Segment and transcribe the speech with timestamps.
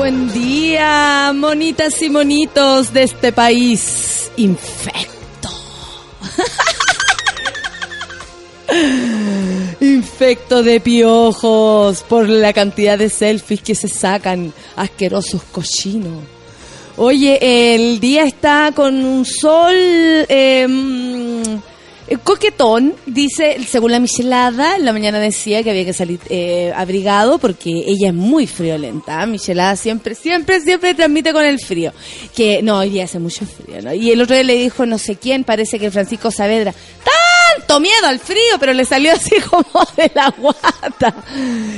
[0.00, 5.50] Buen día, monitas y monitos de este país infecto.
[9.80, 16.24] infecto de piojos por la cantidad de selfies que se sacan, asquerosos cochinos.
[16.96, 19.74] Oye, el día está con un sol
[20.30, 21.60] em,
[22.18, 27.38] coquetón, dice, según la Michelada, en la mañana decía que había que salir eh, abrigado
[27.38, 29.24] porque ella es muy friolenta.
[29.26, 31.92] Michelada siempre, siempre, siempre transmite con el frío.
[32.34, 33.94] Que no, hoy día hace mucho frío, ¿no?
[33.94, 36.74] Y el otro día le dijo no sé quién, parece que Francisco Saavedra,
[37.54, 41.14] tanto miedo al frío, pero le salió así como de la guata.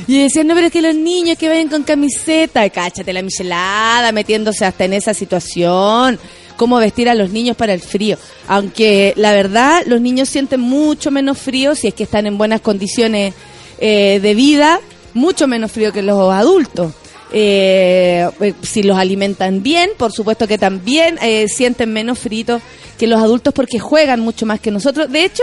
[0.07, 4.13] Y decía, no, pero es que los niños que vayan con camiseta, cáchate la michelada,
[4.13, 6.19] metiéndose hasta en esa situación,
[6.57, 8.17] cómo vestir a los niños para el frío.
[8.49, 12.61] Aunque la verdad, los niños sienten mucho menos frío si es que están en buenas
[12.61, 13.35] condiciones
[13.79, 14.81] eh, de vida,
[15.15, 16.93] mucho menos frío que los adultos.
[17.35, 22.61] Eh, eh, si los alimentan bien, por supuesto que también eh, sienten menos frito
[22.99, 25.11] que los adultos porque juegan mucho más que nosotros.
[25.11, 25.43] De hecho,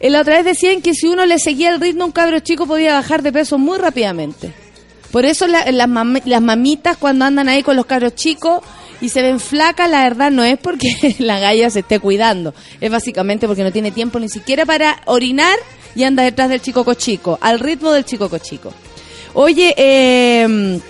[0.00, 2.66] la otra vez decían que si uno le seguía el ritmo a un cabro chico
[2.66, 4.54] podía bajar de peso muy rápidamente.
[5.10, 8.62] Por eso las, las mamitas cuando andan ahí con los cabros chicos
[9.02, 12.90] y se ven flacas, la verdad no es porque la galla se esté cuidando, es
[12.90, 15.58] básicamente porque no tiene tiempo ni siquiera para orinar
[15.94, 18.72] y anda detrás del chico cochico, al ritmo del chico cochico.
[19.34, 20.80] Oye, eh,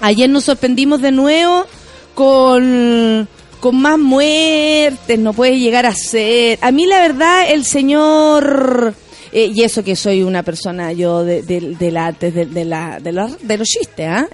[0.00, 1.66] Ayer nos sorprendimos de nuevo
[2.14, 3.28] con,
[3.60, 6.58] con más muertes, no puede llegar a ser.
[6.62, 8.94] A mí la verdad, el señor...
[9.32, 13.12] Eh, y eso que soy una persona yo de, de, la, de, de, la, de,
[13.12, 14.26] los, de los chistes, ¿ah?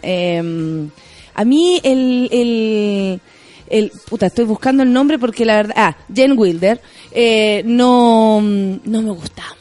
[1.36, 3.20] A mí el, el,
[3.68, 6.80] el, puta, estoy buscando el nombre porque la verdad, ah, Jen Wilder,
[7.12, 9.56] eh, no, no me gustaba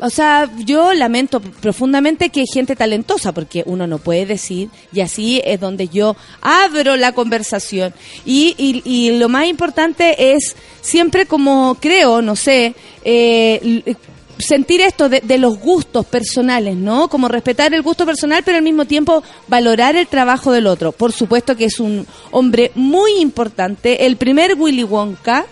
[0.00, 5.00] o sea, yo lamento profundamente que hay gente talentosa, porque uno no puede decir, y
[5.00, 7.94] así es donde yo abro la conversación.
[8.26, 12.74] Y, y, lo más importante es siempre como creo, no sé,
[13.04, 13.96] eh,
[14.38, 17.08] sentir esto de, de, los gustos personales, ¿no?
[17.08, 20.92] Como respetar el gusto personal, pero al mismo tiempo valorar el trabajo del otro.
[20.92, 25.46] Por supuesto que es un hombre muy importante, el primer Willy Wonka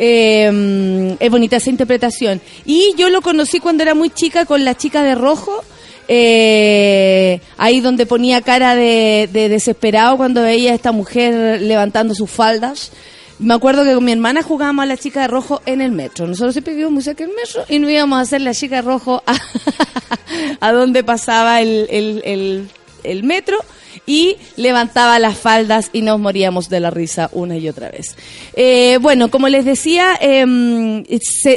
[0.00, 2.40] eh, es bonita esa interpretación.
[2.64, 5.64] Y yo lo conocí cuando era muy chica con la chica de rojo.
[6.10, 12.92] Eh, ahí donde ponía cara de, desesperado cuando veía a esta mujer levantando sus faldas.
[13.38, 16.26] Me acuerdo que con mi hermana jugábamos a la chica de rojo en el metro.
[16.26, 18.82] Nosotros siempre vivíamos muy cerca del metro y no íbamos a hacer la chica de
[18.82, 19.22] rojo
[20.60, 22.68] a, donde pasaba el
[23.22, 23.58] metro
[24.08, 28.16] y levantaba las faldas y nos moríamos de la risa una y otra vez.
[28.54, 31.04] Eh, bueno, como les decía, em,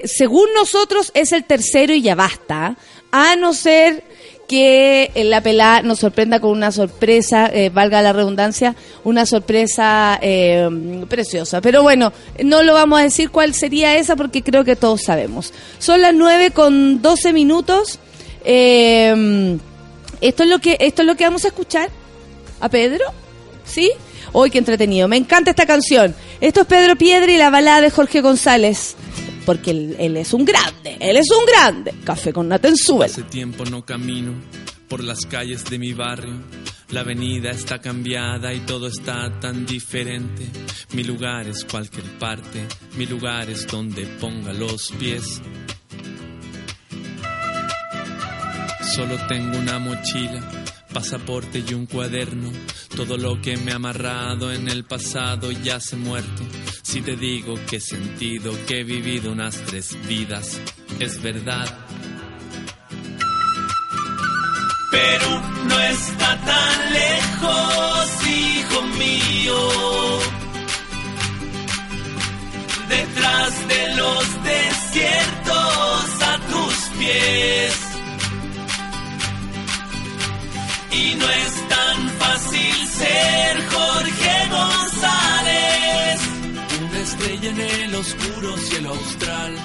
[0.03, 2.75] según nosotros es el tercero y ya basta,
[3.11, 4.03] a no ser
[4.51, 8.75] que la pelada nos sorprenda con una sorpresa, eh, valga la redundancia,
[9.05, 11.61] una sorpresa em, preciosa.
[11.61, 12.11] Pero bueno,
[12.43, 15.53] no lo vamos a decir cuál sería esa porque creo que todos sabemos.
[15.79, 17.97] Son las 9 con 12 minutos.
[18.43, 19.57] Em,
[20.19, 21.89] esto es lo que esto es lo que vamos a escuchar
[22.59, 23.05] a Pedro,
[23.63, 23.89] ¿sí?
[24.33, 25.07] Hoy qué entretenido.
[25.07, 26.13] Me encanta esta canción.
[26.41, 28.97] Esto es Pedro Piedra y la balada de Jorge González.
[29.51, 31.93] Porque él, es un grande, él es un grande.
[32.05, 34.33] Café con en Hace tiempo no camino
[34.87, 36.41] por las calles de mi barrio.
[36.91, 40.47] La avenida está cambiada y todo está tan diferente.
[40.93, 42.65] Mi lugar es cualquier parte,
[42.95, 45.41] mi lugar es donde ponga los pies.
[48.95, 50.39] Solo tengo una mochila
[50.93, 52.51] pasaporte y un cuaderno.
[52.95, 56.43] Todo lo que me ha amarrado en el pasado ya se muerto.
[56.83, 60.59] Si te digo que he sentido que he vivido unas tres vidas,
[60.99, 61.67] es verdad.
[64.91, 69.69] Pero no está tan lejos, hijo mío.
[72.89, 77.90] Detrás de los desiertos a tus pies.
[80.91, 86.21] Y no es tan fácil ser Jorge González.
[86.89, 89.55] Una estrella en el oscuro cielo austral.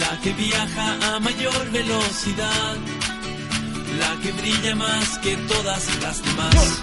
[0.00, 2.76] La que viaja a mayor velocidad.
[3.98, 6.82] La que brilla más que todas las demás.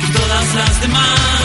[0.00, 1.35] Que todas las demás.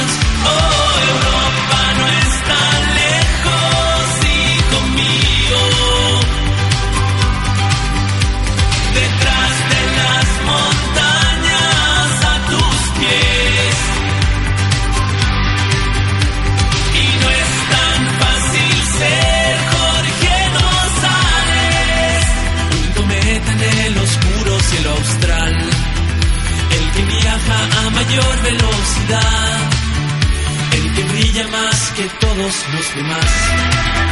[28.11, 29.69] Mayor velocidad,
[30.73, 34.10] el que brilla más que todos los demás.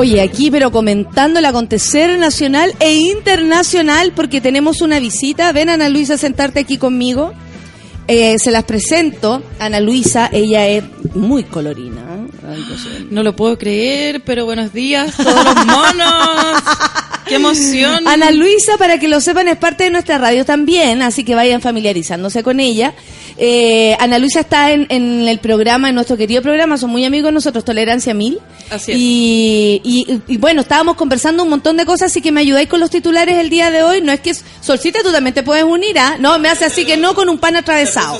[0.00, 5.52] Oye, aquí pero comentando el acontecer nacional e internacional porque tenemos una visita.
[5.52, 7.34] Ven Ana Luisa a sentarte aquí conmigo.
[8.08, 9.42] Eh, se las presento.
[9.58, 12.00] Ana Luisa, ella es muy colorina.
[12.00, 13.06] ¿eh?
[13.10, 16.62] No lo puedo creer, pero buenos días, todos los monos.
[17.30, 18.06] ¡Qué emoción!
[18.06, 21.60] Ana Luisa, para que lo sepan, es parte de nuestra radio también, así que vayan
[21.62, 22.92] familiarizándose con ella.
[23.38, 27.32] Eh, Ana Luisa está en, en el programa, en nuestro querido programa, son muy amigos
[27.32, 28.38] nosotros, Tolerancia Mil.
[28.68, 28.98] Así es.
[28.98, 32.80] Y, y- y bueno, estábamos conversando un montón de cosas, así que me ayudáis con
[32.80, 34.02] los titulares el día de hoy.
[34.02, 36.16] No es que, Solcita, tú también te puedes unir, ¿ah?
[36.18, 38.14] No, me hace así que no con un pan atravesado.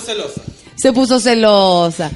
[0.80, 2.10] Se puso celosa.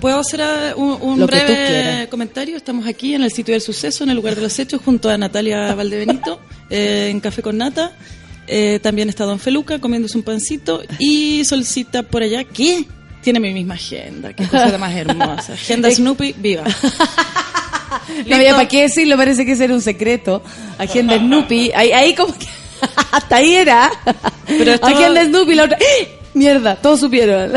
[0.00, 2.56] ¿Puedo, hacer ah, un, breve comentario?
[2.56, 5.18] Estamos aquí en el sitio del suceso, en el lugar de los hechos, junto a
[5.18, 7.92] Natalia Valdebenito, eh, en Café con Nata.
[8.46, 10.82] Eh, también está Don Feluca comiéndose un pancito.
[10.98, 12.86] Y Solcita por allá, ¿qué?
[13.20, 15.52] Tiene mi misma agenda, qué cosa de más hermosa.
[15.52, 16.64] Agenda Snoopy, viva.
[18.26, 20.42] No había para qué decirlo, parece que ese era un secreto.
[20.78, 22.46] Agenda Snoopy, ahí, ahí como que
[23.12, 23.90] hasta ahí era.
[24.46, 25.78] Pero esto- Agenda Snoopy, la otra.
[26.34, 27.52] Mierda, todos supieron.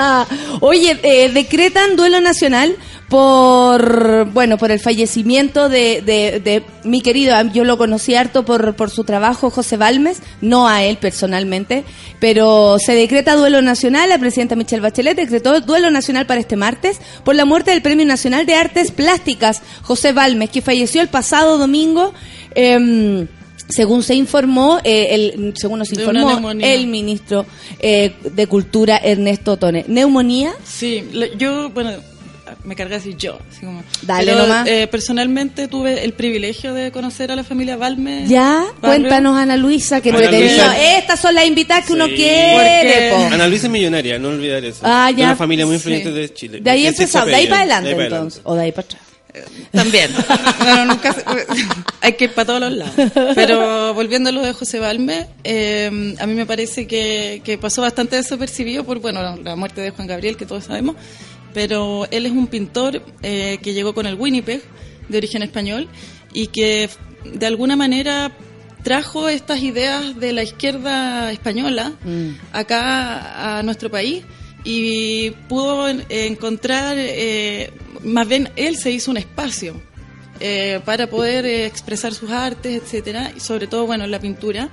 [0.60, 2.76] Oye, eh, decretan duelo nacional
[3.08, 8.74] por bueno por el fallecimiento de, de, de mi querido yo lo conocí harto por,
[8.74, 11.84] por su trabajo José Balmes no a él personalmente
[12.18, 17.00] pero se decreta duelo nacional la presidenta Michelle Bachelet decretó duelo nacional para este martes
[17.24, 21.58] por la muerte del Premio Nacional de Artes Plásticas José Balmes que falleció el pasado
[21.58, 22.12] domingo
[22.56, 23.28] em,
[23.68, 27.46] según se informó, eh, el, según nos informó el ministro
[27.80, 29.84] eh, de Cultura Ernesto Tone.
[29.88, 30.52] ¿Neumonía?
[30.64, 31.04] Sí,
[31.36, 31.90] yo, bueno,
[32.62, 33.38] me cargué así yo.
[33.50, 34.68] así como- Dale Pero, nomás.
[34.68, 38.24] eh, personalmente tuve el privilegio de conocer a la familia Valme.
[38.28, 39.00] Ya, Barrio.
[39.02, 40.30] cuéntanos Ana Luisa, que Ana.
[40.30, 40.96] Luisa.
[40.98, 43.34] Estas son las invitadas que uno quiere, Porque-.
[43.34, 44.80] Ana Luisa es millonaria, no olvidar eso.
[44.84, 46.14] Ah, De una familia muy influyente Sí.
[46.14, 46.60] de Chile.
[46.60, 48.84] De ahí empezamos, de ahí para adelante de ahí para entonces, o de ahí para
[48.86, 49.02] atrás.
[49.72, 50.10] También.
[50.58, 51.24] Bueno, nunca se-
[52.00, 52.94] hay que ir para todos los lados.
[53.34, 57.82] Pero volviendo a lo de José Balme, eh, a mí me parece que, que pasó
[57.82, 60.96] bastante desapercibido por bueno la muerte de Juan Gabriel, que todos sabemos.
[61.54, 64.62] Pero él es un pintor eh, que llegó con el Winnipeg,
[65.08, 65.88] de origen español,
[66.32, 66.90] y que
[67.24, 68.30] de alguna manera
[68.82, 71.92] trajo estas ideas de la izquierda española
[72.52, 74.22] acá a nuestro país
[74.68, 77.70] y pudo en- encontrar, eh,
[78.02, 79.80] más bien él se hizo un espacio
[80.40, 84.68] eh, para poder eh, expresar sus artes, etcétera, y sobre todo, bueno, en la pintura.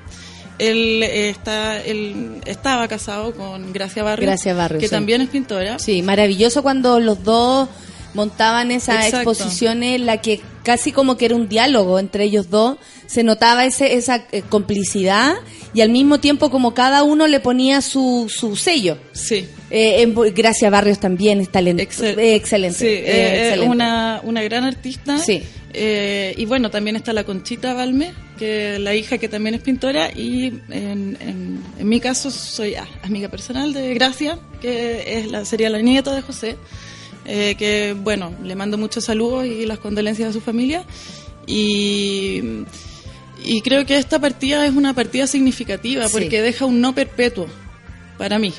[0.60, 4.92] Él, eh, está, él estaba casado con Gracia Barrios, Gracia Barrios, que sí.
[4.92, 5.80] también es pintora.
[5.80, 7.70] Sí, maravilloso cuando los dos
[8.14, 9.32] montaban esa Exacto.
[9.32, 13.66] exposición en la que casi como que era un diálogo entre ellos dos, se notaba
[13.66, 15.34] ese, esa eh, complicidad
[15.74, 18.98] y al mismo tiempo como cada uno le ponía su, su sello.
[19.14, 19.48] Sí.
[19.75, 21.82] Eh, en- Gracia Barrios también es talento.
[21.82, 22.77] Excel- eh, excelente.
[22.77, 23.70] Sí, eh, eh, excelente.
[23.72, 25.18] una, una gran artista.
[25.18, 25.42] Sí.
[25.74, 30.12] Eh, y bueno, también está la Conchita Balme, que la hija que también es pintora.
[30.15, 35.44] Y en, en- en mi caso soy ah, amiga personal de Gracia, que es la,
[35.44, 36.56] sería la nieta de José.
[37.25, 40.84] que bueno, le mando muchos saludos y las condolencias a su familia.
[41.48, 42.42] Y,
[43.44, 46.13] y creo que esta partida es una partida significativa Sí.
[46.13, 47.48] porque deja un no perpetuo
[48.20, 48.53] para mí.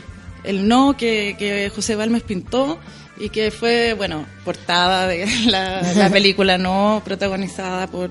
[0.44, 2.78] El no que, que José Balmes pintó
[3.18, 8.10] y que fue, bueno, portada de la, la película no protagonizada por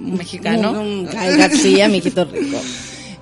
[0.00, 0.72] un mexicano.
[0.80, 1.04] Un,
[1.36, 2.60] García, mijito rico.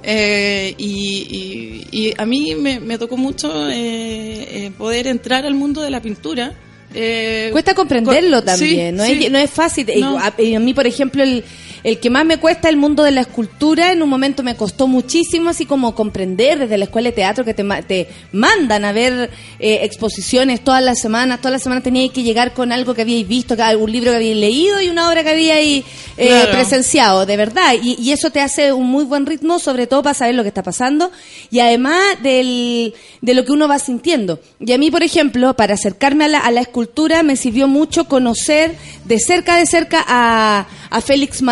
[0.03, 5.55] Eh, y, y- y a mí me, me tocó mucho eh, eh, poder entrar al
[5.55, 6.53] mundo de la pintura.
[6.93, 9.25] Eh, Cuesta comprenderlo co- también, sí, no, sí.
[9.25, 9.89] es, no es fácil.
[9.91, 10.19] Y No.
[10.19, 11.43] A, a mí, por ejemplo, el,
[11.85, 14.89] el que más me cuesta el mundo de la escultura, en un momento me costó
[14.89, 19.31] muchísimo, así como comprender desde la escuela de teatro que te, te mandan a ver
[19.61, 21.39] eh, exposiciones todas las semanas.
[21.41, 24.37] Todas las semanas teníais que llegar con algo que habíais visto, algún libro que habíais
[24.37, 25.85] leído y una obra que habíais
[26.17, 26.53] eh, Claro.
[26.53, 27.75] presenciado, de verdad.
[27.83, 30.49] Y, y eso te hace un muy buen ritmo, sobre todo para saber lo que
[30.49, 31.13] está pasando
[31.51, 34.41] y además del, de lo que uno va sintiendo.
[34.59, 38.07] Y a mí, por ejemplo, para acercarme a la, a la escultura me sirvió mucho
[38.07, 38.75] conocer
[39.05, 41.43] de cerca de cerca a, a Félix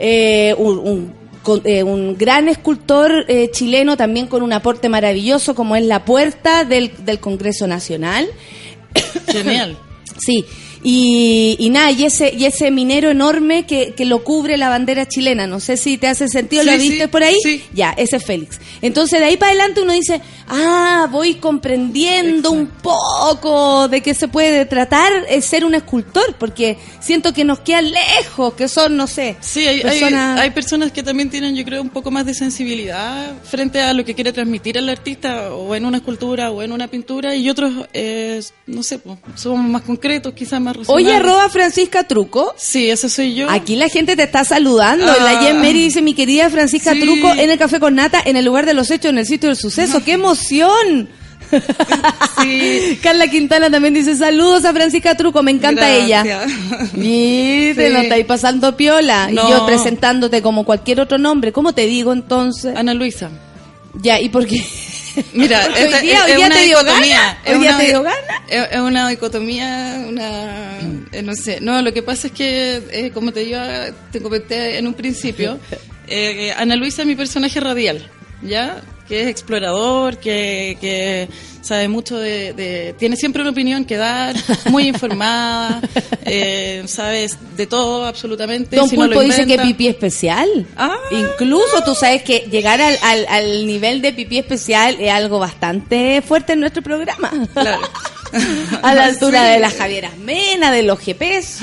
[0.00, 5.54] Eh, un, un- con- eh, un gran escultor eh, chileno también con un aporte maravilloso
[5.54, 8.26] como es la puerta del, del Congreso Nacional.
[9.28, 9.76] Genial.
[10.18, 10.44] Sí,
[10.88, 15.04] y, y nada, y ese, y ese minero enorme que, que lo cubre la bandera
[15.08, 17.36] chilena, no sé si te hace sentido, ¿lo Sí, viste sí, por ahí?
[17.42, 17.64] sí.
[17.74, 18.60] Ya, ese es Félix.
[18.82, 24.28] Entonces de ahí para adelante uno dice, ah, voy comprendiendo un poco de qué se
[24.28, 29.08] puede tratar es ser un escultor, porque siento que nos queda lejos, que son, no
[29.08, 30.38] sé, Sí, hay, personas...
[30.38, 34.04] hay personas que también tienen, yo creo, un poco más de sensibilidad frente a lo
[34.04, 37.72] que quiere transmitir el artista, o en una escultura, o en una pintura, y otros,
[37.92, 40.75] eh, no sé, pues, somos más concretos, quizás más.
[40.86, 42.54] Oye, arroba Francisca Truco.
[42.58, 43.50] Sí, ese soy yo.
[43.50, 45.06] Aquí la gente te está saludando.
[45.10, 45.16] Ah.
[45.22, 47.00] La Jen Mary dice, mi querida Francisca Sí.
[47.00, 49.48] Truco, en el café con nata, en el lugar de los hechos, en el sitio
[49.48, 50.02] del suceso.
[50.04, 51.08] ¡Qué emoción!
[52.42, 52.98] Sí.
[53.02, 56.22] Carla Quintana también dice, saludos a Francisca Truco, me encanta ella.
[56.24, 56.92] Gracias.
[56.92, 57.92] Viste, Sí.
[57.92, 59.28] no estáis pasando piola.
[59.30, 59.46] No.
[59.46, 61.52] Y yo presentándote como cualquier otro nombre.
[61.52, 62.76] ¿Cómo te digo entonces?
[62.76, 63.30] Ana Luisa.
[64.02, 64.60] Ya, ¿y por qué?
[65.32, 67.38] Mira, Porque esta- hoy día, es- hoy es día una te dio dicotomía, gana.
[67.44, 68.42] es Hoy día una te di- dio gana.
[68.48, 70.78] Es, es una dicotomía, una,
[71.12, 73.58] eh, no sé, no, lo que pasa es que, eh, como te digo,
[74.12, 75.58] te comenté en un principio,
[76.06, 78.08] eh, Ana Luisa es mi personaje radial,
[78.42, 78.82] ¿ya?
[79.08, 81.28] Que es explorador, que, que
[81.62, 84.34] sabe mucho de, de- tiene siempre una opinión que dar,
[84.70, 85.80] muy informada,
[86.24, 88.76] eh, sabes de todo absolutamente.
[88.76, 90.48] Don si no dice que pipí especial.
[90.76, 90.96] Ah.
[91.12, 96.22] Incluso tú sabes que llegar al, al, al nivel de pipí especial es algo bastante
[96.22, 97.30] fuerte en nuestro programa.
[97.52, 97.80] Claro.
[98.82, 101.60] A la altura de las Javieras Mena, de los GPs.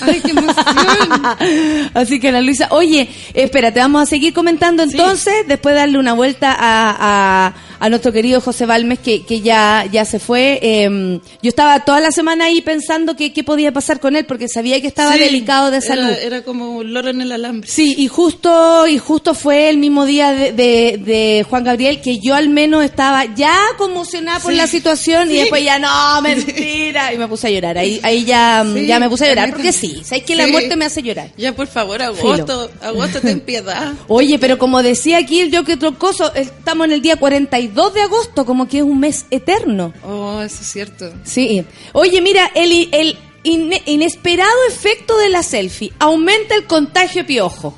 [0.00, 0.56] Ay, qué emoción.
[1.94, 6.14] Así que Ana Luisa, oye, espérate, vamos a seguir comentando entonces, después de darle una
[6.14, 10.58] vuelta a, a, a nuestro querido José Balmes, que, que ya, ya se fue.
[10.62, 14.48] Eh, yo estaba toda la semana ahí pensando que qué podía pasar con él, porque
[14.48, 16.10] sabía que estaba Sí, delicado de salud.
[16.22, 17.68] Era, como un loro en el alambre.
[17.70, 22.18] Sí, y justo, y justo fue el mismo día de, de, de Juan Gabriel que
[22.18, 24.56] yo al menos estaba ya conmocionada por Sí.
[24.56, 27.78] la situación y después ya no, mentira, y me puse a llorar.
[27.78, 30.84] Ahí, ahí ya, ya me puse a llorar, porque sí, sabes que la muerte me
[30.84, 31.30] hace llorar.
[31.36, 33.92] Ya, por favor, agosto, agosto, ten piedad.
[34.08, 38.44] Oye, pero como decía aquí yo que trocoso, estamos en el día 42 de agosto,
[38.46, 39.92] como que es un mes eterno.
[40.04, 41.12] Oh, eso es cierto.
[41.24, 41.64] Sí.
[41.92, 47.76] Oye, mira, el, el ine- inesperado efecto de la selfie aumenta el contagio piojo.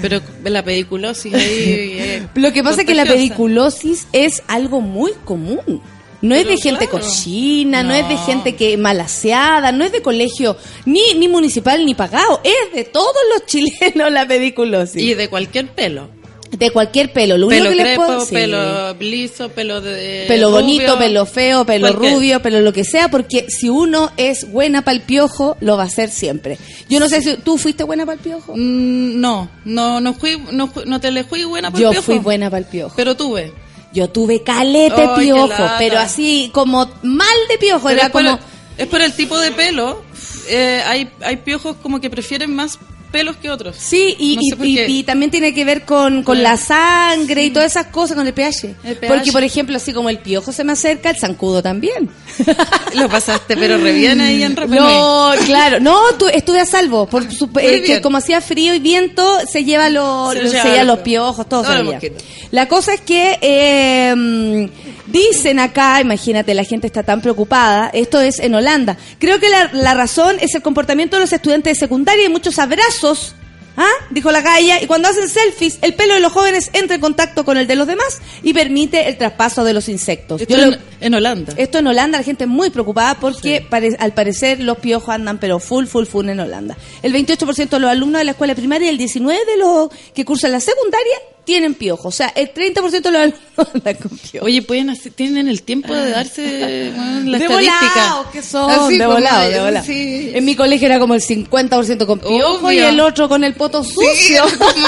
[0.00, 1.42] Pero la pediculosis ahí...
[1.98, 5.82] eh, Lo que pasa es que la pediculosis es algo muy común.
[6.20, 7.04] No es de gente claro.
[7.04, 7.88] cochina, no.
[7.88, 7.94] No.
[7.96, 12.72] es de gente que malaseada, no es de colegio ni, ni municipal ni pagado, es
[12.76, 15.02] de todos los chilenos la pediculosis.
[15.02, 16.08] Y de cualquier pelo.
[16.52, 17.38] De cualquier pelo.
[17.38, 18.34] Lo único Pelo que les puedo sí.
[18.34, 20.26] pelo liso, pelo de...
[20.28, 22.12] Pelo rubio, bonito, pelo feo, pelo cualquier.
[22.14, 25.84] rubio, pelo lo que sea, porque si uno es buena para el piojo, lo va
[25.84, 26.58] a hacer siempre.
[26.88, 28.52] Yo no sé si tú fuiste buena para el piojo.
[28.54, 32.18] Mm, No, no, no, fui, no, no te le fui buena por Yo piojo, fui
[32.18, 32.94] buena para el piojo.
[32.96, 33.52] Pero tuve.
[33.94, 38.24] Yo tuve calete qué piojo, pero así como mal de piojo, Pero era es, por,
[38.24, 38.38] como...
[38.78, 40.02] es por el tipo de pelo.
[40.48, 42.78] Eh, hay, hay piojos como que prefieren más
[43.12, 43.76] pelos que otros.
[43.78, 44.56] Sí, y, No sé
[45.04, 48.74] también tiene que ver con, con la sangre y todas esas cosas, con el pH.
[48.84, 49.12] El pH.
[49.14, 52.10] Porque, por ejemplo, así como el piojo se me acerca, el zancudo también.
[52.94, 54.66] Lo pasaste, pero re bien ahí en Nui.
[54.68, 58.78] No, claro, no, tu- estuve a salvo, por su- eh, que como hacía frío y
[58.80, 62.22] viento, se lleva los, Se se lleva los los piojos, todo mosquitos.
[62.50, 64.68] La cosa es que eh,
[65.12, 68.96] dicen acá, imagínate, la gente está tan preocupada, esto es en Holanda.
[69.18, 72.58] Creo que la, la razón es el comportamiento de los estudiantes de secundaria y muchos
[72.58, 73.34] abrazos.
[73.74, 73.88] ¿Ah?
[74.10, 77.42] Dijo la galla, y cuando hacen selfies, el pelo de los jóvenes entra en contacto
[77.42, 80.42] con el de los demás y permite el traspaso de los insectos.
[80.42, 81.54] Esto Yo lo- en, Holanda.
[81.56, 85.38] esto en Holanda, la gente es muy preocupada porque pare- al parecer los piojos andan
[85.38, 86.76] pero full, full, full en Holanda.
[87.02, 90.22] El 28% de los alumnos de la escuela primaria y el 19% de los que
[90.26, 91.14] cursan la secundaria
[91.44, 92.06] tienen piojos.
[92.06, 93.40] O sea, el 30% de los alumnos
[93.74, 94.46] andan con piojos.
[94.46, 97.88] Oye, pueden hacer- tienen el tiempo de darse bueno, la de estadística.
[97.94, 99.86] volado, que son, Así de volado, de- volado.
[99.86, 100.30] sí.
[100.34, 102.88] En mi colegio era como el 50% con piojo y Obvio.
[102.88, 104.44] el otro con el poto Sí, sucio.
[104.58, 104.86] como,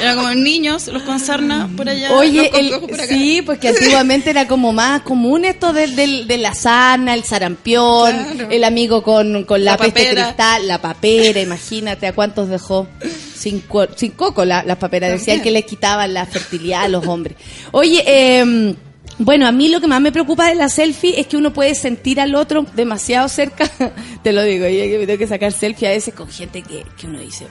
[0.00, 2.12] era como niños, los con sarna por allá.
[2.14, 3.06] Oye, los el- por acá.
[3.06, 8.12] sí, porque antiguamente era como más común esto del del- de, la sarna, el sarampión,
[8.34, 8.48] Claro.
[8.50, 10.24] el amigo con, con la, La peste papera.
[10.26, 12.86] cristal, la papera, imagínate a cuántos dejó
[13.34, 13.62] sin,
[13.96, 15.10] sin coco la- las paperas.
[15.12, 17.36] Decían que les quitaban la fertilidad a los hombres.
[17.72, 18.74] Oye, eh,
[19.22, 21.74] bueno, a mí lo que más me preocupa de la selfie es que uno puede
[21.74, 23.68] sentir al otro demasiado cerca.
[24.22, 26.84] Te lo digo, yo que me tengo que sacar selfie a veces con gente que,
[26.98, 27.46] que uno dice,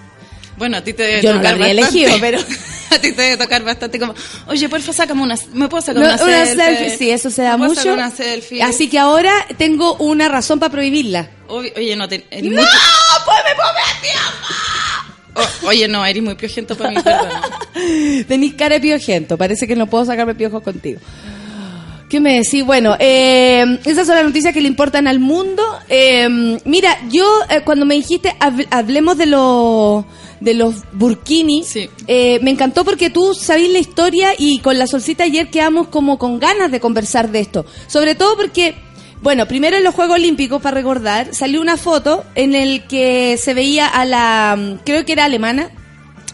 [0.59, 1.99] Bueno, a ti te debe Yo no la tocar habría bastante.
[2.03, 2.39] elegido, pero-
[2.91, 4.13] a ti te debe tocar bastante como,
[4.47, 6.65] oye, porfa, sácame una, ¿me puedo sacar No, una, una selfie?
[6.65, 7.81] selfie, sí, eso se da ¿Me puedo mucho.
[7.81, 8.61] sacar una selfie?
[8.61, 11.29] Así que ahora tengo una razón para prohibirla.
[11.47, 12.61] Oye, oye, no, te, eres ¡No!
[12.61, 12.69] muy-
[13.25, 17.29] ¡Pues me o- oye, no, eres muy piojento para mí, perdón.
[18.27, 20.99] Tenís cara de piojento, parece que no puedo sacarme piojos contigo.
[22.09, 22.65] ¿Qué me decís?
[22.65, 25.63] Bueno, eh, esas son las noticias que le importan al mundo.
[25.87, 26.27] Eh,
[26.65, 30.05] mira, yo eh, cuando me dijiste hab- hablemos de los
[30.39, 31.63] de los burkini.
[31.63, 31.89] Sí.
[32.07, 36.17] Eh, me encantó porque tú sabís la historia y con la solcita ayer quedamos como
[36.17, 37.65] con ganas de conversar de esto.
[37.87, 38.75] Sobre todo porque,
[39.21, 43.53] bueno, primero en los Juegos Olímpicos, para recordar, salió una foto en el que se
[43.53, 45.69] veía a la, mm, creo que era alemana,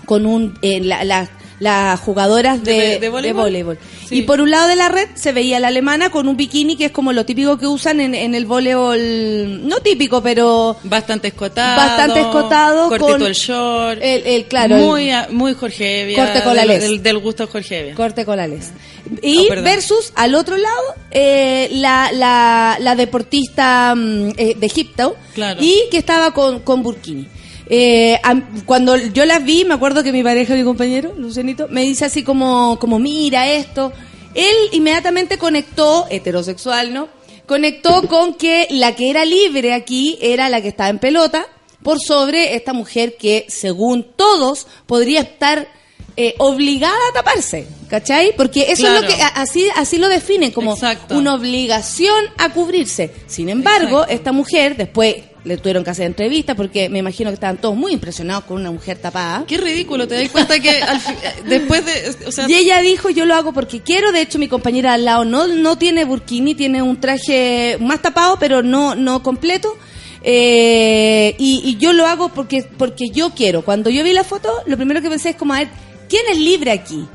[0.05, 3.77] con un, eh, la, la- las jugadoras de, ¿De- de de voleibol?
[4.07, 4.19] Sí.
[4.19, 6.85] Y por un lado de la red se veía la alemana con un bikini que
[6.85, 11.77] es como lo típico que usan en, en el voleibol, no típico, pero Bastante escotado.
[11.77, 13.99] Bastante escotado, Cortito con el short.
[14.01, 16.23] el, el- claro, el Muy, a- muy Jorge Evia.
[16.25, 16.81] Corte con la del, les.
[16.81, 17.95] del, del gusto Jorge Evia.
[17.95, 18.71] corte colales.
[19.21, 19.65] Y Ah, perdón.
[19.65, 25.59] versus al otro lado eh, la, la, la deportista mm, eh, de Egipto Claro.
[25.61, 27.27] y que estaba con, con burkini.
[27.67, 28.19] Eh,
[28.65, 32.23] cuando yo las vi, me acuerdo que mi pareja, mi compañero, Lucianito, me dice así
[32.23, 33.91] como, como mira esto.
[34.33, 37.07] Él inmediatamente conectó, heterosexual, ¿no?
[37.45, 41.45] Conectó con que la que era libre aquí era la que estaba en pelota
[41.83, 45.67] por sobre esta mujer que, según todos, podría estar
[46.17, 48.33] eh, obligada a taparse, ¿cachai?
[48.35, 51.17] Porque eso es lo que a- así así lo definen como Exacto.
[51.17, 53.11] una obligación a cubrirse.
[53.27, 54.13] Sin embargo, Exacto.
[54.13, 57.93] esta mujer después le tuvieron que hacer entrevistas porque me imagino que estaban todos muy
[57.93, 59.45] impresionados con una mujer tapada.
[59.47, 61.13] Qué ridículo, te das cuenta que al fi-
[61.47, 62.27] después de.
[62.27, 65.05] O sea, Y ella dijo, yo lo hago porque quiero, de hecho mi compañera al
[65.05, 69.77] lado no, no tiene burkini, tiene un traje más tapado, pero no, no completo.
[70.27, 73.63] Eh, y, y yo lo hago porque, porque yo quiero.
[73.63, 75.67] Cuando yo vi la foto, lo primero que pensé es como, a ver,
[76.09, 77.05] ¿quién es libre aquí?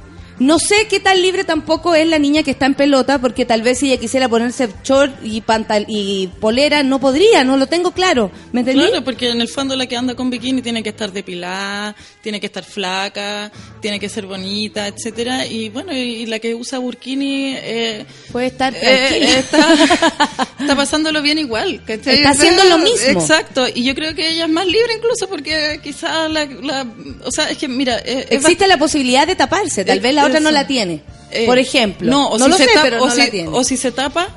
[0.40, 3.62] No sé qué tan libre tampoco es la niña que está en pelota, porque tal
[3.62, 7.92] vez si ella quisiera ponerse short y pantal y polera, no podría, no lo tengo
[7.92, 8.30] claro.
[8.52, 8.82] ¿Me entendí?
[8.86, 12.40] Claro, porque en el fondo la que anda con bikini tiene que estar depilada, tiene
[12.40, 15.46] que estar flaca, tiene que ser bonita, etcétera.
[15.46, 19.38] Y bueno, y la que usa burkini eh, Puede estar eh, tranquila.
[19.38, 21.82] está, está pasándolo bien igual.
[21.86, 22.16] ¿cachai?
[22.16, 23.20] Está haciendo lo mismo.
[23.20, 23.66] Exacto.
[23.74, 26.86] Y yo creo que ella es más libre incluso porque quizás la, la-
[27.24, 30.29] o sea, es que mira, eh, Existe la posibilidad de taparse, tal Eh, vez la
[30.30, 31.02] otra no la tiene.
[31.30, 32.10] Eh, Por ejemplo.
[32.10, 33.48] No, o no si lo se sé, tapa- pero o no si, la tiene.
[33.52, 34.28] o si se tapa,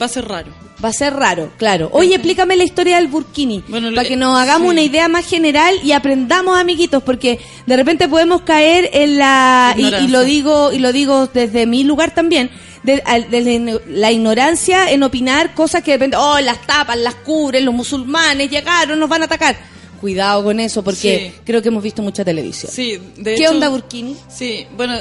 [0.00, 0.52] va a ser raro.
[0.84, 1.88] Va a ser raro, claro.
[1.92, 4.72] Oye, explícame la historia del burkini, Bueno, para que nos hagamos sí.
[4.72, 9.86] una idea más general y aprendamos, amiguitos, porque de repente podemos caer en la y,
[9.86, 12.50] y lo digo y lo digo desde mi lugar también,
[12.82, 17.64] de, desde la ignorancia en opinar cosas que de repente, oh, las tapan, las cubren,
[17.64, 19.56] los musulmanes llegaron, nos van a atacar.
[20.00, 21.40] Cuidado con eso, porque Sí.
[21.46, 22.70] creo que hemos visto mucha televisión.
[22.70, 24.16] Sí, de ¿Qué hecho- onda burkini?
[24.28, 24.96] Sí, bueno,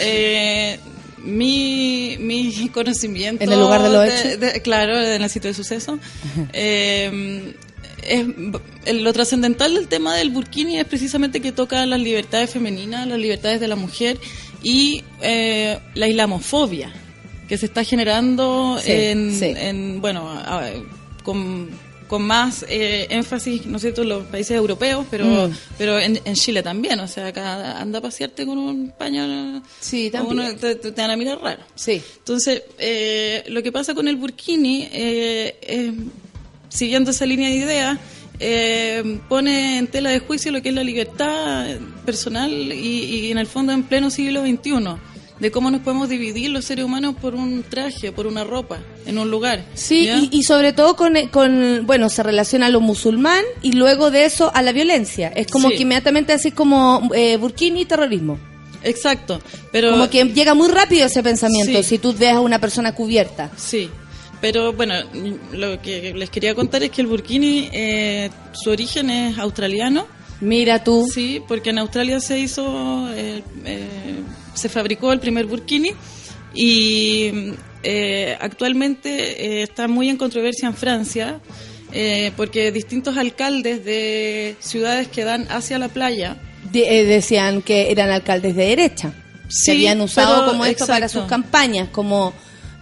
[0.00, 0.78] eh,
[1.24, 3.44] mi, mi conocimiento...
[3.44, 4.36] En el lugar de lo hecho.
[4.38, 5.98] de- claro, en el sitio de suceso.
[6.52, 7.54] eh,
[8.02, 8.26] es,
[8.84, 13.18] el- lo trascendental del tema del burkini es precisamente que toca las libertades femeninas, las
[13.18, 14.18] libertades de la mujer
[14.62, 16.92] y eh, la islamofobia
[17.48, 19.52] que se está generando Sí, en, sí.
[19.56, 20.70] en, bueno, a-
[21.22, 21.68] con,
[22.12, 25.52] con más eh, énfasis, ¿no es cierto?, en los países europeos, pero Mm.
[25.78, 30.10] pero en, en Chile también, o sea, acá anda a pasearte con un paño, Sí,
[30.10, 30.40] también.
[30.40, 31.62] uno te, te- van a mirar raro.
[31.74, 32.02] Sí.
[32.18, 35.94] Entonces, eh, lo que pasa con el burkini, eh,
[36.68, 37.98] siguiendo esa línea de ideas,
[38.40, 41.66] eh, pone en tela de juicio lo que es la libertad
[42.04, 44.72] personal y, y en el fondo en pleno siglo XXI,
[45.42, 49.18] de cómo nos podemos dividir los seres humanos por un traje, por una ropa, en
[49.18, 49.64] un lugar.
[49.74, 54.12] Sí, y, y sobre todo con, con, bueno, se relaciona a lo musulmán y luego
[54.12, 55.28] de eso a la violencia.
[55.34, 55.74] Es como Sí.
[55.76, 58.38] que inmediatamente así como eh, burkini y terrorismo.
[58.84, 59.40] Exacto,
[59.72, 59.90] pero...
[59.90, 61.88] como que llega muy rápido ese pensamiento Sí.
[61.88, 63.50] si tú ves a una persona cubierta.
[63.56, 63.90] Sí,
[64.40, 64.94] pero bueno,
[65.52, 70.06] lo que les quería contar es que el burkini, eh, su origen es australiano.
[70.42, 71.08] Mira tú.
[71.12, 73.86] Sí, porque en Australia se hizo, eh, eh,
[74.54, 75.92] se fabricó el primer burkini
[76.54, 79.10] y eh, actualmente
[79.60, 81.40] eh, está muy en controversia en Francia
[81.92, 86.36] eh, porque distintos alcaldes de ciudades que dan hacia la playa
[86.70, 89.12] De- decían que eran alcaldes de derecha.
[89.48, 92.32] Sí, que habían usado pero- como esto para sus campañas, como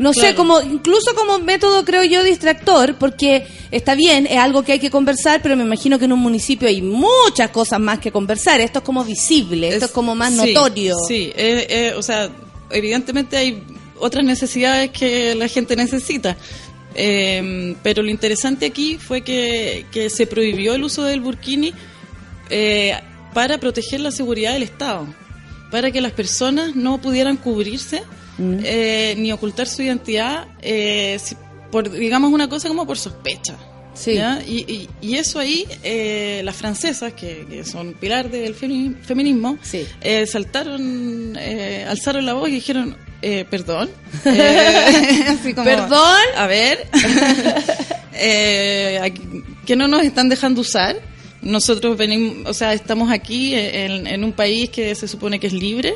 [0.01, 4.73] no sé, como incluso como método creo yo distractor, porque está bien, es algo que
[4.73, 8.11] hay que conversar, pero me imagino que en un municipio hay muchas cosas más que
[8.11, 8.61] conversar.
[8.61, 10.97] Esto es como visible, esto es, como más sí, notorio.
[11.07, 12.31] Sí, eh, eh, o sea,
[12.71, 13.63] evidentemente hay
[13.99, 16.37] otras necesidades que la gente necesita.
[16.95, 21.73] Eh, pero lo interesante aquí fue que, que se prohibió el uso del burkini
[22.49, 22.99] eh,
[23.33, 25.07] para proteger la seguridad del Estado,
[25.71, 28.03] para que las personas no pudieran cubrirse
[28.41, 28.59] Mm.
[28.65, 31.37] eh, ni ocultar su identidad, eh, si-
[31.71, 33.57] por digamos una cosa como por sospecha.
[33.93, 34.15] Sí.
[34.15, 34.41] ¿ya?
[34.47, 39.59] Y, y- y eso ahí, eh, las francesas, que, que son pilar del femi- feminismo,
[39.63, 39.85] Sí.
[40.01, 43.91] eh, saltaron, eh, alzaron la voz y dijeron, eh, perdón.
[44.25, 46.19] Eh, así como, ¿Perdón?
[46.37, 46.87] A ver,
[48.15, 49.23] eh, aquí-
[49.67, 50.97] que no nos están dejando usar.
[51.43, 55.53] Nosotros venimos, o sea, estamos aquí en, en un país que se supone que es
[55.55, 55.95] libre,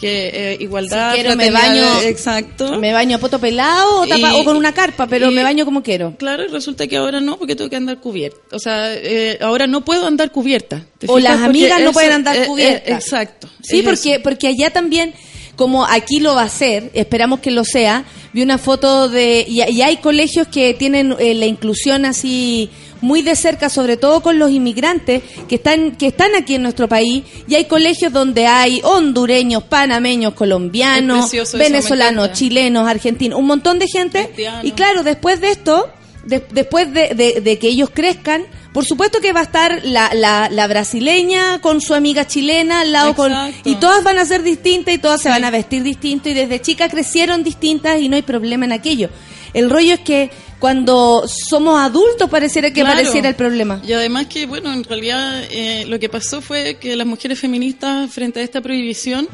[0.00, 2.78] que eh, igualdad, Si quiero, me baño- exacto.
[2.78, 5.42] Me baño a poto pelado o, tapa- Y- o con una carpa, pero y- me
[5.42, 6.14] baño como quiero.
[6.16, 8.38] Claro, y resulta que ahora no, porque tengo que andar cubierta.
[8.56, 10.86] O sea, eh, ahora no puedo andar cubierta.
[10.98, 13.04] ¿te O las Porque amigas no pueden andar eh, cubiertas.
[13.04, 13.48] exacto.
[13.62, 14.22] Sí, es porque, eso.
[14.22, 15.12] porque allá también,
[15.56, 19.44] como aquí lo va a ser, esperamos que lo sea, vi una foto de...
[19.46, 24.22] Y, y hay colegios que tienen eh, la inclusión así muy de cerca, sobre todo
[24.22, 28.46] con los inmigrantes que están, que están aquí en nuestro país, y hay colegios donde
[28.46, 31.30] hay hondureños, panameños, colombianos,
[31.72, 34.30] venezolanos, chilenos, argentinos, un montón de gente.
[34.66, 35.88] Y claro, después de esto,
[36.24, 40.10] de- después de, de- de que ellos crezcan, por supuesto que va a estar la,
[40.14, 43.32] la, la brasileña con su amiga chilena al lado con
[43.64, 46.60] y todas van a ser distintas y todas se van a vestir distinto y desde
[46.60, 49.08] chicas crecieron distintas y no hay problema en aquello.
[49.54, 52.96] El rollo es que cuando somos adultos pareciera que Claro.
[52.96, 53.80] pareciera el problema.
[53.86, 58.10] Y además que, bueno, en realidad eh, lo que pasó fue que las mujeres feministas
[58.12, 59.28] frente a esta prohibición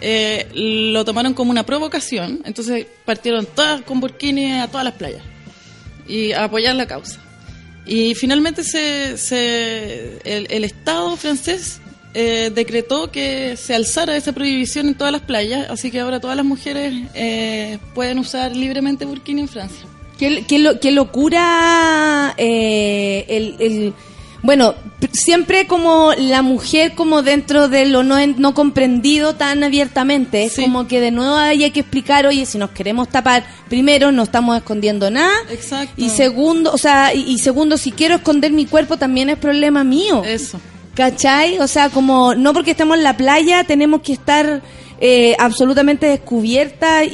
[0.00, 2.40] eh, lo tomaron como una provocación.
[2.44, 5.22] Entonces partieron todas con burkini a todas las playas
[6.08, 7.20] y a apoyar la causa.
[7.86, 11.80] Y finalmente se, se- el, el Estado francés
[12.14, 16.36] eh, decretó que se alzara esa prohibición en todas las playas, así que ahora todas
[16.36, 19.86] las mujeres eh, pueden usar libremente burkini en Francia.
[20.18, 23.94] Qué, qué lo- qué locura eh, el, el-
[24.42, 24.74] bueno
[25.12, 30.62] siempre como la mujer como dentro de lo no, no comprendido tan abiertamente es Sí.
[30.62, 34.56] como que de nuevo hay que explicar oye si nos queremos tapar primero no estamos
[34.56, 35.94] escondiendo nada Exacto.
[35.96, 39.84] y segundo o sea y, y segundo si quiero esconder mi cuerpo también es problema
[39.84, 40.60] mío Eso.
[40.94, 41.58] ¿Cachai?
[41.58, 44.62] O sea, como no porque estemos en la playa tenemos que estar
[45.04, 47.10] eh, absolutamente descubierta y,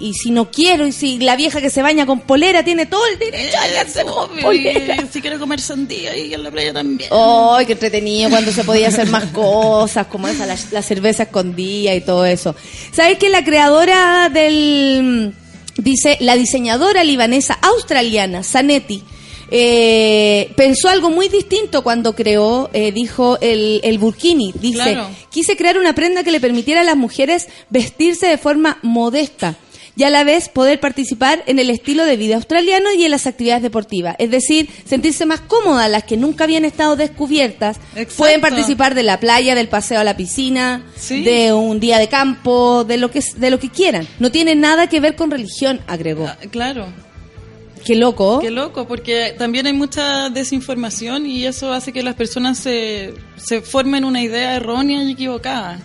[0.00, 2.86] y, y si no quiero, y si la vieja que se baña con polera tiene
[2.86, 4.96] todo el derecho a Obvio, polera.
[5.12, 7.10] si quiero comer sandía y en la playa también.
[7.12, 8.30] ¡Ay, qué entretenido!
[8.30, 12.54] Cuando se podía hacer más cosas, como esa, la, la cerveza escondida y todo eso.
[12.92, 15.34] ¿Sabes que la creadora del.
[15.76, 19.04] Dice, la diseñadora libanesa australiana, Zanetti,
[19.50, 24.52] eh, pensó algo muy distinto cuando creó, eh, dijo, el, el burkini.
[24.60, 25.08] Dice, Claro.
[25.30, 29.56] quise crear una prenda que le permitiera a las mujeres vestirse de forma modesta
[29.96, 33.26] y a la vez poder participar en el estilo de vida australiano y en las
[33.26, 34.14] actividades deportivas.
[34.20, 37.78] Es decir, sentirse más cómodas las que nunca habían estado descubiertas.
[37.96, 38.14] Exacto.
[38.18, 41.24] Pueden participar de la playa, del paseo a la piscina, Sí.
[41.24, 44.06] de un día de campo, de lo que de lo que quieran.
[44.20, 46.28] No tiene nada que ver con religión, agregó.
[46.28, 46.86] Ah, claro,
[47.84, 48.40] Qué loco.
[48.40, 53.62] qué loco, porque también hay mucha desinformación y eso hace que las personas se, se
[53.62, 55.80] formen una idea errónea y equivocada.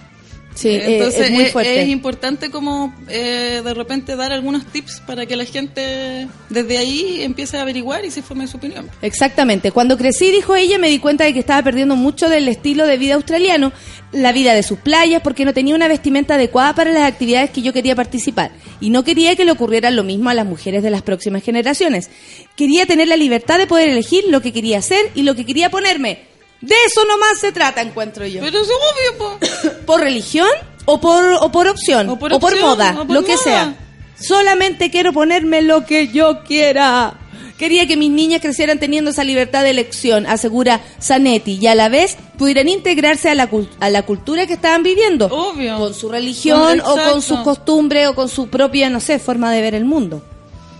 [0.56, 1.82] Sí, eh, Entonces es muy es- fuerte.
[1.82, 7.24] es importante como eh, de repente dar algunos tips para que la gente desde ahí
[7.24, 8.88] empiece a averiguar y se forme su opinión.
[9.02, 9.72] Exactamente.
[9.72, 12.98] Cuando crecí, dijo ella, me di cuenta de que estaba perdiendo mucho del estilo de
[12.98, 13.72] vida australiano,
[14.12, 17.62] la vida de sus playas, porque no tenía una vestimenta adecuada para las actividades que
[17.64, 18.52] yo quería participar.
[18.80, 22.10] Y no quería que le ocurriera lo mismo a las mujeres de las próximas generaciones.
[22.56, 25.72] Quería tener la libertad de poder elegir lo que quería hacer y lo que quería
[25.72, 26.32] ponerme.
[26.64, 28.40] De eso nomás se trata, encuentro yo.
[28.42, 29.40] Pero es obvio, po.
[29.86, 30.48] ¿Por religión
[30.86, 32.10] o por, o por opción?
[32.10, 33.76] O por opción, moda, o por lo que sea.
[34.20, 37.16] Solamente quiero ponerme lo que yo quiera.
[37.58, 41.88] Quería que mis niñas crecieran teniendo esa libertad de elección, asegura Zanetti, y a la
[41.90, 43.50] vez pudieran integrarse a la,
[43.80, 45.28] a la cultura que estaban viviendo.
[45.28, 45.78] Obvio.
[45.78, 49.52] Con su religión Con- o con sus costumbres o con su propia, no sé, forma
[49.52, 50.24] de ver el mundo.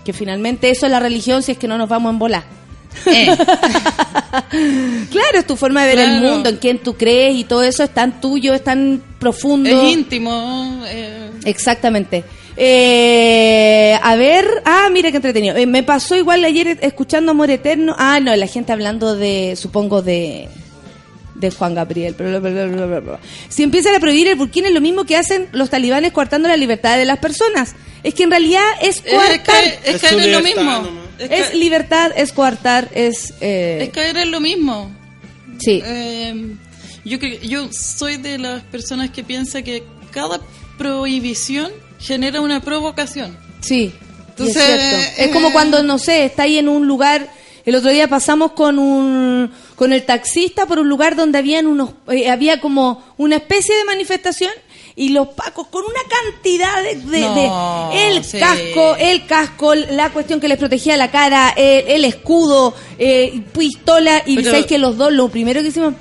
[0.04, 2.44] Que finalmente eso es la religión si es que no nos vamos a embolar.
[5.10, 7.82] claro, es tu forma de ver el mundo, en quién tú crees y todo eso
[7.82, 9.68] es tan tuyo, es tan profundo.
[9.68, 10.82] Es íntimo.
[10.86, 12.24] eh, Exactamente.
[12.56, 15.56] Eh, a ver, ah, mira qué entretenido.
[15.56, 17.94] Eh, me pasó igual ayer escuchando Amor Eterno.
[17.98, 20.48] Ah, no, la gente hablando de, supongo, de
[21.34, 22.14] de Juan Gabriel.
[22.14, 23.18] bla, bla, bla, bla, bla, bla.
[23.48, 26.56] Si empiezan a prohibir el burkini es lo mismo que hacen los talibanes coartando la
[26.56, 27.74] libertad de las personas.
[28.02, 29.64] Es que en realidad es es, coartar.
[29.84, 30.62] es en lo mismo.
[30.62, 31.03] nomás.
[31.30, 33.34] Es, libertad, es coartar, es...
[33.40, 34.90] eh, es caer en lo mismo.
[35.58, 35.82] sí.
[35.84, 36.56] Eh,
[37.04, 40.40] yo, yo soy de las personas que piensa que cada
[40.78, 43.36] prohibición genera una provocación.
[43.60, 43.92] Sí,
[44.30, 44.96] Entonces, es cierto.
[45.18, 47.28] Es como eh, cuando, no sé, está ahí en un lugar.
[47.66, 51.90] El otro día pasamos con un con el taxista por un lugar donde habían unos
[52.08, 54.52] eh, había como una especie de manifestación
[54.96, 58.38] y los pacos con una cantidad de, de- No, de- el sí.
[58.38, 64.22] casco, el casco, la cuestión que les protegía la cara, el, el escudo, eh, pistola
[64.24, 65.94] y Pero- sabéis que los dos lo primero que hicimos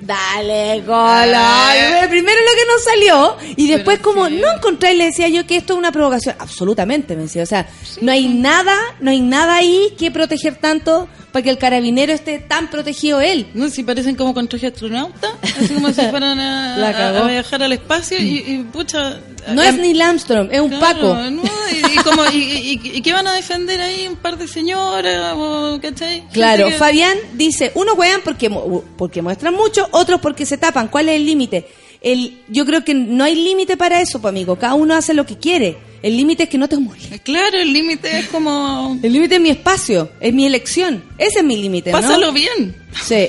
[0.00, 2.08] Dale, color.
[2.08, 4.40] Primero lo que nos salió y después Pero como sí.
[4.40, 6.36] no encontré y le decía yo que esto es una provocación.
[6.38, 7.42] Absolutamente, me decía.
[7.42, 7.68] O sea,
[8.00, 12.38] no hay nada, no hay nada ahí que proteger tanto para que el carabinero esté
[12.38, 13.48] tan protegido él.
[13.54, 17.72] No, si parecen como con traje astronauta, así como si fueran a, a viajar al
[17.72, 19.20] espacio y, y, pucha...
[19.48, 21.14] No es Neil Armstrong, es un claro, Paco.
[21.30, 25.34] no, y, y como, y, qué van a defender ahí un par de señoras?
[25.36, 26.24] O, ¿cachai?
[26.32, 28.50] Claro, que- Fabián dice, unos juegan porque,
[28.96, 30.88] porque muestran mucho, otros porque se tapan.
[30.88, 31.66] ¿Cuál es el límite?
[32.00, 34.56] El, yo creo que no hay límite para eso, pues, amigo.
[34.56, 35.76] Cada uno hace lo que quiere.
[36.02, 37.18] El límite es que no te molesten.
[37.18, 38.98] Claro, el límite es como...
[39.02, 41.04] El límite es mi espacio, es mi elección.
[41.18, 42.00] Ese es mi límite, ¿no?
[42.00, 42.74] Pásalo bien.
[43.04, 43.28] Sí.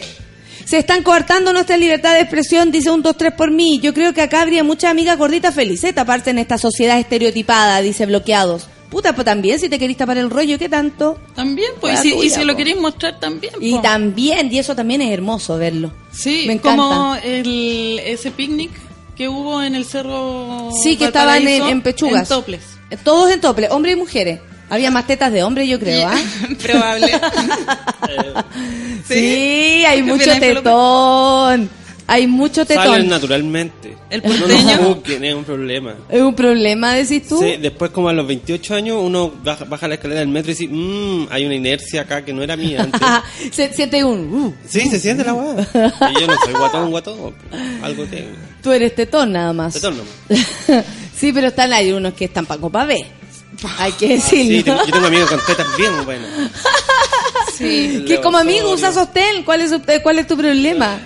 [0.66, 3.80] Se están coartando nuestra libertad de expresión, dice un 2-3 por mí.
[3.82, 8.06] Yo creo que acá habría muchas amigas gorditas felices taparse en esta sociedad estereotipada, dice
[8.06, 8.68] bloqueados.
[8.90, 11.18] Puta, pues también, si te querís tapar el rollo, ¿qué tanto?
[11.34, 13.54] También, pues, y si, y tuya, si lo queréis mostrar también.
[13.62, 13.82] Y po.
[13.82, 15.94] también, y eso también es hermoso verlo.
[16.12, 16.84] Sí, Me encanta.
[16.84, 18.72] como el, ese picnic
[19.16, 20.72] que hubo en el cerro.
[20.84, 22.30] Sí, que estaban en, en pechugas.
[22.30, 22.62] En toples.
[22.90, 24.42] Eh, Todos en tople, hombres y mujeres.
[24.72, 26.18] Había más tetas de hombre, yo creo, ¿ah?
[26.64, 27.12] Probable.
[29.08, 31.70] Sí, hay ¿Qué mucho tetón.
[32.08, 33.08] Hay mucho Salen tetón.
[33.10, 33.98] naturalmente.
[34.10, 34.76] El no porteño.
[34.78, 35.96] nos busquen, es un problema.
[36.10, 37.40] ¿Es un problema, decís tú?
[37.42, 40.56] Sí, después como a los 28 años uno baja, baja la escalera del metro y
[40.56, 43.02] dice, mmm, hay una inercia acá que no era mía antes.
[43.52, 44.34] Se siente un...
[44.34, 45.68] uh, sí, se siente la weá.
[46.16, 47.34] Y yo no soy guatón, guatón.
[47.82, 48.30] Algo tengo.
[48.64, 49.74] tú eres tetón nada más.
[49.74, 50.86] Tetón nomás.
[51.16, 52.96] sí, pero están hay unos que están para copa B.
[53.78, 54.64] Hay que Sí, decirlo.
[54.76, 56.30] tengo- yo tengo amigos con tetas bien buenas.
[57.58, 58.06] Sí.
[58.08, 58.76] que como amigo Osorio.
[58.90, 59.44] usa sostén.
[59.44, 61.00] ¿Cuál es, ¿Cuál es tu problema?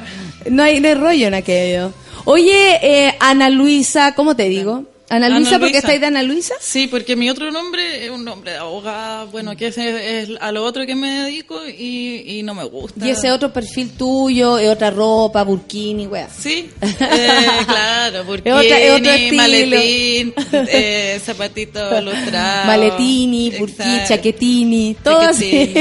[0.49, 1.91] No hay, no hay rollo en aquello.
[2.23, 4.83] Oye, eh, Ana Luisa, ¿cómo te digo?
[5.07, 5.77] Ana Ana Luisa, ¿por qué Luisa.
[5.79, 6.55] estáis de Ana Luisa?
[6.59, 10.51] Sí, porque mi otro nombre es un nombre de abogada, bueno, que es, es a
[10.51, 13.05] lo otro que me dedico y, y no me gusta.
[13.05, 16.27] Y ese otro perfil tuyo, es otra ropa, burkini, wea.
[16.29, 17.27] Sí, eh,
[17.67, 22.65] claro, porque Es otra- es otro maletín, eh, zapatito lustrado.
[22.65, 25.71] Maletini, burkini, chaquetini, todo así.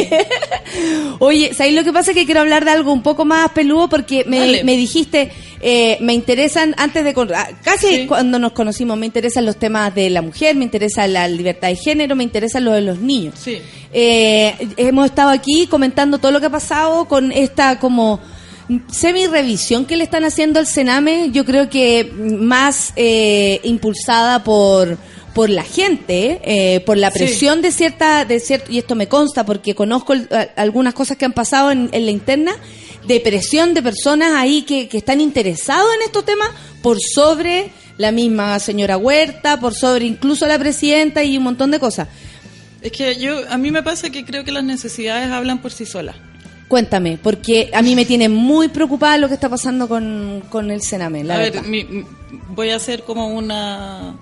[1.18, 2.12] Oye, ¿sabéis lo que pasa?
[2.12, 4.64] Que quiero hablar de algo un poco más peludo porque me, Dale.
[4.64, 8.06] me dijiste, eh, me interesan, antes de, ah, casi Sí.
[8.06, 11.76] cuando nos conocimos, me interesan los temas de la mujer, me interesa la libertad de
[11.76, 13.34] género, me interesan lo de los niños.
[13.38, 13.58] Sí.
[13.92, 18.20] Eh, hemos estado aquí comentando todo lo que ha pasado con esta como
[18.90, 24.98] semi-revisión que le están haciendo al Sename, yo creo que más eh, impulsada por
[25.34, 27.18] por la gente, eh, por la Sí.
[27.18, 31.16] presión de cierta, de cierto, y esto me consta porque conozco el- a- algunas cosas
[31.16, 32.52] que han pasado en, en la interna,
[33.06, 36.48] de presión de personas ahí que, que están interesados en estos temas
[36.82, 41.78] por sobre la misma señora Huerta, por sobre incluso la presidenta y un montón de
[41.78, 42.08] cosas.
[42.82, 45.86] Es que yo, a mí me pasa que creo que las necesidades hablan por sí
[45.86, 46.16] solas.
[46.68, 50.82] Cuéntame, porque a mí me tiene muy preocupada lo que está pasando con, con el
[50.82, 51.62] Sename, la a verdad.
[51.62, 52.04] ver, mi-
[52.50, 54.16] voy a hacer como una...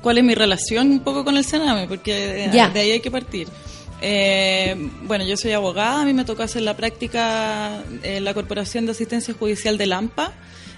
[0.00, 1.86] ¿Cuál es mi relación un poco con el Sename?
[1.86, 2.70] Porque Ya.
[2.70, 3.48] de ahí hay que partir.
[4.06, 8.84] Eh, bueno, yo soy abogada, a mí me tocó hacer la práctica en la Corporación
[8.84, 10.32] de Asistencia Judicial de Lampa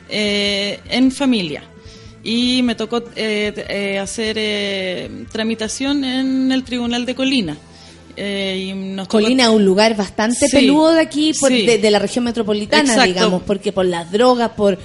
[0.09, 1.65] eh, en familia.
[2.23, 7.57] Y me tocó eh, eh, hacer eh, tramitación en el Tribunal de Colina.
[8.17, 11.67] Eh, y nos Colina es un lugar bastante Sí, peludo de aquí, por- sí.
[11.67, 13.13] de, de la región metropolitana, Exacto.
[13.13, 14.79] digamos, porque por las drogas, por...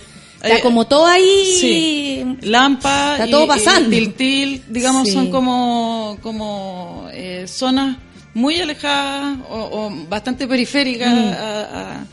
[0.43, 1.55] Está Eh, como todo ahí...
[1.59, 2.25] Sí.
[2.41, 3.89] Lampa Está y- todo y pasando.
[3.91, 7.97] Tiltil, digamos, son como, como eh, zonas
[8.34, 11.61] muy alejadas o, o bastante periféricas a,
[11.91, 12.05] a-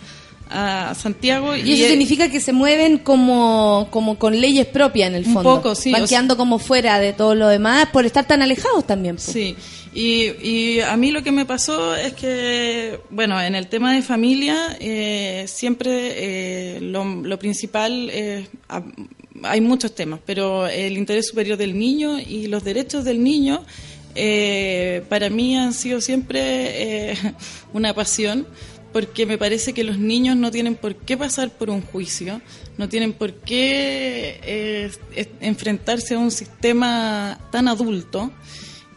[0.50, 1.52] a Santiago.
[1.52, 1.66] Mm.
[1.66, 5.56] Y eso significa que se mueven como, como con leyes propias en el Un fondo.
[5.56, 9.18] poco, sí, Van sea- como fuera de todo lo demás por estar tan alejados también.
[9.18, 9.54] Sí,
[9.94, 14.00] y, y a mí lo que me pasó es que, bueno, en el tema de
[14.00, 15.90] familia, eh, siempre
[16.76, 18.82] eh, lo, lo principal es, ah,
[19.42, 23.62] hay muchos temas, pero el interés superior del niño y los derechos del niño,
[24.20, 27.16] eh, para mí han sido siempre eh,
[27.72, 28.46] una pasión.
[28.92, 32.40] Porque me parece que los niños no tienen por qué pasar por un juicio,
[32.78, 34.90] no tienen por qué eh,
[35.42, 38.32] enfrentarse a un sistema tan adulto,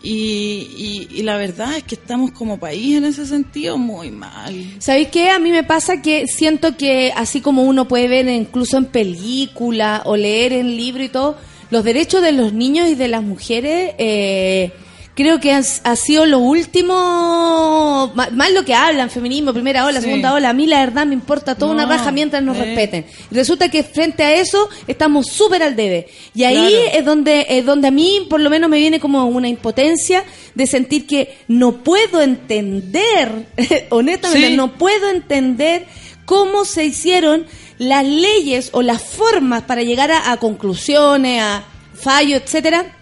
[0.01, 0.69] y,
[1.11, 4.55] y- y la verdad es que estamos como país en ese sentido muy mal.
[4.80, 5.30] ¿Sabéis qué?
[5.30, 10.03] A mí me pasa que siento que así como uno puede ver incluso en película
[10.05, 11.38] o leer en libro y todo,
[11.69, 14.72] los derechos de los niños y de las mujeres eh,
[15.16, 20.05] creo que ha, ha sido lo último, más lo que hablan, feminismo, primera ola, Sí.
[20.05, 22.62] segunda ola, a mí la verdad me importa toda una raja mientras nos eh.
[22.66, 23.05] respeten.
[23.30, 26.07] Y resulta que frente a eso estamos súper al debe.
[26.34, 26.97] Y ahí Claro.
[26.99, 30.24] es donde, es donde a mí por lo menos me viene como una impotencia
[30.55, 33.47] de sentir que no puedo entender,
[33.89, 34.55] honestamente, Sí.
[34.55, 35.86] no puedo entender
[36.26, 37.45] cómo se hicieron
[37.78, 42.95] las leyes o las formas para llegar a, a conclusiones, a fallos, etcétera,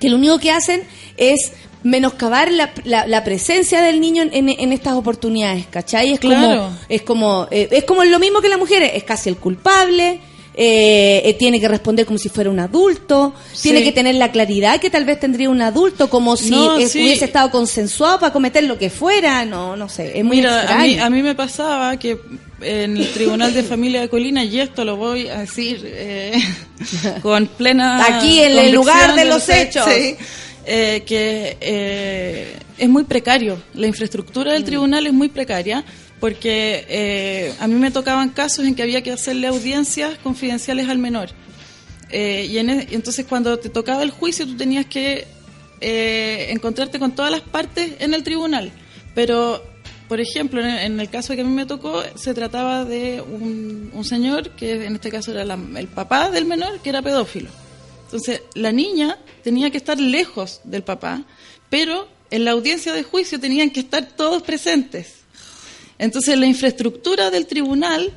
[0.00, 0.82] que lo único que hacen
[1.16, 1.52] es
[1.84, 6.12] menoscabar la, la, la presencia del niño en, en estas oportunidades, ¿cachai?
[6.12, 6.40] Es Claro.
[6.68, 10.20] como, es como, eh, es como lo mismo que la mujer, es casi el culpable,
[10.54, 13.70] eh, eh, tiene que responder como si fuera un adulto, Sí.
[13.70, 17.00] tiene que tener la claridad que tal vez tendría un adulto, como si No, sí.
[17.02, 20.60] hubiese estado consensuado para cometer lo que fuera, no, no sé, es muy Mira, a
[20.60, 20.84] extraño.
[20.84, 22.16] mí, a mí me pasaba que
[22.60, 26.32] en el Tribunal de Familia de Colina, y esto lo voy a decir eh,
[27.22, 28.04] con plena.
[28.18, 29.84] Aquí, en el lugar de los hechos.
[29.92, 30.14] sí,
[30.66, 33.60] eh, que eh, es muy precario.
[33.74, 34.54] La infraestructura Mm.
[34.54, 35.84] del tribunal es muy precaria
[36.20, 40.98] porque eh, a mí me tocaban casos en que había que hacerle audiencias confidenciales al
[40.98, 41.30] menor.
[42.10, 45.26] Eh, y en e- entonces cuando te tocaba el juicio tú tenías que
[45.80, 48.70] eh, encontrarte con todas las partes en el tribunal.
[49.14, 49.62] Pero,
[50.08, 53.20] por ejemplo, en el, en el caso que a mí me tocó, se trataba de
[53.20, 57.02] un, un señor que en este caso era la- el papá del menor, que era
[57.02, 57.50] pedófilo.
[58.12, 61.22] Entonces, la niña tenía que estar lejos del papá,
[61.70, 65.14] pero en la audiencia de juicio tenían que estar todos presentes.
[65.98, 68.12] Entonces, la infraestructura del tribunal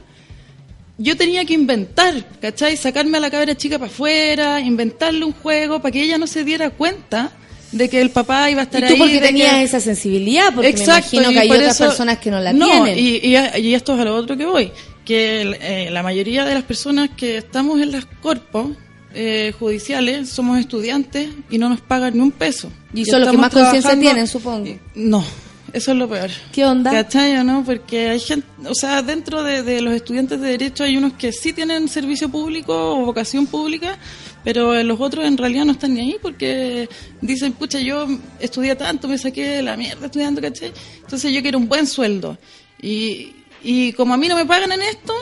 [0.98, 2.76] yo tenía que inventar, ¿cachai?
[2.78, 6.44] Sacarme a la cabra chica para afuera, inventarle un juego para que ella no se
[6.44, 7.32] diera cuenta
[7.72, 9.00] de que el papá iba a estar y tú ahí.
[9.00, 12.32] porque tenías que- esa sensibilidad, porque Exacto, me imagino que hay otras eso- personas que
[12.32, 12.98] no la no, tienen.
[13.00, 13.36] Y, y,
[13.70, 14.72] y esto es a lo otro que voy,
[15.06, 18.70] que eh, la mayoría de las personas que estamos en las corpos
[19.16, 22.70] eh, judiciales somos estudiantes y no nos pagan ni un peso.
[22.94, 24.78] Y son los que más conciencia tienen, supongo.
[24.94, 25.24] No,
[25.72, 26.30] eso es lo peor.
[26.52, 26.92] ¿Qué onda?
[26.92, 27.64] ¿Cachai o no?
[27.64, 31.32] Porque hay gente, o sea, dentro de, de los estudiantes de Derecho hay unos que
[31.32, 33.98] sí tienen servicio público o vocación pública,
[34.44, 36.88] pero los otros en realidad no están ni ahí porque
[37.22, 38.08] dicen, pucha, yo
[38.40, 40.72] estudié tanto, me saqué de la mierda estudiando, ¿cachai?
[41.02, 42.38] Entonces yo quiero un buen sueldo.
[42.82, 45.14] Y, y como a mí no me pagan en esto,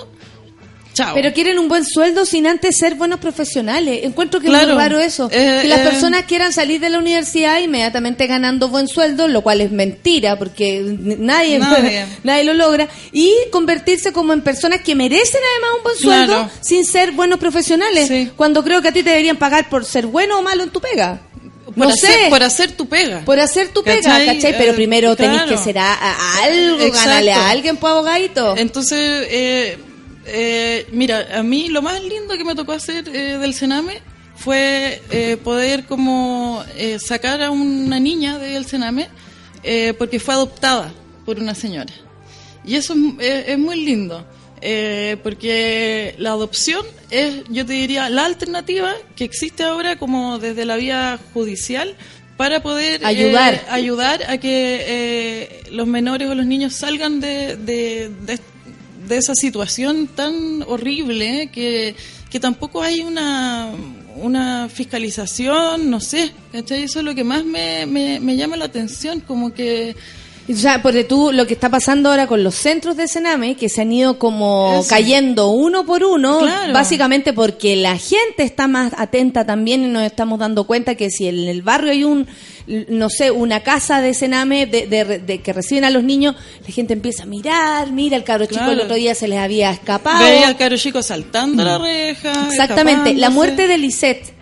[0.93, 1.13] chao.
[1.15, 4.01] Pero quieren un buen sueldo sin antes ser buenos profesionales.
[4.03, 4.69] Encuentro que es Claro.
[4.73, 5.29] muy raro eso.
[5.31, 5.83] Eh, que las eh.
[5.83, 10.81] personas quieran salir de la universidad inmediatamente ganando buen sueldo, lo cual es mentira, porque
[10.83, 12.05] nadie, Nadie.
[12.23, 12.87] nadie lo logra.
[13.11, 16.49] Y convertirse como en personas que merecen además un buen sueldo Claro.
[16.61, 18.07] sin ser buenos profesionales.
[18.07, 18.31] Sí.
[18.35, 20.79] Cuando creo que a ti te deberían pagar por ser bueno o malo en tu
[20.79, 21.21] pega.
[21.65, 22.29] por, no hacer, sé.
[22.29, 23.21] por hacer tu pega.
[23.25, 24.25] Por hacer tu pega, ¿Cachai?
[24.35, 24.57] ¿cachai?
[24.57, 25.49] Pero Eh, primero tenés claro.
[25.49, 27.07] que ser a, a- algo, Exacto.
[27.09, 28.55] ganarle a alguien por abogadito.
[28.57, 29.77] Entonces, eh,
[30.25, 34.01] eh, mira, a mí lo más lindo que me tocó hacer eh, del Sename
[34.35, 39.07] fue eh, poder como eh, sacar a una niña del Sename
[39.63, 40.91] eh, porque fue adoptada
[41.25, 41.93] por una señora.
[42.65, 44.25] Y eso es, es- es muy lindo.
[44.65, 50.63] eh, porque la adopción es, yo te diría, la alternativa que existe ahora como desde
[50.65, 51.95] la vía judicial
[52.37, 53.61] para poder Ayudar.
[53.69, 58.39] ayudar a que eh, los menores o los niños salgan de, de, de-
[59.07, 61.95] de esa situación tan horrible que,
[62.29, 63.71] que tampoco hay una,
[64.15, 66.83] una fiscalización, no sé, ¿cachai?
[66.83, 69.95] Eso es lo que más me, me llama la atención, como que...
[70.49, 73.69] O sea, porque tú, lo que está pasando ahora con los centros de Sename, que
[73.69, 74.89] se han ido como Eso.
[74.89, 76.73] cayendo uno por uno, Claro.
[76.73, 81.27] básicamente porque la gente está más atenta también y nos estamos dando cuenta que si
[81.29, 82.27] en el barrio hay un,
[82.89, 86.35] no sé, una casa de Sename de, de- de que reciben a los niños,
[86.67, 89.71] la gente empieza a mirar, mira, el cabro chico el otro día se les había
[89.71, 90.25] escapado.
[90.25, 92.47] Veía al caro chico saltando la reja.
[92.49, 94.33] Exactamente, la muerte de Lisette.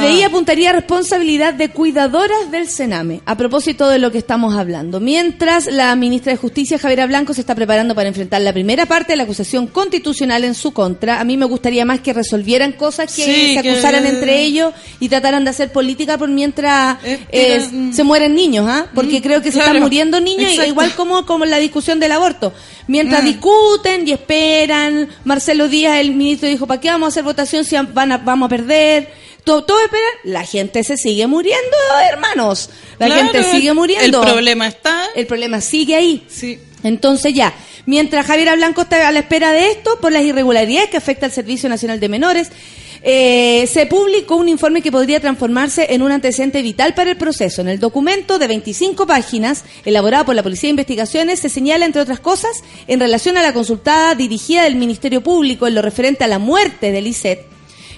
[0.00, 0.26] PDI Ah.
[0.26, 5.00] apuntaría a responsabilidad de cuidadoras del Sename, a propósito de lo que estamos hablando.
[5.00, 9.12] Mientras la ministra de Justicia, Javiera Blanco, se está preparando para enfrentar la primera parte
[9.12, 13.14] de la acusación constitucional en su contra, a mí me gustaría más que resolvieran cosas
[13.14, 17.18] que Sí, se que- acusaran entre ellos y trataran de hacer política por mientras Eh,
[17.30, 18.86] eh, se mueren niños, ¿ah?
[18.94, 19.70] Porque Mm, creo que se claro.
[19.72, 20.70] están muriendo niños, Exacto.
[20.70, 22.52] igual como, como la discusión del aborto.
[22.88, 23.26] Mientras Mm.
[23.26, 27.76] discuten y esperan, Marcelo Díaz, el ministro, dijo, ¿para qué vamos a hacer votación si
[27.76, 29.08] van a- vamos a perder?
[29.44, 31.76] Todo, todo esperan, la gente se sigue muriendo,
[32.10, 32.70] hermanos.
[32.98, 34.22] La Claro, gente sigue muriendo.
[34.22, 35.06] El problema está.
[35.16, 36.24] El problema sigue ahí.
[36.28, 36.58] Sí.
[36.84, 37.52] Entonces ya,
[37.86, 41.32] mientras Javiera Blanco está a la espera de esto, por las irregularidades que afecta al
[41.32, 42.50] Servicio Nacional de Menores,
[43.04, 47.60] eh, se publicó un informe que podría transformarse en un antecedente vital para el proceso.
[47.60, 52.00] En el documento de 25 páginas, elaborado por la Policía de Investigaciones, se señala, entre
[52.02, 56.28] otras cosas, en relación a la consultada dirigida del Ministerio Público en lo referente a
[56.28, 57.46] la muerte de Lisette,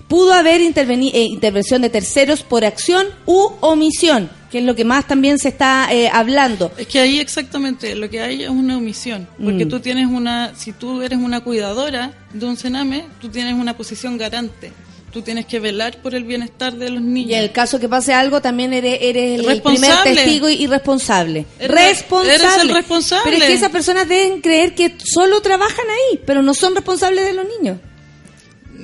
[0.09, 4.85] pudo haber interveni- eh, intervención de terceros por acción u omisión, que es lo que
[4.85, 6.71] más también se está eh, hablando.
[6.79, 9.69] Es que ahí exactamente lo que hay es una omisión, porque Mm.
[9.69, 14.17] tú tienes una, si tú eres una cuidadora de un cename, tú tienes una posición
[14.19, 14.73] garante.
[15.13, 17.31] tú tienes que velar por el bienestar de los niños.
[17.31, 20.67] Y en el caso que pase algo, también eres, eres el primer testigo y, y
[20.67, 21.47] responsable.
[21.61, 22.35] Eres- responsable.
[22.35, 23.23] eres el responsable.
[23.31, 27.25] Pero es que esas personas deben creer que solo trabajan ahí, pero no son responsables
[27.27, 27.79] de los niños.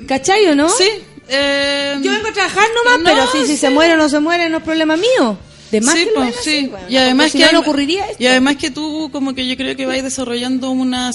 [0.07, 0.69] ¿Cachai o no?
[0.69, 0.85] Sí.
[1.31, 3.57] Eh, Yo vengo a trabajar nomás, No, pero si, si sí.
[3.57, 5.37] se muere o no se muere, no es problema mío.
[5.71, 6.67] De más sí, que pues, así, sí.
[6.67, 8.21] bueno, y además si que no, hay- no ocurriría esto.
[8.21, 11.11] y además que tú como que yo creo que vais desarrollando una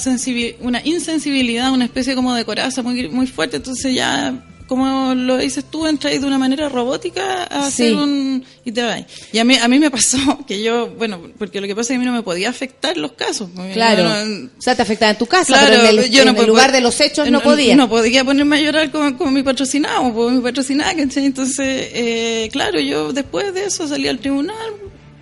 [0.61, 4.33] una insensibilidad una especie como de coraza muy muy fuerte entonces ya
[4.67, 7.85] como lo dices tú entras de una manera robótica a Sí.
[7.85, 9.03] hacer un y te vas
[9.33, 11.89] y a mí a mí me pasó que yo bueno porque lo que pasa es
[11.91, 14.05] que a mí no me podía afectar los casos Claro.
[14.05, 16.31] no- o sea, te afectaba en tu casa, Claro, pero en el, yo en no
[16.33, 17.77] el puedo- lugar de los hechos no, podía.
[17.77, 21.27] No podía ponerme a llorar con, con mi patrocinado, con mi patrocinada, ¿cachai?
[21.27, 24.57] Entonces, eh, claro, yo después de eso salí al tribunal,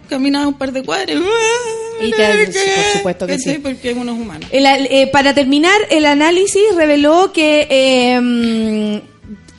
[0.08, 1.20] caminaba un par de cuadras.
[2.02, 3.58] Y te- por supuesto que sí.
[3.62, 4.46] Porque uno es humano.
[4.50, 9.02] El- eh, para terminar, el análisis reveló que, eh,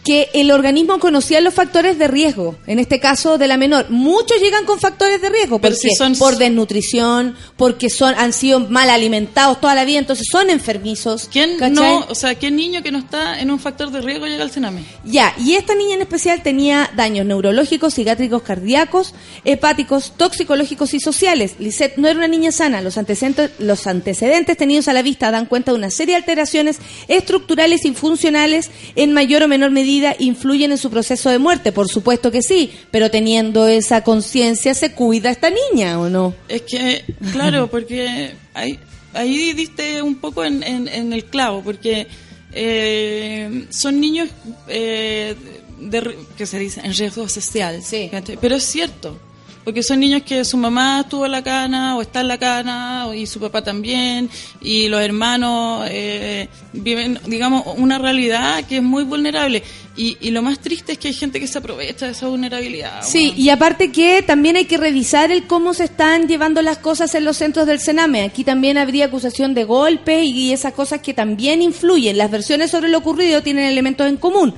[0.05, 3.87] que el organismo conocía los factores de riesgo, en este caso de la menor.
[3.89, 8.59] Muchos llegan con factores de riesgo, porque si son- por desnutrición, porque son han sido
[8.59, 11.27] mal alimentados toda la vida, entonces son enfermizos.
[11.31, 11.73] ¿Quién ¿cachai?
[11.73, 14.51] no, o sea, qué niño que no está en un factor de riesgo llega al
[14.51, 14.83] cename?
[15.03, 21.55] Ya, y esta niña en especial tenía daños neurológicos, psiquiátricos, cardíacos, hepáticos, toxicológicos y sociales.
[21.57, 22.79] Lisette no era una niña sana.
[22.81, 26.77] Los antecedentes, los antecedentes tenidos a la vista dan cuenta de una serie de alteraciones
[27.07, 31.71] estructurales y funcionales en mayor o menor medida influyen en su proceso de muerte.
[31.71, 36.33] Por supuesto que sí, pero teniendo esa conciencia se cuida esta niña, ¿o no?
[36.47, 38.79] Es que, claro, porque ahí,
[39.13, 42.07] ahí diste un poco en, en- en el clavo, porque
[42.53, 44.29] eh, son niños
[44.67, 45.35] eh,
[45.79, 47.81] de, que se dice en riesgo social.
[47.83, 48.09] Sí.
[48.41, 49.19] Pero es cierto,
[49.65, 53.07] porque son niños que su mamá estuvo en la cana o está en la cana
[53.15, 54.29] y su papá también,
[54.61, 59.63] y los hermanos eh, viven, digamos, una realidad que es muy vulnerable.
[59.97, 63.01] Y, y lo más triste es que hay gente que se aprovecha de esa vulnerabilidad.
[63.01, 67.15] Sí, y aparte que también hay que revisar el cómo se están llevando las cosas
[67.15, 68.23] en los centros del Sename.
[68.23, 72.19] Aquí también habría acusación de golpe y esas cosas que también influyen.
[72.19, 74.53] Las versiones sobre lo ocurrido tienen elementos en común.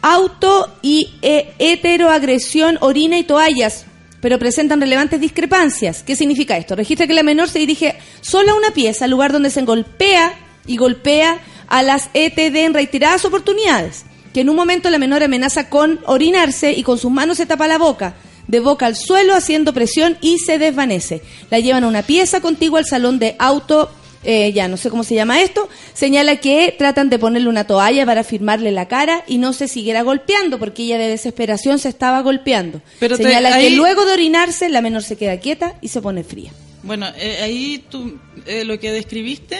[0.00, 3.86] Auto y eh, heteroagresión, orina y toallas,
[4.26, 6.02] pero presentan relevantes discrepancias.
[6.02, 6.74] ¿Qué significa esto?
[6.74, 10.34] Registra que la menor se dirige solo a una pieza, lugar donde se golpea
[10.66, 14.04] y golpea a las ETD en reiteradas oportunidades
[14.34, 17.68] que en un momento la menor amenaza con orinarse y con sus manos se tapa
[17.68, 18.16] la boca,
[18.48, 21.22] de boca al suelo haciendo presión y se desvanece.
[21.48, 23.92] La llevan a una pieza contigua al salón de auto,
[24.26, 28.04] eh, ya no sé cómo se llama esto, señala que tratan de ponerle una toalla
[28.04, 32.20] para firmarle la cara y no se siguiera golpeando porque ella de desesperación se estaba
[32.22, 32.82] golpeando.
[33.00, 36.24] Pero te- señala que luego de orinarse la menor se queda quieta y se pone
[36.24, 36.50] fría.
[36.82, 39.56] Bueno, eh, ahí tú, eh, lo que describiste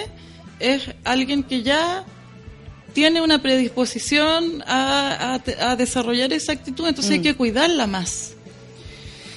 [0.60, 2.04] es alguien que ya
[2.92, 7.14] tiene una predisposición a, a desarrollar esa actitud, entonces Mm.
[7.14, 8.32] hay que cuidarla más.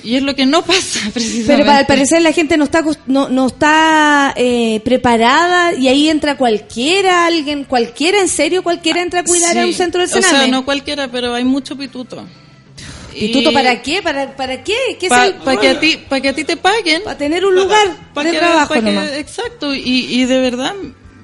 [0.04, 1.48] Y es lo que no pasa, precisamente.
[1.54, 6.10] Pero para, al parecer la gente no está no, no está eh, preparada y ahí
[6.10, 10.14] entra cualquiera, alguien, cualquiera, en serio, cualquiera entra a cuidar a un centro del O
[10.14, 10.48] sea, Sename.
[10.50, 12.26] no cualquiera, pero hay mucho pituto.
[13.14, 14.02] ¿Pituto para qué?
[14.02, 14.76] ¿Para, para qué?
[15.00, 17.04] ¿Qué Para el- que, a ti, pa' que a ti te paguen.
[17.04, 19.12] Para tener un lugar Pa' de que- trabajo pa' que- nomás.
[19.14, 20.74] Exacto, y, y de verdad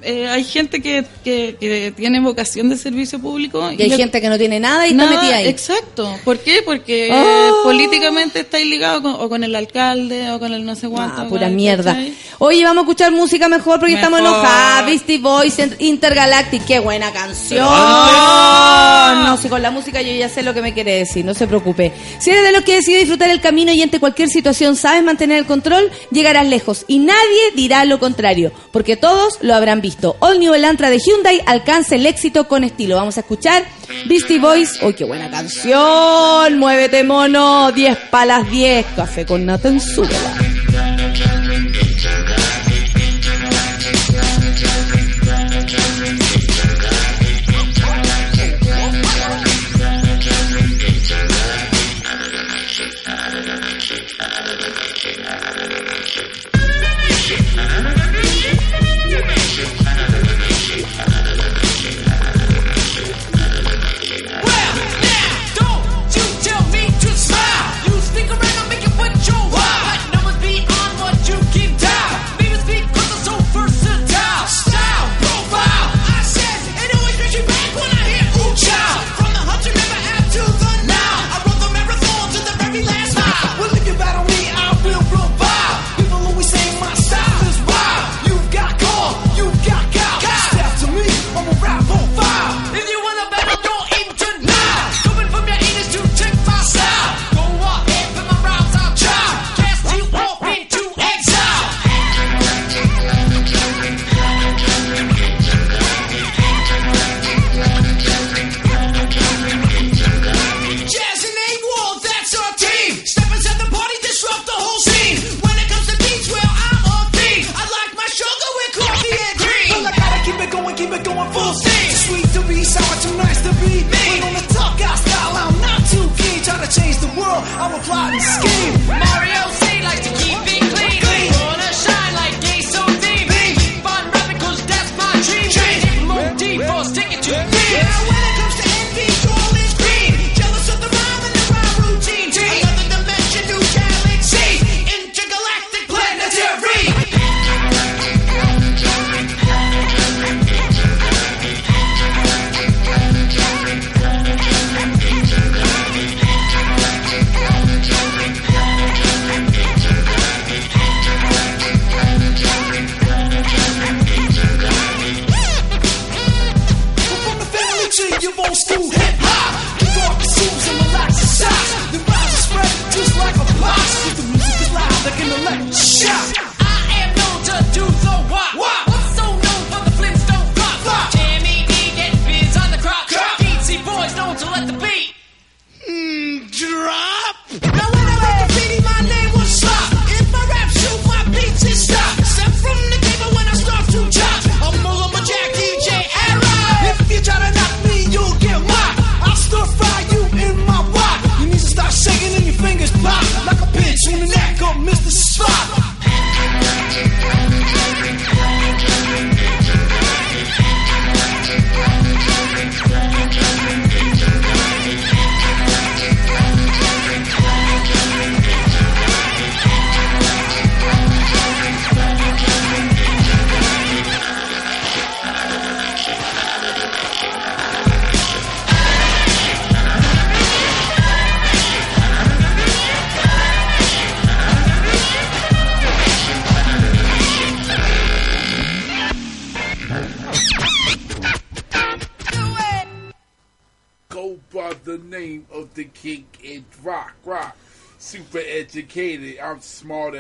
[0.06, 3.72] eh, hay gente que, que, que tiene vocación de servicio público.
[3.72, 5.48] Y hay le- gente que no tiene nada y está Nada, metida ahí.
[5.48, 6.16] Exacto.
[6.24, 6.62] ¿Por qué?
[6.64, 7.64] Porque Oh.
[7.64, 11.22] políticamente está ligado con, o con el alcalde o con el no sé cuánto.
[11.24, 11.56] Ah, pura ¿cachai?
[11.56, 11.98] mierda.
[12.40, 14.38] Oye, vamos a escuchar música mejor porque estamos Mejor.
[14.38, 14.86] enojadas.
[14.86, 17.66] Beastie Boys Int- Intergalactic, qué buena canción.
[17.66, 21.48] No, si con la música yo ya sé lo que me quiere decir, no se
[21.48, 21.92] preocupe.
[22.20, 25.38] Si eres de los que decide disfrutar el camino y ante cualquier situación sabes mantener
[25.40, 29.95] el control, llegarás lejos y nadie dirá lo contrario, porque todos lo habrán visto.
[30.20, 32.96] All New Elantra de Hyundai alcanza el éxito con estilo.
[32.96, 33.64] Vamos a escuchar
[34.08, 34.82] Beastie Boys.
[34.82, 36.58] ¡Uy, qué buena canción!
[36.58, 37.72] Muévete, mono.
[37.72, 38.86] 10 palas 10.
[38.96, 39.80] Café con nata en.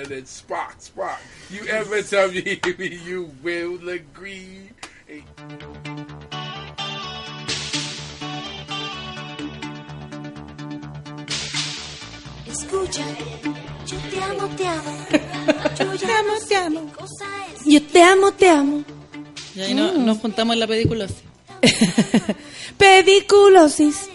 [0.05, 1.17] Smarter than Spock, Spock.
[1.49, 2.59] You ever tell me
[3.05, 4.69] you will agree?
[12.47, 13.03] Escucha,
[13.87, 14.97] yo te amo, te amo.
[15.77, 16.91] Yo Te amo, te amo.
[17.65, 18.83] Yo te amo, te amo.
[19.55, 21.07] Y ahí no- nos juntamos en la película.
[22.77, 24.09] Pediculosis.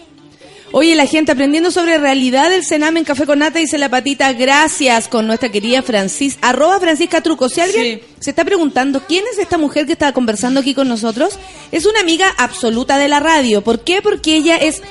[1.01, 5.07] La gente aprendiendo sobre realidad del Sename en Café con Nata, dice la patita, gracias
[5.07, 7.49] con nuestra querida Francis, arroba Francisca Truco.
[7.49, 8.05] Si alguien Sí.
[8.19, 11.39] se está preguntando quién es esta mujer que está conversando aquí con nosotros,
[11.71, 13.63] es una amiga absoluta de la radio.
[13.63, 14.03] ¿Por qué?
[14.03, 14.83] Porque ella es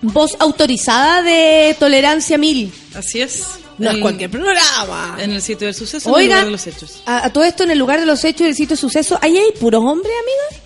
[0.00, 2.72] voz autorizada de Tolerancia Mil.
[2.94, 3.42] Así es.
[3.76, 5.18] No es cualquier programa.
[5.20, 7.02] En el sitio del suceso, en el Oiga, lugar de los hechos.
[7.04, 9.18] A, a todo esto en el lugar de los hechos y el sitio de suceso,
[9.20, 10.61] ¿ahí hay puros hombres, amiga?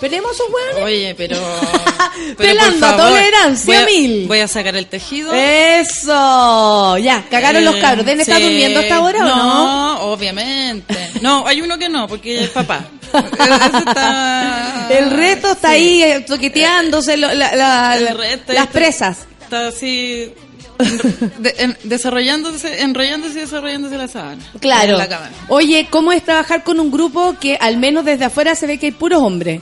[0.00, 0.84] ¿Pelemos esos hueones?
[0.84, 1.36] Oye, pero.
[2.36, 4.26] Pelando, por favor, tolerancia voy a- mil.
[4.28, 5.32] Voy a sacar el tejido.
[5.32, 8.04] Eso, ya, cagaron los Eh, cabros.
[8.06, 8.42] ¿Den está sí.
[8.42, 10.00] durmiendo hasta ahora o no?
[10.12, 10.94] obviamente.
[11.22, 12.84] No, hay uno que no, porque es papá.
[13.14, 15.74] Está- El reto está Sí.
[15.74, 19.18] ahí eh, toqueteándose la- la- la- las está- presas.
[19.42, 20.32] Está así.
[20.78, 24.42] en- de- en- desarrollándose, enrollándose y desarrollándose la sábana.
[24.60, 24.98] Claro.
[24.98, 25.30] La.
[25.48, 28.86] Oye, ¿cómo es trabajar con un grupo que al menos desde afuera se ve que
[28.86, 29.60] hay puros hombres?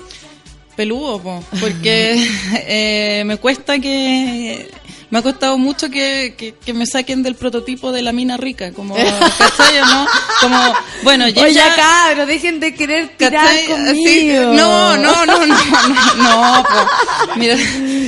[0.77, 2.27] Peludo, po, porque
[2.66, 4.70] eh, me cuesta que...
[5.13, 8.73] Me ha costado mucho que, que, que me saquen del prototipo de la mina rica,
[8.73, 8.95] como,
[9.39, 10.07] ¿cachai o no?
[10.41, 10.59] Como,
[11.03, 11.75] bueno, yo Oye, ya...
[11.77, 13.67] cabros, dejen de querer tirar ¿cachai?
[13.67, 13.91] conmigo.
[13.91, 17.35] Así, no, no, no, no, no, no, po.
[17.37, 17.57] Mira,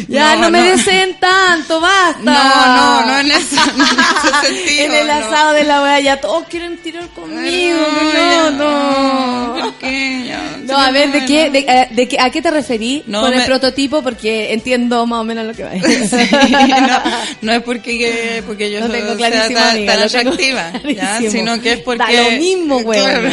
[0.09, 2.21] Ya, no, me deseen tanto, basta.
[2.23, 2.33] No,
[2.77, 4.85] no, no en ese, no en ese sentido.
[4.87, 5.13] En el no.
[5.13, 7.81] asado de la wea ya todos quieren tirar conmigo.
[8.49, 9.75] No, no.
[9.83, 13.21] Ya, No, a ver, ¿de qué, de, eh, de qué- ¿a qué te referí No,
[13.21, 14.03] con el me- prototipo?
[14.03, 16.09] Porque entiendo más o menos lo que va a decir.
[16.09, 16.35] Sí,
[16.99, 20.73] no, no es porque, que- porque yo soy- tengo sea tan, amiga, tan atractiva,
[21.31, 21.99] sino que es porque...
[22.17, 23.05] Da lo mismo, weón.
[23.05, 23.31] Claro.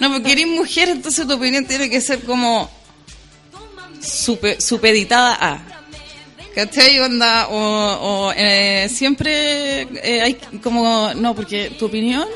[0.00, 2.70] No, porque eres mujer, entonces tu opinión tiene que ser como
[4.00, 5.62] supe- supeditada a...
[6.54, 6.98] ¿Cachai?
[7.00, 7.56] Onda, o,
[8.28, 11.12] o, eh, siempre eh, hay como...
[11.14, 12.26] No, porque tu opinión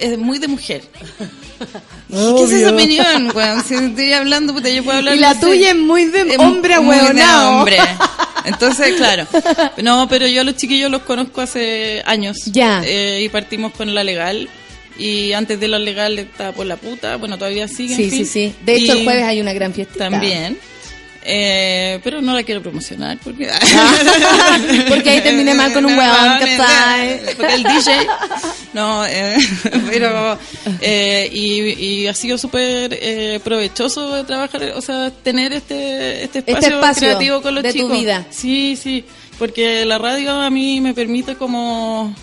[0.00, 0.82] es muy de mujer.
[2.08, 3.62] ¿Qué es esa opinión, weón?
[3.64, 5.14] Si estoy hablando, puta, yo puedo hablar...
[5.16, 7.78] Y la no sé, tuya es muy de es hombre muy de hombre.
[8.44, 9.26] Entonces, claro.
[9.82, 12.36] No, pero yo a los chiquillos los conozco hace años.
[12.46, 12.82] Ya.
[12.84, 14.48] Eh, y partimos con la legal.
[14.98, 17.16] Y antes de la legal estaba por la puta.
[17.16, 17.94] Bueno, todavía sigue.
[17.94, 18.26] en Sí, fin.
[18.26, 18.54] sí, sí.
[18.64, 20.10] De hecho, Y el jueves hay una gran fiesta.
[20.10, 20.58] También.
[21.22, 23.46] Eh, pero no la quiero promocionar porque
[24.88, 27.20] Porque ahí terminé mal con un ¿cachai?
[27.36, 28.06] porque el DJ
[28.72, 29.36] no eh,
[29.90, 30.38] pero
[30.80, 36.76] eh, y, y ha sido súper eh, provechoso trabajar o sea tener este este espacio,
[36.76, 38.26] espacio creativo con los de tu chicos vida.
[38.30, 39.04] sí sí
[39.38, 42.14] porque la radio a mí me permite como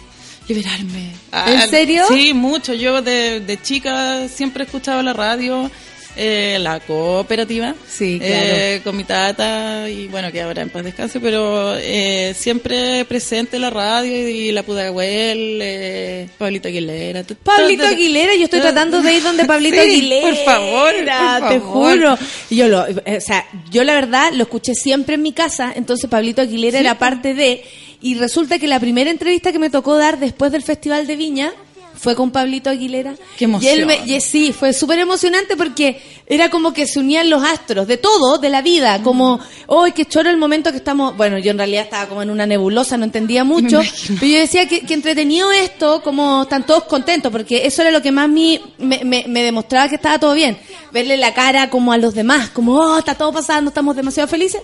[0.47, 1.11] liberarme
[1.45, 2.03] ¿En serio?
[2.07, 5.69] sí mucho yo de, de chica siempre escuchaba la radio
[6.17, 8.33] eh, la cooperativa Sí, claro.
[8.35, 13.59] eh, con mi tata y bueno que ahora en paz descanse pero eh, siempre presente
[13.59, 19.23] la radio y, la Pudahuel eh, Pablito Aguilera Pablito Aguilera, yo estoy tratando de ir
[19.23, 20.27] donde Pablito Sí, Aguilera.
[20.27, 21.91] por favor, por te favor.
[21.97, 22.17] juro.
[22.49, 26.09] Y Yo lo, o sea, yo la verdad lo escuché siempre en mi casa, entonces
[26.09, 27.63] Pablito Aguilera era parte de
[28.01, 31.51] y resulta que la primera entrevista que me tocó dar después del Festival de Viña
[31.97, 33.15] fue con Pablito Aguilera.
[33.37, 33.73] Qué emoción.
[33.75, 37.43] Y él me- y sí, fue súper emocionante porque era como que se unían los
[37.43, 39.39] astros de todo, de la vida, como,
[39.69, 41.15] ¡ay, qué choro el momento que estamos!
[41.17, 43.81] Bueno, yo en realidad estaba como en una nebulosa, no entendía mucho,
[44.19, 48.01] pero yo decía que, que entretenido esto, como están todos contentos, porque eso era lo
[48.01, 50.57] que más mi- me, me, me demostraba que estaba todo bien,
[50.91, 54.61] verle la cara como a los demás, como, ¡oh, está todo pasando, estamos demasiado felices!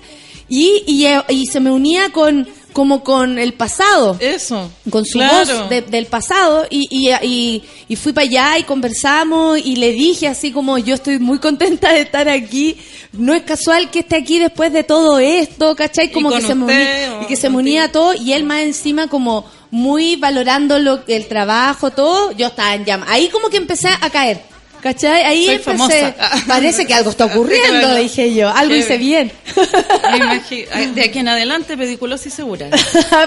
[0.50, 4.18] Y, y, y se me unía con como con el pasado.
[4.20, 5.58] Eso con su claro.
[5.60, 6.66] voz de- del pasado.
[6.70, 10.96] Y, y, y, y fui para allá y conversamos y le dije así como yo
[10.96, 12.78] estoy muy contenta de estar aquí.
[13.14, 16.12] No es casual que esté aquí después de todo esto ¿cachai?
[16.12, 19.46] como que se unía, y que se me unía todo y él más encima como
[19.70, 22.32] muy valorando lo el trabajo todo.
[22.32, 23.06] Yo estaba en llama.
[23.10, 24.42] Ahí como que empecé a caer
[24.84, 25.24] ¿Cachai?
[25.24, 25.72] Ahí Soy empecé.
[25.78, 26.16] famosa.
[26.48, 28.50] Parece que algo está ocurriendo, dije yo.
[28.50, 29.32] Algo hice bien.
[30.96, 32.70] De aquí en adelante pediculosis segura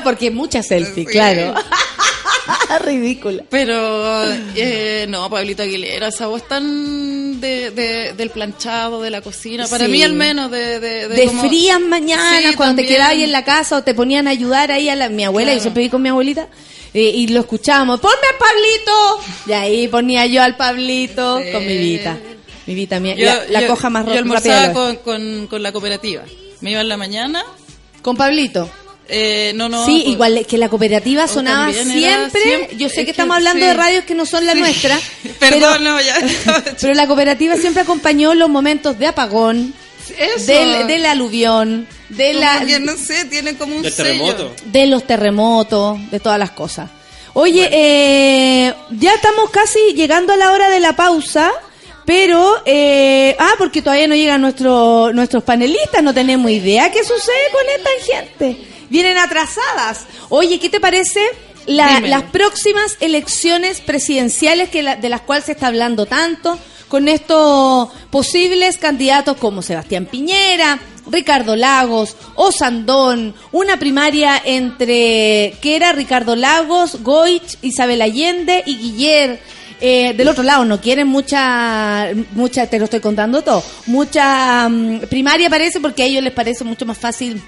[0.05, 1.13] Porque muchas selfies, Sí.
[1.13, 1.55] claro.
[2.85, 3.43] Ridícula.
[3.51, 4.23] Pero
[4.55, 9.87] eh, no, Pablito Aguilera, esa voz tan de, de- del planchado, de la cocina, para
[9.87, 9.91] Sí.
[9.93, 10.81] mí al menos de...
[10.81, 13.95] De, de como- frías mañanas Sí, cuando te quedabas ahí en la casa o te
[13.95, 15.59] ponían a ayudar ahí a la, mi abuela, Claro.
[15.59, 16.49] yo siempre vi con mi abuelita
[16.93, 21.53] y lo escuchábamos, ponme a Pablito y ahí ponía yo al Pablito Sí.
[21.53, 22.17] con mi Vita,
[22.67, 24.73] mi Vita mía, Yo- la, la yo- coja más Yo almorzaba rápida.
[24.73, 26.23] con, con, con la cooperativa.
[26.63, 27.45] Me iba en la mañana
[28.03, 28.71] Con Pablito.
[29.09, 29.87] Eh, no, no.
[29.87, 32.01] sí, pues, igual que la cooperativa sonaba siempre.
[32.43, 33.67] siempre- Yo sé es que, que estamos hablando sí.
[33.69, 34.59] de radios que no son la Sí.
[34.61, 34.99] nuestra.
[35.39, 36.17] Perdón, pero, no, ya.
[36.81, 39.75] pero la cooperativa siempre acompañó los momentos de apagón,
[40.47, 44.05] del, del aluvión, de Como la, que, no sé, tiene como un Del sello.
[44.35, 44.55] terremoto.
[44.65, 46.91] de los terremotos, de todas las cosas.
[47.35, 51.53] Oye, eh, ya estamos casi llegando a la hora de la pausa,
[52.07, 57.51] pero, eh, ah, porque todavía no llegan nuestro, nuestros panelistas, no tenemos idea qué sucede
[57.53, 58.57] con esta gente.
[58.89, 60.07] Vienen atrasadas.
[60.31, 61.21] Oye, ¿qué te parece
[61.67, 66.59] la- las próximas elecciones presidenciales que la- de las cuales se está hablando tanto?
[66.89, 70.79] Con estos posibles candidatos como Sebastián Piñera,
[71.11, 79.41] Ricardo Lagos, Osandón, una primaria entre que era Ricardo Lagos, Goich, Isabel Allende y Guiller.
[79.81, 85.01] Eh, del otro lado, no quieren mucha, mucha, te lo estoy contando todo, mucha mm,
[85.11, 87.43] primaria parece porque a ellos les parece mucho más fácil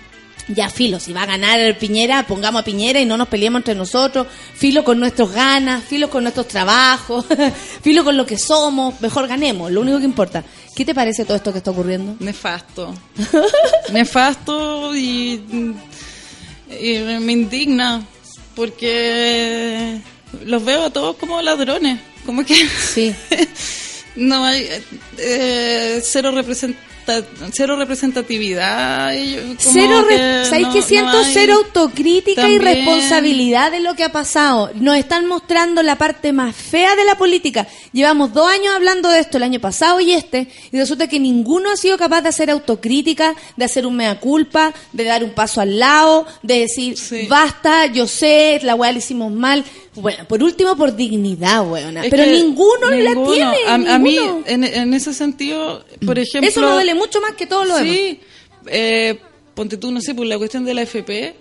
[0.48, 3.74] ya, filo, si va a ganar Piñera, pongamos a Piñera y no nos peleemos entre
[3.74, 4.26] nosotros.
[4.54, 7.26] Filo con nuestros ganas, filo con nuestros trabajos,
[7.82, 8.98] filo con lo que somos.
[9.02, 10.42] Mejor ganemos, lo único que importa.
[10.74, 12.16] ¿Qué te parece todo esto que está ocurriendo?
[12.20, 12.94] Nefasto.
[13.92, 15.42] Nefasto y,
[16.80, 18.02] y me indigna
[18.54, 20.00] porque
[20.46, 21.98] los veo a todos como ladrones.
[22.28, 22.54] Como que
[22.94, 23.14] Sí.
[24.16, 24.68] no hay
[25.16, 26.76] eh, cero representa-
[27.54, 29.14] cero representatividad.
[29.58, 34.04] Cero, que ¿sabéis no- que no siento hay- cero autocrítica y responsabilidad de lo que
[34.04, 34.70] ha pasado?
[34.74, 37.66] Nos están mostrando la parte más fea de la política.
[37.94, 41.70] Llevamos dos años hablando de esto, el año pasado y este, y resulta que ninguno
[41.70, 45.62] ha sido capaz de hacer autocrítica, de hacer un mea culpa, de dar un paso
[45.62, 47.26] al lado, de decir, Sí.
[47.26, 49.64] basta, yo sé, la weá la hicimos mal.
[50.00, 52.04] Bueno, por último, por dignidad, weona.
[52.04, 53.32] Es Pero que ninguno, la ninguno.
[53.32, 53.56] tiene.
[53.66, 54.42] A, a mí, ninguno.
[54.46, 56.48] en, en ese sentido, por ejemplo.
[56.48, 57.92] Eso me duele mucho más que todo lo demás.
[57.94, 58.20] Sí,
[58.66, 59.18] eh,
[59.54, 61.34] ponte tú, no sé, por la cuestión de la FP,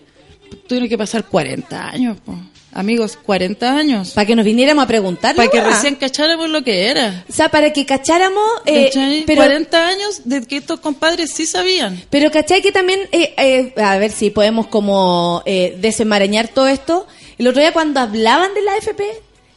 [0.67, 2.33] tuvieron que pasar 40 años, po.
[2.71, 4.11] amigos, 40 años.
[4.11, 5.35] Para que nos viniéramos a preguntar.
[5.35, 7.25] Para que recién cacháramos lo que era.
[7.29, 8.43] O sea, para que cacháramos...
[8.65, 12.01] eh, pero 40 años de que estos compadres sí sabían.
[12.09, 17.07] Pero ¿cachai que también, eh, eh, a ver si podemos como eh, desenmarañar todo esto?
[17.37, 19.03] El otro día cuando hablaban de la AFP,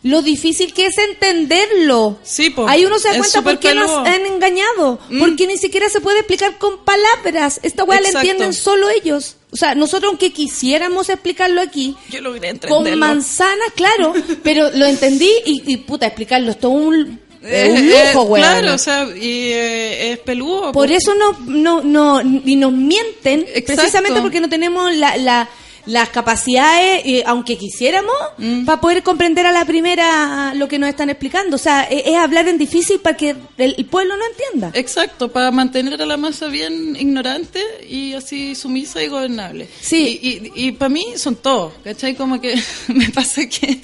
[0.02, 2.18] lo difícil que es entenderlo.
[2.22, 2.66] Sí, po.
[2.68, 4.98] Ahí uno se da Es cuenta por qué nos han engañado.
[5.10, 5.18] Mm.
[5.18, 7.60] Porque ni siquiera se puede explicar con palabras.
[7.62, 9.36] Esta weá la entienden solo ellos.
[9.50, 15.30] O sea, nosotros aunque quisiéramos explicarlo aquí, Yo logré con manzanas, claro, pero lo entendí
[15.44, 18.46] y, y, puta, explicarlo es todo un, Eh, un eh, lujo, weón.
[18.46, 20.72] Claro, o sea, y eh, es peludo.
[20.72, 20.94] Por po.
[20.94, 23.74] eso no, no, no, y nos mienten, Exacto.
[23.74, 25.48] precisamente porque no tenemos la, la-
[25.86, 28.64] las capacidades, eh, aunque quisiéramos, Mm.
[28.64, 31.56] para poder comprender a la primera lo que nos están explicando.
[31.56, 34.70] O sea, es, es hablar en difícil para que el, el pueblo no entienda.
[34.78, 39.68] Exacto, para mantener a la masa bien ignorante y así sumisa y gobernable.
[39.80, 40.18] Sí.
[40.22, 42.14] Y, y, para mí son todos, ¿cachai?
[42.14, 42.54] Como que
[42.88, 43.80] me pasa que,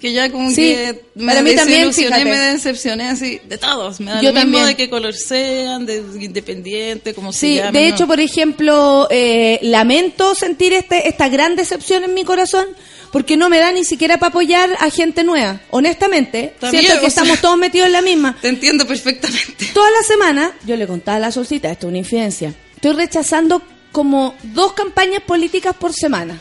[0.00, 2.24] que ya como Sí, que me para mí también, fíjate.
[2.24, 4.00] me decepcioné así, de todos.
[4.00, 4.66] Me da Yo lo mismo también.
[4.66, 7.94] de qué color sean, de independiente, como se Sí, llamen, de ¿no?
[7.94, 12.66] hecho, por ejemplo, eh, lamento sentir este, esta gran decepción en mi corazón
[13.12, 15.60] porque no me da ni siquiera para apoyar a gente nueva.
[15.70, 18.36] Honestamente, También, siento que sea- estamos todos metidos en la misma.
[18.42, 19.66] Te entiendo perfectamente.
[19.74, 23.62] Toda la semana, yo le contaba a la solcita, esto es una infidencia, estoy rechazando
[23.90, 26.40] como dos campañas políticas por semana.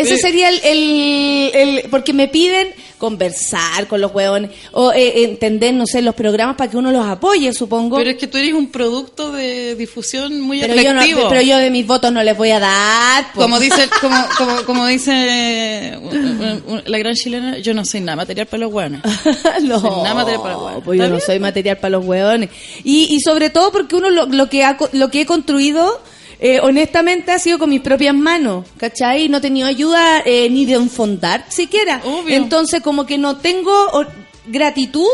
[0.00, 0.18] Ese Eh.
[0.18, 5.86] sería el, el- el- Porque me piden conversar con los huevones, o eh, entender, no
[5.86, 7.96] sé, los programas para que uno los apoye, supongo.
[7.96, 11.56] Pero es que tú eres un producto de difusión muy Pero yo, no- pero yo
[11.56, 13.32] de mis votos no les voy a dar.
[13.32, 13.40] po.
[13.40, 18.46] Como dice, como, como, como dice uh, la gran chilena, yo no soy nada material
[18.46, 19.00] para los buenos.
[19.62, 20.82] no, Soy nada material para los hueones.
[20.84, 22.50] pues yo ¿Está no soy material para los hueones.
[22.84, 26.00] Y, y sobre todo porque uno lo, lo que ha, lo que he construido,
[26.40, 29.28] eh, honestamente, ha sido con mis propias manos, ¿cachai?
[29.28, 32.00] No he tenido ayuda eh, ni de un fondar siquiera.
[32.04, 32.34] Obvio.
[32.36, 34.06] Entonces, como que no tengo o-
[34.46, 35.06] gratitud,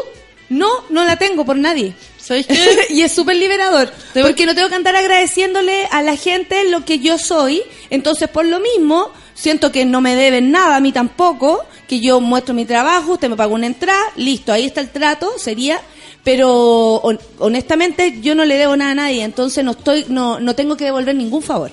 [0.49, 1.95] no, no la tengo por nadie.
[2.19, 2.59] ¿Sabes qué?
[2.91, 3.91] y es súper liberador.
[4.15, 7.63] Porque no tengo que andar agradeciéndole a la gente lo que yo soy.
[7.91, 11.65] Entonces, por lo mismo, siento que no me deben nada a mí tampoco.
[11.89, 15.33] Que yo muestro mi trabajo, usted me paga una entrada, listo, ahí está el trato,
[15.39, 15.81] sería.
[16.27, 19.23] Pero hon- honestamente, yo no le debo nada a nadie.
[19.23, 21.71] Entonces, no, estoy, no, no tengo que devolver ningún favor.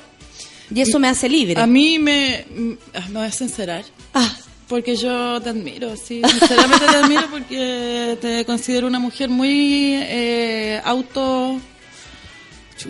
[0.73, 1.59] Y eso me hace libre.
[1.59, 2.45] A mí me,
[2.93, 3.83] ah, me voy a sincerar.
[4.13, 4.31] Ah,
[4.67, 10.79] Porque yo te admiro, sí, sinceramente te admiro porque te considero una mujer muy eh,
[10.85, 11.59] auto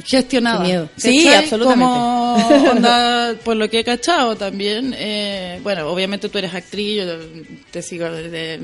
[0.06, 0.64] gestionada.
[0.64, 0.90] Miedo.
[0.98, 1.84] Sí, absolutamente.
[1.94, 2.36] Como
[2.72, 4.94] onda, por lo que he cachado también.
[4.98, 7.06] eh, bueno, obviamente tú eres actriz, yo
[7.72, 8.60] te sigo desde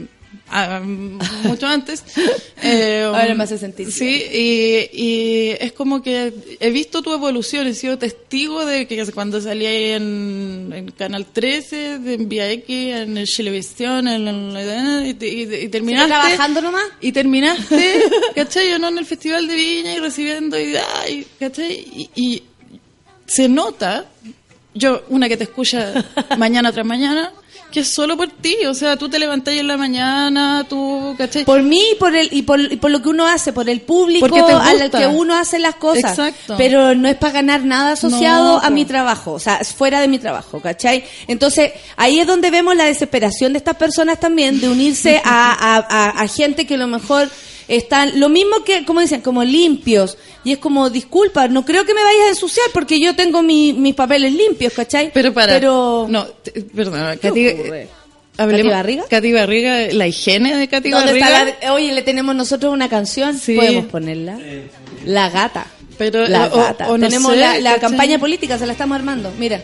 [1.44, 2.04] mucho antes.
[2.62, 3.90] Eh, Ahora me hace sentido.
[3.90, 9.02] Sí, y, y es como que he visto tu evolución, he sido testigo de que
[9.14, 14.28] cuando salí ahí en, en Canal 13, de en Vía X, en el Chilevisión, en,
[14.28, 16.10] el- y, y- y terminaste...
[16.10, 16.84] trabajando nomás?
[17.00, 18.04] Y terminaste,
[18.36, 18.70] ¿cachai?
[18.70, 21.72] Yo no en el Festival de Viña y recibiendo, y, ay, ¿cachai?
[21.72, 22.44] Y, y
[23.26, 24.06] se nota,
[24.74, 25.94] yo, una que te escucha
[26.38, 27.32] mañana tras mañana,
[27.72, 31.46] que es solo por ti, o sea, tú te levantás en la mañana, tú, ¿cachai?
[31.46, 33.82] Por mí y por, el, y, por, y por lo que uno hace, por el
[33.82, 36.12] público al que uno hace las cosas.
[36.18, 36.56] Exacto.
[36.58, 40.02] Pero no es para ganar nada asociado No, a mi trabajo, o sea, es fuera
[40.02, 41.04] de mi trabajo, ¿cachai?
[41.28, 45.78] Entonces, ahí es donde vemos la desesperación de estas personas también de unirse a, a,
[45.78, 47.30] a- a gente que a lo mejor
[47.70, 50.18] están, lo mismo que, como dicen, como limpios.
[50.44, 53.72] Y es como, disculpa, no creo que me vayas a ensuciar porque yo tengo mi-
[53.74, 55.12] mis papeles limpios, ¿cachai?
[55.14, 55.54] Pero para.
[55.54, 57.48] Pero, No, te- perdón, ¿Qué Katy.
[57.50, 57.82] ocurre?
[57.84, 57.88] eh,
[58.38, 59.04] hablemos- ¿Katy Barriga?
[59.10, 61.50] Katy Barriga, la higiene de Katy ¿Dónde Barriga.
[61.50, 63.56] está la- Oye, le tenemos nosotros una canción, Sí.
[63.56, 64.38] podemos ponerla.
[65.06, 65.68] La gata.
[65.98, 66.90] Pero, la o- gata.
[66.90, 69.32] o no tenemos sé, la, campaña política, se la estamos armando.
[69.38, 69.62] Mira.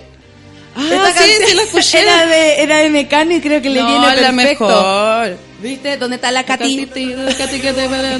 [0.77, 1.99] Ah, Esta sí, canción sí la escuché.
[2.01, 4.65] Era de, era de Mecano y creo que le No, viene la perfecto.
[4.67, 5.37] mejor.
[5.61, 5.95] ¿Viste?
[5.97, 6.85] ¿Dónde está la Katy?
[6.85, 8.19] Katy, Katy, que te para.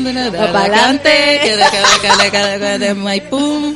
[1.01, 3.75] Que de de Maipú.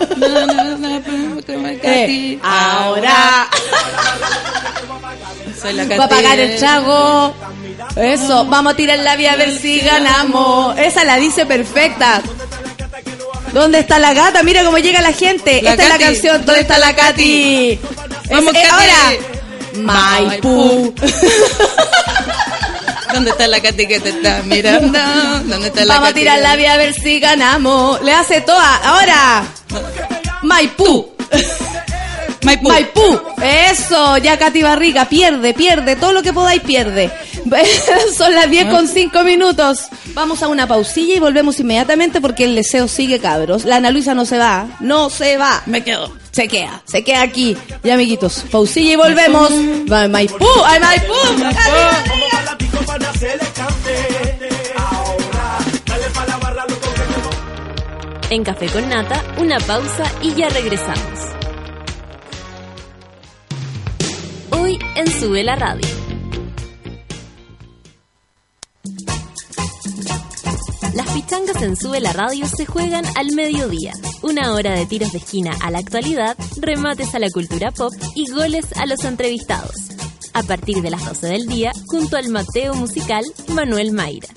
[1.84, 3.50] Eh, ahora
[5.62, 5.98] Soy la Katy.
[6.00, 7.34] va a pagar el trago.
[7.96, 10.78] Eso, vamos a tirar la vía a ver si ganamos.
[10.78, 12.22] Esa la dice perfecta.
[13.54, 14.44] ¿Dónde está la gata?
[14.44, 15.62] Mira cómo llega la gente.
[15.62, 16.04] La Esta es la Katy.
[16.06, 16.46] canción.
[16.46, 17.80] ¿Dónde está la Katy?
[18.30, 18.70] Vamos, Es- Katy.
[18.72, 19.18] Ahora.
[19.76, 20.94] Maipú.
[23.14, 25.00] ¿Dónde está la Katy que te está mirando?
[25.46, 26.20] ¿Dónde está la Vamos a Katy?
[26.22, 28.02] tirar la vía a ver si ganamos.
[28.04, 28.76] Le hace toda.
[28.78, 29.44] Ahora.
[30.44, 31.12] Maipú.
[32.44, 32.70] Maipú.
[32.70, 33.22] Maipú.
[33.42, 37.12] Eso, ya Katy Barriga, pierde, pierde, todo lo que podáis pierde.
[38.18, 39.88] Son las 10 con 5 minutos.
[40.14, 43.66] Vamos a una pausilla y volvemos inmediatamente porque el deseo sigue, cabros.
[43.66, 45.64] La Ana Luisa no se va, no se va.
[45.66, 46.18] Me quedo.
[46.32, 47.58] Se queda, se queda aquí.
[47.84, 49.52] Ya, amiguitos, pausilla y volvemos.
[49.92, 51.14] Va, Maipú, ay, Maipú.
[58.30, 61.29] En Café con Nata, una pausa y ya regresamos.
[64.72, 65.88] En Sube la Radio.
[70.94, 73.94] Las pichangas en Sube la Radio se juegan al mediodía.
[74.22, 78.30] Una hora de tiros de esquina a la actualidad, remates a la cultura pop y
[78.30, 79.74] goles a los entrevistados.
[80.34, 84.30] A partir de las 12 del día, junto al Mateo musical Manuel Mayra.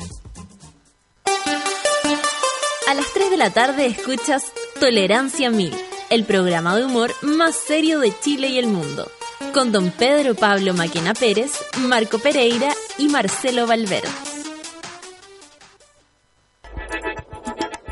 [2.89, 4.45] A las 3 de la tarde escuchas
[4.81, 5.75] Tolerancia Mil,
[6.09, 9.11] el programa de humor más serio de Chile y el mundo,
[9.53, 14.09] con don Pedro Pablo Maquena Pérez, Marco Pereira y Marcelo Valverde.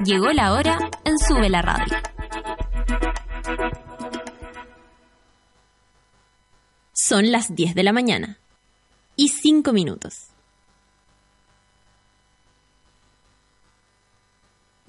[0.05, 1.97] Llegó la hora en Sube la Radio.
[6.93, 8.39] Son las 10 de la mañana
[9.17, 10.30] y 5 minutos.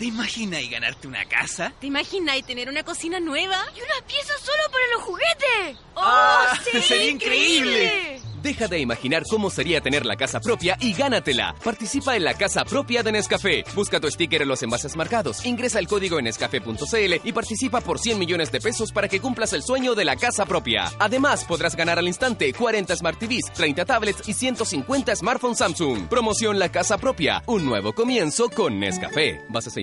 [0.00, 1.74] ¿Te imaginas ganarte una casa?
[1.78, 3.58] ¿Te imaginas tener una cocina nueva?
[3.76, 5.78] Y una pieza solo para los juguetes.
[5.94, 6.58] ¡Oh, ¡Ah!
[6.64, 6.80] sí!
[6.88, 8.22] ¡Sería increíble!
[8.42, 11.54] Deja de imaginar cómo sería tener la casa propia y gánatela.
[11.62, 13.64] Participa en la casa propia de Nescafé.
[13.74, 15.44] Busca tu sticker en los envases marcados.
[15.44, 19.52] Ingresa el código en nescafé.cl y participa por 100 millones de pesos para que cumplas
[19.52, 20.90] el sueño de la casa propia.
[20.98, 26.08] Además, podrás ganar al instante 40 Smart TVs, 30 tablets y 150 smartphones Samsung.
[26.08, 27.42] Promoción La Casa Propia.
[27.46, 29.42] Un nuevo comienzo con Nescafé.
[29.50, 29.82] Bases e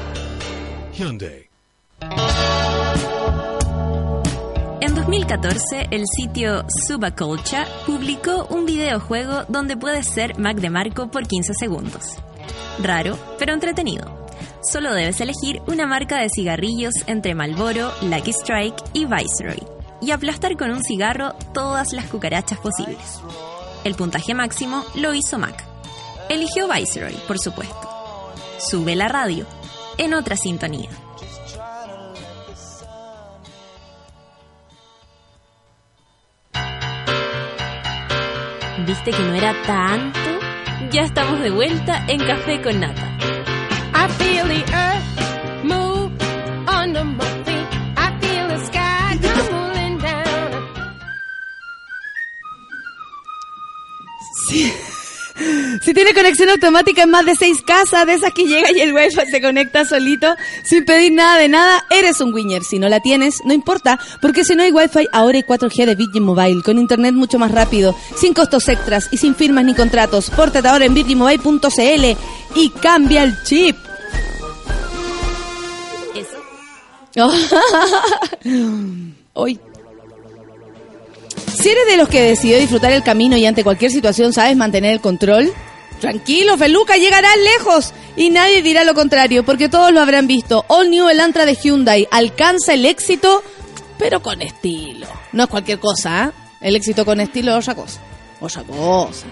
[0.93, 1.49] Hyundai.
[4.81, 11.27] En 2014, el sitio Subaculture publicó un videojuego donde puedes ser Mac de Marco por
[11.27, 12.17] 15 segundos.
[12.81, 14.27] Raro, pero entretenido.
[14.61, 19.63] Solo debes elegir una marca de cigarrillos entre Marlboro, Lucky Strike y Viceroy
[20.01, 23.21] y aplastar con un cigarro todas las cucarachas posibles.
[23.83, 25.63] El puntaje máximo lo hizo Mac.
[26.29, 27.89] Eligió Viceroy, por supuesto.
[28.59, 29.45] Sube la radio,
[30.01, 30.89] en otra sintonía.
[38.87, 40.19] ¿Viste que no era tanto?
[40.91, 43.11] Ya estamos de vuelta en Café con Nata.
[55.81, 58.93] Si tiene conexión automática en más de seis casas, de esas que llega y el
[58.93, 62.63] wifi se conecta solito, sin pedir nada de nada, eres un winner.
[62.63, 65.95] Si no la tienes, no importa, porque si no hay wifi, ahora hay 4G de
[65.95, 70.29] Virgin Mobile, con internet mucho más rápido, sin costos extras y sin firmas ni contratos.
[70.29, 72.17] Pórtate ahora en virginmobile.cl
[72.55, 73.75] y cambia el chip.
[79.33, 79.59] Hoy.
[81.53, 84.93] Si eres de los que decidió disfrutar el camino y ante cualquier situación sabes mantener
[84.93, 85.51] el control,
[86.01, 90.65] tranquilo, Feluca, llegarás lejos y nadie dirá lo contrario, porque todos lo habrán visto.
[90.67, 93.41] All New Elantra de Hyundai alcanza el éxito,
[93.97, 95.07] pero con estilo.
[95.31, 96.31] No es cualquier cosa, ¿eh?
[96.59, 98.01] El éxito con estilo es otra cosa.
[98.41, 99.25] Otra cosa.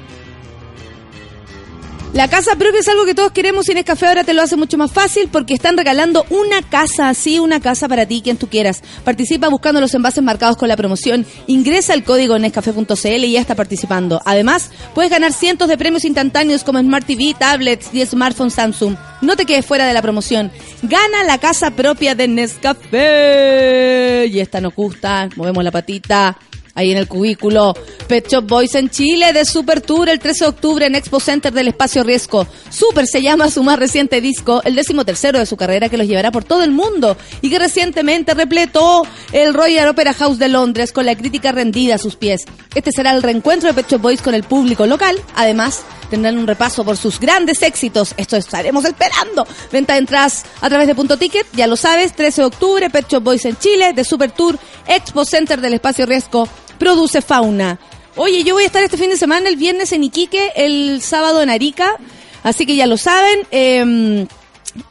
[2.11, 4.79] La casa propia es algo que todos queremos y Nescafé ahora te lo hace mucho
[4.79, 8.81] más fácil porque están regalando una casa así, una casa para ti, quien tú quieras.
[9.03, 11.23] Participa buscando los envases marcados con la promoción.
[11.45, 14.23] Ingresa el código nescafé.cl y ya está participando.
[14.25, 18.95] Además, puedes ganar cientos de premios instantáneos como Smart TV, tablets y smartphones Samsung.
[19.21, 20.51] No te quedes fuera de la promoción.
[20.81, 24.25] Gana la casa propia de Nescafé.
[24.31, 25.29] Y esta nos gusta.
[25.35, 26.39] Movemos la patita
[26.79, 27.73] ahí en el cubículo.
[28.07, 31.53] Pet Shop Boys en Chile de Super Tour el 13 de octubre en Expo Center
[31.53, 32.47] del Espacio Riesgo.
[32.69, 36.07] Super se llama su más reciente disco, el décimo tercero de su carrera que los
[36.07, 40.91] llevará por todo el mundo y que recientemente repletó el Royal Opera House de Londres
[40.91, 42.45] con la crítica rendida a sus pies.
[42.73, 45.17] Este será el reencuentro de Pet Shop Boys con el público local.
[45.35, 48.13] Además, tendrán un repaso por sus grandes éxitos.
[48.17, 49.45] Esto estaremos esperando.
[49.71, 53.07] Venta de entradas a través de Punto Ticket, ya lo sabes, 13 de octubre, Pet
[53.07, 54.57] Shop Boys en Chile, de Super Tour,
[54.87, 56.47] Expo Center del Espacio Riesgo,
[56.79, 57.77] produce Fauna.
[58.15, 61.41] Oye, yo voy a estar este fin de semana, el viernes en Iquique, el sábado
[61.43, 61.95] en Arica,
[62.43, 63.47] así que ya lo saben.
[63.51, 64.25] eh,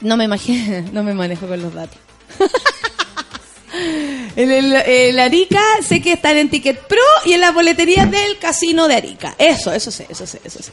[0.01, 1.99] no me imagino, no me manejo con los datos.
[4.37, 8.87] El, el Arica sé que están en Ticket Pro y en las boleterías del casino
[8.89, 9.35] de Arica.
[9.39, 10.73] Eso, eso sé, eso sé, eso sé.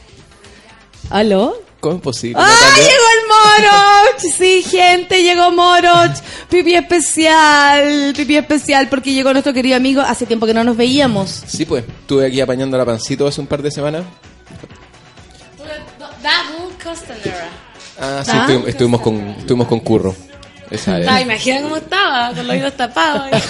[1.10, 1.60] ¿Aló?
[1.80, 2.36] ¿Cómo es posible?
[2.38, 4.34] ¡Ah, llegó el Moroch!
[4.36, 6.16] Sí, gente, llegó Moroch.
[6.48, 10.00] Pipi especial, pipi especial, porque llegó nuestro querido amigo.
[10.00, 11.44] Hace tiempo que no nos veíamos.
[11.46, 11.84] Sí, pues.
[11.86, 14.04] Estuve aquí apañando la pancito hace un par de semanas.
[16.82, 17.48] Costanera.
[17.98, 18.40] Ah, sí, Ah.
[18.42, 20.14] estuvimos, estuvimos con, estuvimos con Curro.
[20.70, 21.22] Esa es.
[21.22, 23.26] imagina cómo estaba, con los oídos tapados.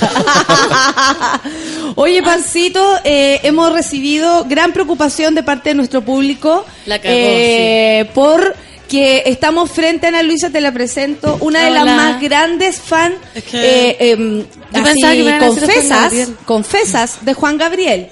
[1.97, 8.11] Oye, Pancito, eh, hemos recibido gran preocupación de parte de nuestro público La cagó, eh,
[8.15, 8.55] por
[8.89, 13.15] que estamos frente a Ana Luisa, te la presento, una de las más grandes fan,
[13.35, 17.25] Es que eh, em, yo así, pensaba que me iban a decir Juan confesas, confesas
[17.25, 18.09] de Juan Gabriel.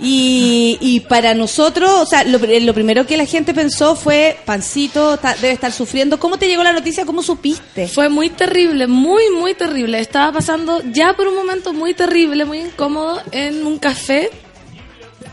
[0.00, 5.16] Y, y para nosotros, o sea, lo, lo primero que la gente pensó fue, Pancito
[5.40, 6.20] debe estar sufriendo.
[6.20, 7.04] ¿Cómo te llegó la noticia?
[7.04, 7.88] ¿Cómo supiste?
[7.88, 9.98] Fue muy terrible, muy, muy terrible.
[9.98, 14.30] Estaba pasando ya por un momento muy terrible, muy incómodo en un café,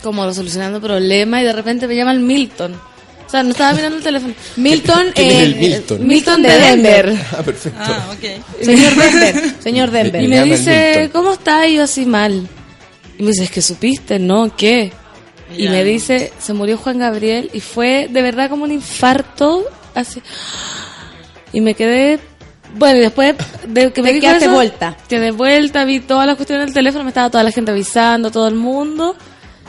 [0.02, 2.74] como solucionando problemas, y de repente me llama el Milton.
[2.74, 4.34] O sea, no estaba mirando el teléfono.
[4.56, 6.08] Milton, ¿Quién es eh, el Milton?
[6.08, 7.16] Milton de Denver.
[7.38, 7.80] Ah, perfecto.
[7.82, 8.64] Ah, ok.
[8.64, 10.24] Señor Denver, señor Denver.
[10.24, 11.10] Y Me dice.
[11.14, 11.68] ¿cómo estás?
[11.68, 12.48] Y yo así mal.
[13.18, 14.56] Y me dice, es que supiste, ¿no?
[14.56, 14.92] ¿Qué?
[15.58, 19.64] Y me dice, se murió Juan Gabriel y fue de verdad como un infarto,
[19.94, 20.22] así.
[21.54, 22.20] Y me quedé,
[22.76, 23.36] bueno, y después
[23.68, 24.98] de que me Te dijo quedaste eso, vuelta.
[25.08, 28.48] Quedé vuelta, vi todas las cuestiones del teléfono, me estaba toda la gente avisando, todo
[28.48, 29.16] el mundo.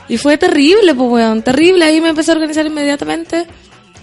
[0.08, 1.84] Y fue terrible, pues, weón, terrible.
[1.84, 3.46] Ahí me empecé a organizar inmediatamente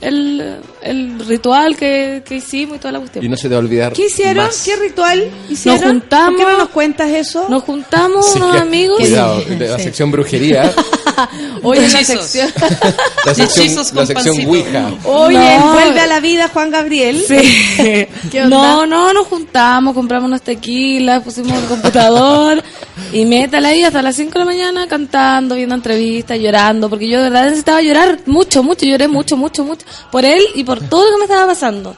[0.07, 3.23] el, el ritual que, que hicimos y toda la cuestión.
[3.25, 3.93] Y no se te va a olvidar.
[3.93, 4.45] ¿Qué hicieron?
[4.45, 4.63] más.
[4.63, 5.81] ¿Qué ritual hicieron?
[5.81, 6.35] Nos juntamos.
[6.41, 7.47] ¿Por qué no nos cuentas eso?
[7.49, 8.99] Nos juntamos Sí, unos que- amigos.
[8.99, 9.83] Cuidado, de la Sí.
[9.85, 10.71] sección brujería,
[11.63, 12.25] Oye, la Hechizos.
[12.25, 12.53] sección.
[13.25, 14.45] la sección, la sección.
[14.47, 14.91] Ouija.
[15.05, 15.73] Oye, No.
[15.73, 17.23] vuelve a la vida Juan Gabriel.
[17.27, 17.37] Sí.
[18.31, 18.49] ¿Qué onda?
[18.49, 22.63] No, no, nos juntamos, compramos unos tequilas, pusimos el computador
[23.11, 27.17] y métala ahí hasta las 5 de la mañana cantando, viendo entrevistas, llorando, porque yo
[27.21, 31.05] de verdad necesitaba llorar mucho, mucho, lloré mucho, mucho, mucho por él y por todo
[31.05, 31.95] lo que me estaba pasando.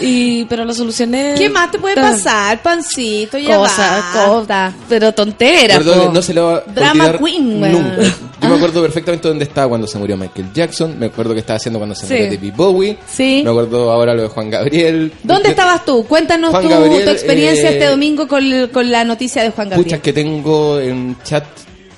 [0.00, 1.34] Y, pero lo solucioné.
[1.36, 3.38] ¿Qué más te puede pasar, pancito?
[3.38, 4.26] Ya Cosas, basta.
[4.26, 4.74] cosas.
[4.88, 6.12] Pero tontera, Perdón, po.
[6.12, 7.72] no se lo va a Drama queen, weón.
[7.72, 8.02] nunca.
[8.42, 10.98] Yo me acuerdo perfectamente dónde estaba cuando se murió Michael Jackson.
[10.98, 12.12] Me acuerdo que estaba haciendo cuando se Sí.
[12.14, 12.98] murió David Bowie.
[13.06, 13.40] Sí.
[13.44, 15.12] Me acuerdo ahora lo de Juan Gabriel.
[15.22, 16.04] ¿Dónde estabas tú?
[16.06, 19.84] Cuéntanos tu, Gabriel, tu experiencia eh, este domingo con, con la noticia de Juan Gabriel.
[19.84, 21.44] Puchas que tengo en chat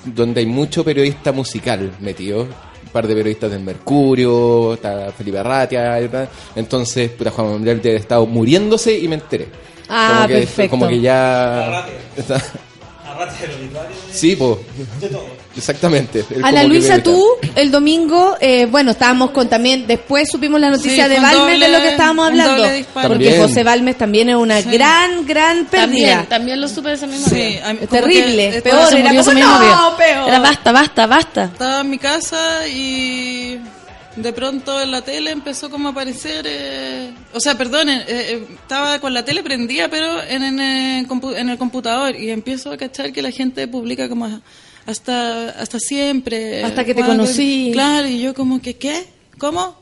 [0.05, 2.47] donde hay mucho periodista musical metido.
[2.91, 6.27] Par de periodistas del Mercurio, está Felipe Arratia, y tal.
[6.55, 9.47] entonces puta, Juan Gabriel debe haber estado muriéndose y me enteré.
[9.87, 10.69] Ah, como que, perfecto.
[10.71, 11.85] Como que ya...
[12.15, 12.41] está-
[14.11, 14.57] Sí, pues.
[15.57, 16.19] Exactamente.
[16.29, 17.25] Él Ana como que Luisa, tú
[17.55, 21.59] el domingo, eh, bueno, estábamos con también, después supimos la noticia Sí, de Balmes doble-
[21.59, 22.63] de lo que estábamos hablando.
[22.93, 23.37] Porque.
[23.39, 24.69] José Balmes también es una Sí.
[24.69, 25.85] gran, gran pérdida.
[25.85, 27.71] También, también lo supe ese mismo Sí, día.
[27.81, 30.27] Es terrible, que peor, era como, no, peor.
[30.29, 31.43] Era basta, basta, basta.
[31.45, 33.59] Estaba en mi casa y
[34.21, 38.47] de pronto en la tele empezó como a aparecer, eh, o sea, perdón, eh, eh,
[38.61, 42.71] estaba con la tele prendida, pero en, en, el compu- en el computador y empiezo
[42.71, 44.41] a cachar que la gente publica como
[44.85, 46.63] hasta hasta siempre.
[46.63, 47.69] Hasta que te conocí.
[47.73, 49.05] Claro, y yo como que, ¿qué?
[49.37, 49.77] ¿Cómo?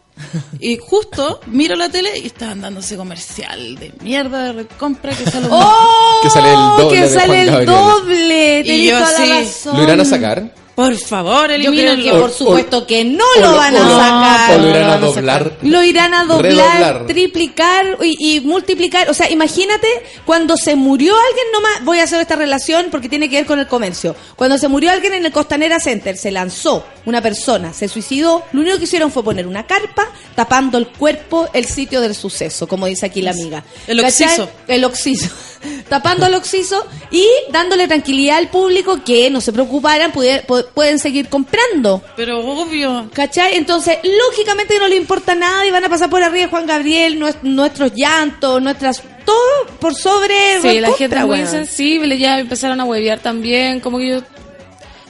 [0.60, 5.46] Y justo miro la tele y estaban dándose comercial de mierda de compra que sale
[5.46, 6.20] un- ¡Oh!
[6.24, 8.62] Que sale el doble que de sale el doble.
[8.66, 9.78] Y yo así, razón.
[9.78, 10.52] ¿Lo irán a sacar?
[10.78, 14.60] Por favor, creo que por supuesto que no lo van a o sacar.
[14.60, 15.58] lo irán No a doblar.
[15.64, 16.44] Lo irán a doblar,
[16.78, 17.06] Redoblar.
[17.08, 19.10] triplicar y, y multiplicar.
[19.10, 19.88] O sea, imagínate
[20.24, 21.84] cuando se murió alguien nomás.
[21.84, 24.16] Voy a hacer esta relación porque tiene que ver con el comercio.
[24.36, 28.44] Cuando se murió alguien en el Costanera Center, se lanzó una persona, se suicidó.
[28.52, 30.06] Lo único que hicieron fue poner una carpa
[30.36, 33.64] tapando el cuerpo, el sitio del suceso, como dice aquí la amiga.
[33.88, 34.28] El ¿Cachai?
[34.28, 34.50] occiso.
[34.68, 35.30] El occiso.
[35.90, 41.00] Tapando el occiso y dándole tranquilidad al público que no se preocuparan, pudier- pu- pueden
[41.00, 42.02] seguir comprando.
[42.16, 43.10] Pero obvio.
[43.14, 43.56] ¿Cachai?
[43.56, 47.42] Entonces, lógicamente no le importa nada y van a pasar por arriba Juan Gabriel, nues-
[47.42, 49.02] nuestros llantos, nuestras.
[49.26, 50.62] Todo por sobre.
[50.62, 54.20] Sí, la contra, gente muy sensible, ya empezaron a huevear también, como que yo...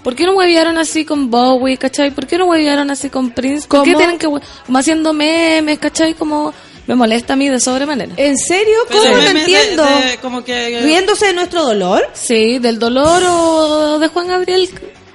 [0.04, 2.12] ¿Por qué no huevearon así con Bowie, cachai?
[2.12, 3.68] ¿Por qué no huevearon así con Prince?
[3.68, 3.98] ¿Por qué ¿Cómo?
[3.98, 4.26] tienen que
[4.66, 6.14] como haciendo memes, cachai?
[6.14, 6.54] Como
[6.88, 8.14] me molesta a mí de sobremanera.
[8.18, 8.76] ¿En serio?
[8.88, 9.84] Pero ¿Cómo no memes de- entiendo?
[9.84, 12.10] de- como que ¿Riéndose de nuestro dolor?
[12.14, 14.70] Sí, del dolor o de Juan Gabriel,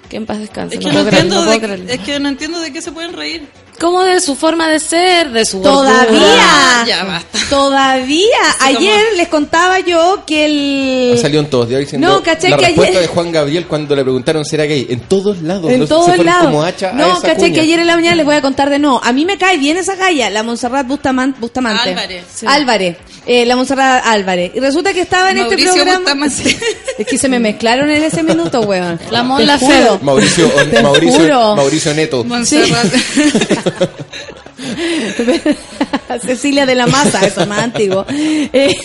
[0.09, 0.77] que en paz descanse.
[0.77, 3.49] No que no, no de, es que no entiendo de qué se pueden reír.
[3.83, 6.07] Como de su forma de ser, de su gordura.
[6.07, 6.85] Todavía.
[6.87, 7.39] Ya basta.
[7.51, 8.27] Todavía.
[8.61, 11.19] Así Ayer como- les contaba yo que el.
[11.19, 13.67] Ha salido en todos días diciendo No, caché la que respuesta ayer- de Juan Gabriel
[13.67, 14.87] cuando le preguntaron si era gay.
[14.89, 15.71] En todos lados.
[15.71, 16.45] En no- todos lados.
[16.45, 17.55] como hacha a no, esa caché cuña.
[17.55, 19.01] que ayer en la mañana les voy a contar de no.
[19.03, 21.41] A mí me cae bien esa galla, la Montserrat Bustamante.
[21.41, 21.91] Bustamante.
[21.91, 22.47] Álvarez, sí.
[22.49, 22.97] Álvarez.
[23.27, 24.53] Eh, la Montserrat Álvarez.
[24.55, 25.99] Y resulta que estaba en Mauricio este programa.
[25.99, 26.59] Bustamante.
[26.99, 29.01] Es que se me mezclaron en ese minuto, weón.
[29.11, 29.45] La Mon.
[29.45, 31.57] Mauricio, Mauricio.
[31.57, 32.23] Mauricio Neto.
[32.25, 32.87] Montserrat.
[36.25, 38.05] Cecilia de la Maza, eso es más antiguo.
[38.09, 38.77] Eh,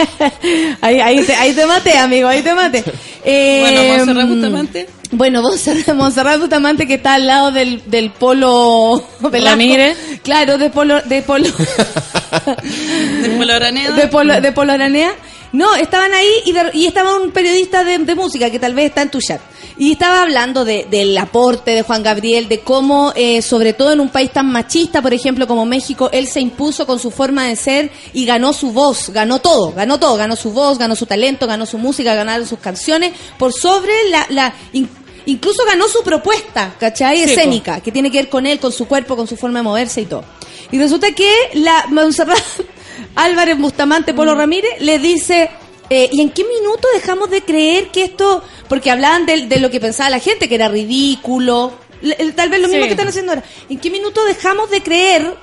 [0.80, 2.84] ahí, ahí, te, ahí te maté, amigo, ahí te maté.
[3.24, 4.88] Eh, Bueno, Montserrat Bustamante.
[5.12, 5.42] Bueno,
[5.94, 9.50] Montserrat Bustamante que está al lado del, del polo Velasco.
[9.50, 9.96] Ramírez.
[10.22, 13.94] Claro, de polo, de polo, de Polo Araneda.
[13.96, 15.12] de polo, de polo Aranea.
[15.52, 18.86] No, estaban ahí y, de- y estaba un periodista de, de música que tal vez
[18.86, 19.40] está en tu chat.
[19.80, 24.00] Y estaba hablando de, del aporte de Juan Gabriel, de cómo, eh, sobre todo en
[24.00, 27.56] un país tan machista, por ejemplo, como México, él se impuso con su forma de
[27.56, 31.46] ser y ganó su voz, ganó todo, ganó todo, ganó su voz, ganó su talento,
[31.46, 34.26] ganó su música, ganaron sus canciones, por sobre la...
[34.28, 34.88] la in-
[35.26, 37.18] Incluso ganó su propuesta, ¿cachai?
[37.18, 37.30] Sí, po.
[37.30, 40.00] Escénica, que tiene que ver con él, con su cuerpo, con su forma de moverse
[40.00, 40.24] y todo.
[40.72, 42.38] Y resulta que la Montserrat
[43.16, 45.50] Álvarez Bustamante Polo Ramírez le dice,
[45.90, 49.70] eh, ¿y en qué minuto dejamos de creer que esto, porque hablaban de, de lo
[49.70, 51.72] que pensaba la gente, que era ridículo,
[52.34, 52.88] tal vez lo mismo Sí.
[52.88, 55.34] que están haciendo ahora, ¿en qué minuto dejamos de creer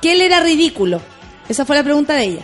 [0.00, 1.00] que él era ridículo?
[1.48, 2.42] Esa fue la pregunta de ella.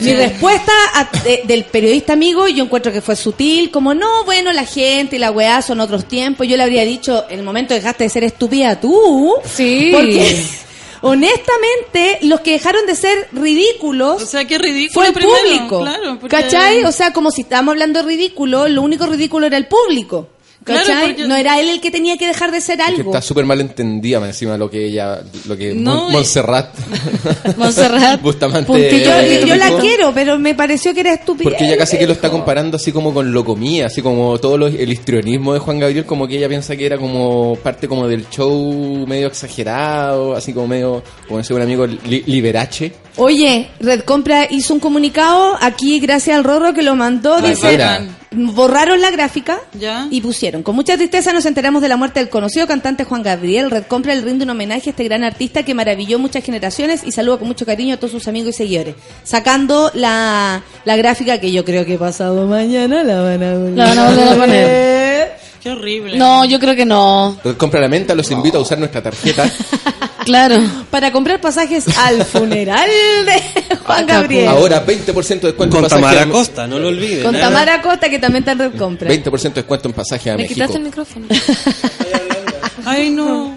[0.00, 4.50] Mi respuesta a- de- del periodista amigo, yo encuentro que fue sutil, como no, bueno,
[4.52, 6.46] la gente y la weá son otros tiempos.
[6.48, 9.34] Yo le habría dicho, en el momento dejaste de ser estúpida tú.
[9.44, 9.90] Sí.
[9.92, 10.46] Porque,
[11.02, 15.80] honestamente, los que dejaron de ser ridículos O sea, qué ridículo fue el primero, público.
[15.82, 16.84] Claro, porque- ¿Cachai?
[16.84, 20.28] O sea, como si estábamos hablando de ridículo, lo único ridículo era el público.
[20.64, 21.06] Claro, ¿Cachai?
[21.14, 23.10] porque- No era él el que tenía que dejar de ser Es que algo.
[23.10, 26.70] está súper mal entendida encima lo que ella, lo que No, Mon- Montserrat,
[27.56, 28.20] Montserrat.
[28.22, 28.66] Bustamante.
[28.66, 31.50] Porque yo, eh, yo la quiero, pero me pareció que era estúpido.
[31.50, 34.66] Porque ella casi que lo está comparando así como con locomía, así como todo lo-
[34.68, 38.28] el histrionismo de Juan Gabriel, como que ella piensa que era como parte como del
[38.30, 42.92] show medio exagerado, así como medio, como decía un amigo, li- liberache.
[43.16, 47.38] Oye, Red Compra hizo un comunicado aquí gracias al Rorro que lo mandó.
[47.40, 47.78] La dice,
[48.30, 50.06] borraron la gráfica Ya.
[50.10, 53.70] y pusieron, con mucha tristeza nos enteramos de la muerte del conocido cantante Juan Gabriel.
[53.70, 57.12] Red Compra le rinde un homenaje a este gran artista que maravilló muchas generaciones y
[57.12, 58.94] saluda con mucho cariño a todos sus amigos y seguidores.
[59.24, 63.86] Sacando la, la gráfica que yo creo que pasado mañana la van a volver, La
[63.88, 65.32] van a volver a poner.
[65.62, 66.16] Qué horrible.
[66.18, 67.38] No, yo creo que no.
[67.56, 69.50] Compra la menta, los invito a usar nuestra tarjeta.
[70.24, 70.56] Claro.
[70.88, 72.88] Para comprar pasajes al funeral
[73.26, 74.46] de Juan Gabriel.
[74.46, 77.24] Ahora 20% de descuento Con en pasaje Tamara Costa, no lo olviden.
[77.24, 77.40] Con ¿eh?
[77.40, 79.10] Tamara Costa, que también está en Red Compra.
[79.10, 80.54] 20% de descuento en pasaje a Me México.
[80.54, 81.26] quitaste el micrófono.
[82.84, 83.54] Ay, no.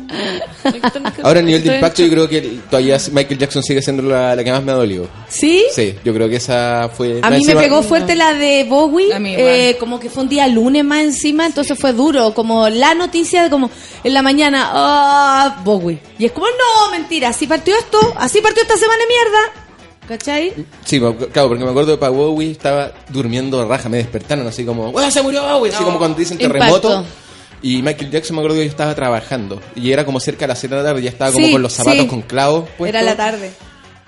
[1.23, 4.43] Ahora a nivel de impacto yo creo que todavía Michael Jackson sigue siendo la, la
[4.43, 5.07] que más me ha dolido.
[5.29, 5.63] ¿Sí?
[5.71, 7.19] Sí, yo creo que esa fue...
[7.21, 9.47] A mí me pegó fuerte la de Bowie, A mí igual.
[9.47, 13.43] eh, como que fue un día lunes más encima, entonces fue duro, como la noticia
[13.43, 13.69] de como
[14.03, 15.99] en la mañana, ah, Bowie.
[16.19, 19.61] Y es como, no, mentira, así partió esto, así partió esta semana de mierda.
[20.07, 20.53] ¿Cachai?
[20.83, 24.63] Sí, me- claro, porque me acuerdo de Pa Bowie estaba durmiendo raja, me despertaron así
[24.63, 25.73] como, ¡Bueno, se murió Bowie!
[25.73, 26.89] Así como cuando dicen terremoto.
[26.99, 27.24] Impacto.
[27.67, 29.59] Y Michael Jackson me acuerdo que yo estaba trabajando.
[29.75, 31.63] Y era como cerca de las 7 de la tarde, ya estaba como Sí, con
[31.63, 32.07] los zapatos sí.
[32.07, 32.69] con clavos.
[32.77, 32.87] puestos.
[32.89, 33.49] Era la tarde.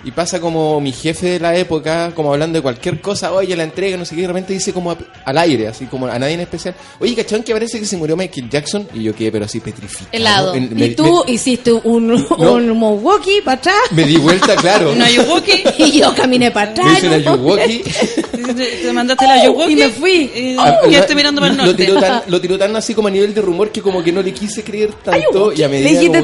[0.08, 3.64] Y pasa como mi jefe de la época, como hablando de cualquier cosa, oye, la
[3.64, 6.18] entrega, no sé qué, y de repente dice como a- al aire, así como a
[6.18, 9.34] nadie en especial, oye, cachón, que parece que se murió Michael Jackson, y yo quedé,
[9.34, 10.08] pero así petrificado.
[10.14, 10.56] Helado.
[10.56, 13.76] En- me- Y tú hiciste un, un Milwaukee para atrás.
[13.92, 14.94] Me, di vuelta, claro.
[14.94, 15.52] ¿Una Yuwoki?
[15.80, 16.88] Y yo caminé para atrás.
[16.88, 17.36] Me hice una ¿no?
[17.36, 17.78] Yuwoki.
[18.56, 19.74] ¿Te, te mandaste la Yuwoki?
[19.74, 20.32] Y me fui.
[20.34, 21.86] Y Ah, quedaste mirando para el lo norte.
[21.86, 24.22] tiró, tan, lo tiró tan así como a nivel de rumor que como que no
[24.22, 26.22] le quise creer tanto y a medida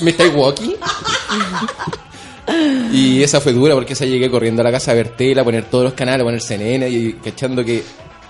[0.00, 0.74] Le estáis walkie.
[2.92, 5.44] Y esa fue dura porque esa llegué corriendo a la casa a ver tela, a
[5.44, 7.82] poner todos los canales, a poner CNN y cachando que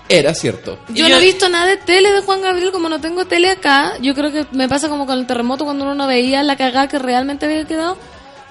[0.09, 0.79] era cierto.
[0.89, 3.93] Yo no he visto nada de tele de Juan Gabriel, como no tengo tele acá.
[4.01, 6.87] Yo creo que me pasa como con el terremoto cuando uno no veía la cagada
[6.87, 7.97] que realmente había quedado.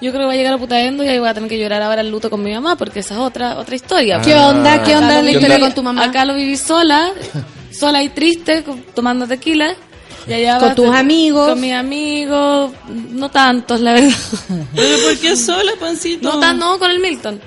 [0.01, 1.81] Yo creo que va a llegar a Putaendo y ahí voy a tener que llorar
[1.81, 4.21] ahora el luto con mi mamá, porque esa es otra otra historia.
[4.21, 4.81] ¿Qué onda?
[4.83, 6.05] ¿Qué Acá onda lo la historia con tu mamá?
[6.05, 7.11] Acá lo viví sola,
[7.77, 8.63] sola y triste,
[8.95, 9.75] tomando tequila.
[10.29, 11.49] Y allá Con tus amigos.
[11.49, 12.71] Con mis amigos,
[13.11, 14.09] no tantos, la verdad.
[14.75, 16.31] ¿Pero por qué sola, pancito?
[16.31, 17.39] No, tan, no, con el Milton.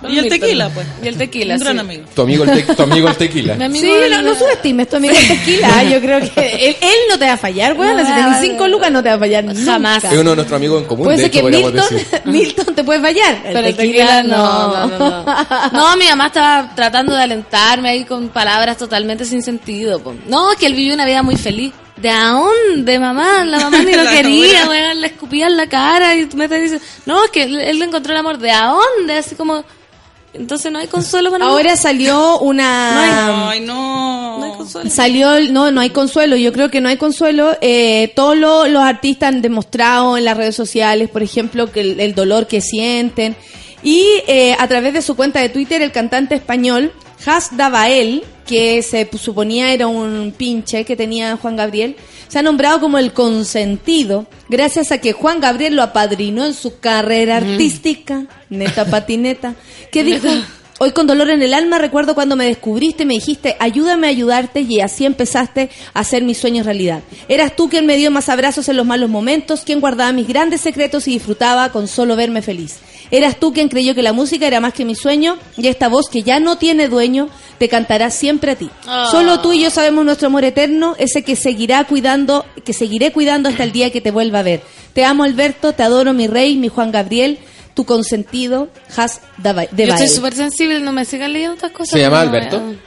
[0.00, 0.40] Con Y el Milton.
[0.40, 0.86] tequila, pues.
[1.02, 2.04] Y el tequila, Un gran amigo.
[2.14, 3.54] Tu amigo el, te- tu amigo el tequila.
[3.54, 5.84] Mi amigo Sí, el- no, no subestimes tu amigo el tequila.
[5.90, 7.96] Yo creo que él, él no te va a fallar, weón.
[7.96, 10.04] No, si tenés cinco lucas no te va a fallar Jamás.
[10.04, 11.84] Es uno de nuestros amigos en común, Puede de ser que Milton.
[12.26, 13.34] Milton te puede fallar.
[13.36, 15.70] El Pero el tequila, tequila no, no, no, no.
[15.72, 19.98] No, mi mamá estaba tratando de alentarme ahí con palabras totalmente sin sentido.
[20.00, 20.14] po.
[20.28, 21.72] No, es que él vivió una vida muy feliz.
[21.96, 23.44] ¿De dónde, mamá?
[23.44, 26.60] La mamá ni lo quería, weón, le escupía en la cara y tú me te
[26.60, 28.38] dices, no, es que él, él encontró el amor.
[28.38, 29.16] ¿De dónde?
[29.16, 29.64] Así como,
[30.34, 31.50] entonces no hay consuelo para mí.
[31.50, 33.48] Ahora salió una...
[33.50, 34.38] Ay, no.
[34.38, 34.90] No hay consuelo.
[34.90, 36.36] Salió, no, no hay consuelo.
[36.36, 37.56] Yo creo que no hay consuelo.
[37.62, 42.00] Eh, todos lo- los artistas han demostrado en las redes sociales, por ejemplo, que el,
[42.00, 43.34] el dolor que sienten.
[43.82, 46.92] Y eh, a través de su cuenta de Twitter, el cantante español
[47.24, 51.96] Has Davael, que se suponía era un pinche que tenía Juan Gabriel,
[52.28, 56.78] se ha nombrado como el consentido, gracias a que Juan Gabriel lo apadrinó en su
[56.78, 59.54] carrera artística, neta patineta,
[59.90, 60.28] que dijo,
[60.78, 64.60] Hoy con dolor en el alma recuerdo cuando me descubriste, me dijiste, ayúdame a ayudarte
[64.60, 67.00] y así empezaste a hacer mis sueños realidad.
[67.28, 70.60] Eras tú quien me dio más abrazos en los malos momentos, quien guardaba mis grandes
[70.60, 72.76] secretos y disfrutaba con solo verme feliz.
[73.10, 76.08] Eras tú quien creyó que la música era más que mi sueño y esta voz
[76.08, 77.28] que ya no tiene dueño
[77.58, 78.70] te cantará siempre a ti.
[78.86, 79.08] Ah.
[79.10, 83.48] Solo tú y yo sabemos nuestro amor eterno, ese que seguirá cuidando, que seguiré cuidando
[83.48, 84.62] hasta el día que te vuelva a ver.
[84.92, 87.38] Te amo Alberto, te adoro mi rey, mi Juan Gabriel,
[87.74, 91.90] tu consentido, Has de Yo estoy súper sensible, no me sigan leyendo estas cosas.
[91.90, 92.56] ¿Se llama no, Alberto?
[92.56, 92.80] weón.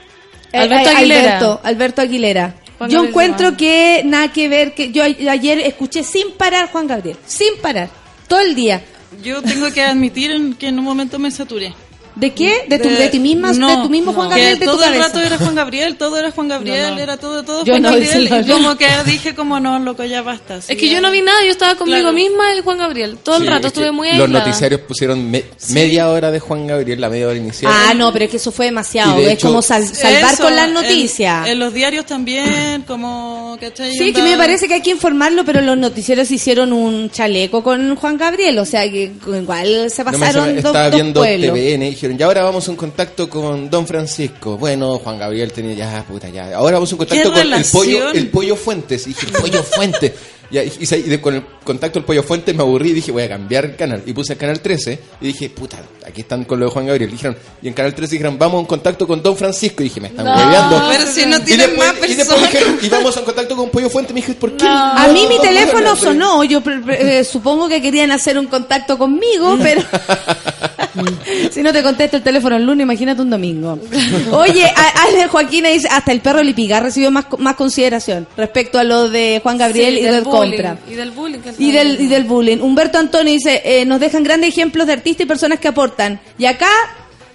[0.52, 1.38] Eh, Alberto eh, Aguilera.
[1.38, 2.56] Alberto, Alberto Aguilera.
[2.78, 6.88] Juan yo Gabriel encuentro que nada que ver, que yo ayer escuché sin parar Juan
[6.88, 7.90] Gabriel, sin parar,
[8.28, 8.82] todo el día.
[9.23, 11.73] Yo tengo que admitir que en un momento me saturé.
[12.20, 12.66] ¿De qué?
[12.68, 13.54] ¿De, tu, de ti misma?
[13.54, 14.30] no, ¿De tu mismo Juan.
[14.30, 14.54] Gabriel?
[14.56, 15.08] Que de tu todo el cabeza?
[15.08, 17.02] rato era Juan Gabriel, todo era Juan Gabriel, No, no.
[17.02, 18.30] era todo, todo Yo Juan no, Gabriel.
[18.48, 20.58] y como que dije como no, loco, ya basta.
[20.58, 22.14] Es que yo no vi nada, yo estaba conmigo Claro.
[22.14, 23.18] misma y Juan Gabriel.
[23.24, 24.46] Todo el Sí, rato es estuve muy Los aislada.
[24.46, 27.72] noticiarios pusieron me- media hora de Juan Gabriel, la media hora inicial.
[27.74, 29.16] Ah, no, pero es que eso fue demasiado.
[29.18, 31.48] De es hecho- como sal- salvar Eso, con las noticias.
[31.48, 33.94] En, los diarios también, como, ¿cachai?
[33.98, 37.96] Sí, que me parece que hay que informarlo, pero los noticieros hicieron un chaleco con
[37.96, 41.52] Juan Gabriel, o sea que igual se pasaron dos, estaba dos viendo pueblos.
[41.54, 44.57] TVN y ya ahora vamos a un contacto con Don Francisco.
[44.57, 46.56] Bueno, Juan Gabriel tenía ya, puta, ya.
[46.56, 49.06] Ahora vamos a un contacto ¿Qué con el pollo, el pollo Fuentes.
[49.07, 50.14] Y dije, el pollo Fuentes.
[50.52, 52.94] Ya, y, y se- y de- con el contacto del Pollo Fuente me aburrí y
[52.94, 54.02] dije, voy a cambiar el canal.
[54.06, 55.78] Y puse el canal 13 y dije, puta,
[56.08, 57.10] aquí están con lo de Juan Gabriel.
[57.10, 59.82] Y, dijeron, y en canal 13 dijeron, vamos a un contacto con Don Francisco.
[59.84, 60.84] Y dije, me están No, hueveando.
[60.90, 62.52] pero si no Y tienen después- más Y después personas.
[62.52, 64.14] dijeron, y vamos a un contacto con Pollo Fuente.
[64.14, 64.66] Me dije, ¿por qué?
[64.68, 68.48] A mí mi No, teléfono no, no, sonó, yo eh, supongo que querían hacer un
[68.48, 69.84] contacto conmigo, pero
[71.52, 73.78] si no te contesto el teléfono el lunes, imagínate un domingo.
[74.32, 78.84] Oye, a- Ale Joaquina dice, hasta el perro Lipigar recibió más, más consideración respecto a
[78.84, 80.78] lo de Juan Gabriel Sí, y del compra.
[80.90, 81.40] Y del bullying.
[81.40, 82.57] que Y del, y del bullying.
[82.60, 86.20] Humberto Antonio dice, eh, nos dejan grandes ejemplos de artistas y personas que aportan.
[86.38, 86.70] Y acá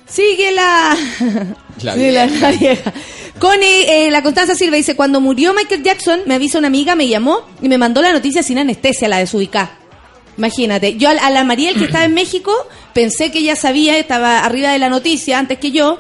[0.06, 0.96] sigue la...
[1.82, 2.26] La vieja.
[2.40, 2.92] la vieja.
[3.38, 7.08] Connie, eh, la Constanza Silva dice, cuando murió Michael Jackson, me avisa una amiga, me
[7.08, 9.46] llamó y me mandó la noticia sin anestesia, la de su
[10.36, 12.52] Imagínate, yo a, a la Mariel que estaba en México,
[12.92, 15.98] pensé que ella sabía, estaba arriba de la noticia antes que yo,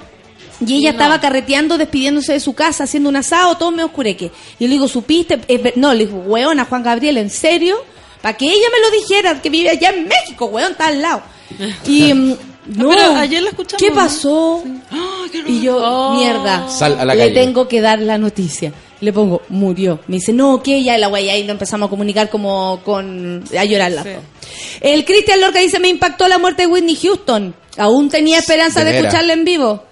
[0.60, 0.98] y ella no.
[0.98, 4.26] estaba carreteando, despidiéndose de su casa, haciendo un asado, todo me oscureque.
[4.58, 5.40] Y yo le digo, ¿supiste?
[5.76, 7.76] No, le digo, weona, Juan Gabriel, ¿en serio?
[8.22, 11.22] Para que ella me lo dijera, que vive allá en México, weón, está al lado.
[11.86, 12.36] Y, mm,
[12.76, 13.94] no, pero ayer la escuchamos, ¿Qué ¿no?
[13.96, 14.62] pasó?
[15.46, 17.34] y yo, mierda, Sal a la le calle.
[17.34, 18.72] tengo que dar la noticia.
[19.00, 20.00] Le pongo, murió.
[20.06, 23.64] Me dice, no, que ya la güey, ahí lo empezamos a comunicar como con, a
[23.64, 24.14] llorar las dos.
[24.80, 27.54] El Cristian Lorca dice, me impactó la muerte de Whitney Houston.
[27.76, 29.84] Aún tenía esperanza De escucharla en vivo.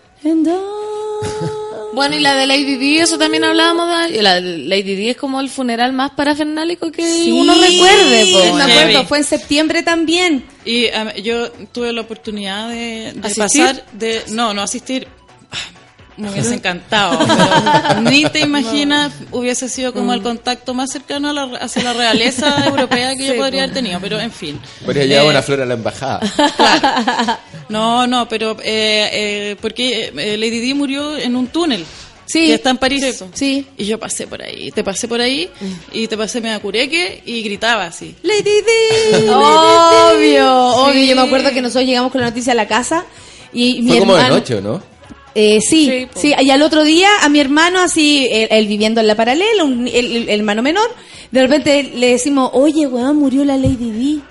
[1.95, 4.17] Bueno, y la de Lady Di, eso también hablábamos de...
[4.19, 8.33] y La de Lady Di es como el funeral más parafernálico que Sí, uno recuerde.
[8.33, 8.55] po.
[8.57, 10.45] me acuerdo, fue en septiembre también.
[10.65, 15.07] Y um, yo tuve la oportunidad de, de pasar, de no, no asistir.
[16.17, 17.19] Me hubiese encantado.
[17.89, 21.93] pero ni te imaginas, hubiese sido como el contacto más cercano a la, hacia la
[21.95, 23.65] realeza europea que yo Sí, podría po.
[23.65, 23.99] haber tenido.
[24.01, 24.61] Pero en fin.
[24.85, 26.21] Podría llevar Eh, una flor a la embajada.
[27.69, 31.85] No, no, pero eh, eh, porque eh, Lady Di murió en un túnel.
[32.27, 32.47] Sí.
[32.47, 33.23] Que está en París.
[33.35, 33.67] Sí.
[33.77, 34.71] Y yo pasé por ahí.
[34.71, 35.51] Te pasé por ahí
[35.93, 38.15] y te pasé media cureque y gritaba así.
[38.23, 39.27] Lady Di.
[39.29, 40.93] Obvio, obvio.
[40.93, 41.09] Sí.
[41.09, 43.05] Yo me acuerdo que nosotros llegamos con la noticia a la casa
[43.53, 44.92] y mi Fue como de noche, ¿o no?
[45.35, 49.07] Eh, sí, Sí, y al otro día a mi hermano, así, él, él viviendo en
[49.07, 50.91] la paralela, un- el, el hermano menor,
[51.31, 54.23] de repente le decimos, oye, weón, murió la Lady Di.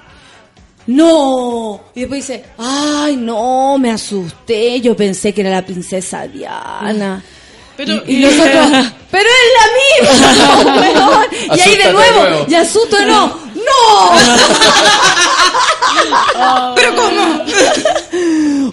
[0.87, 1.79] No.
[1.95, 7.23] Y después dice, ay, no, me asusté, yo pensé que era la princesa Diana.
[7.77, 9.65] Pero, Y, y nosotros, pero es la
[10.19, 11.25] misma, weón.
[11.57, 12.45] Y ahí de nuevo, nuevo.
[12.47, 14.11] y asusto nuevo, ¡no!
[16.75, 17.43] ¿Pero cómo?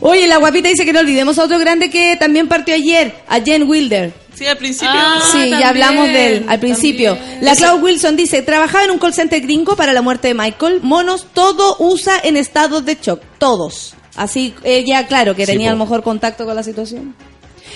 [0.01, 3.41] Oye, la guapita dice que no olvidemos a otro grande que también partió ayer, a
[3.41, 4.13] Jen Wilder.
[4.35, 4.91] Sí, al principio.
[4.95, 7.17] Ah, Sí, también, ya hablamos de él al principio.
[7.17, 7.39] también.
[7.45, 10.79] La Cloud Wilson dice, trabajaba en un call center gringo para la muerte de Michael.
[10.83, 13.21] Monos, todo usa en estados de shock.
[13.39, 13.95] Todos.
[14.15, 17.15] Así, ella, claro, que Sí, tenía a lo mejor contacto con la situación.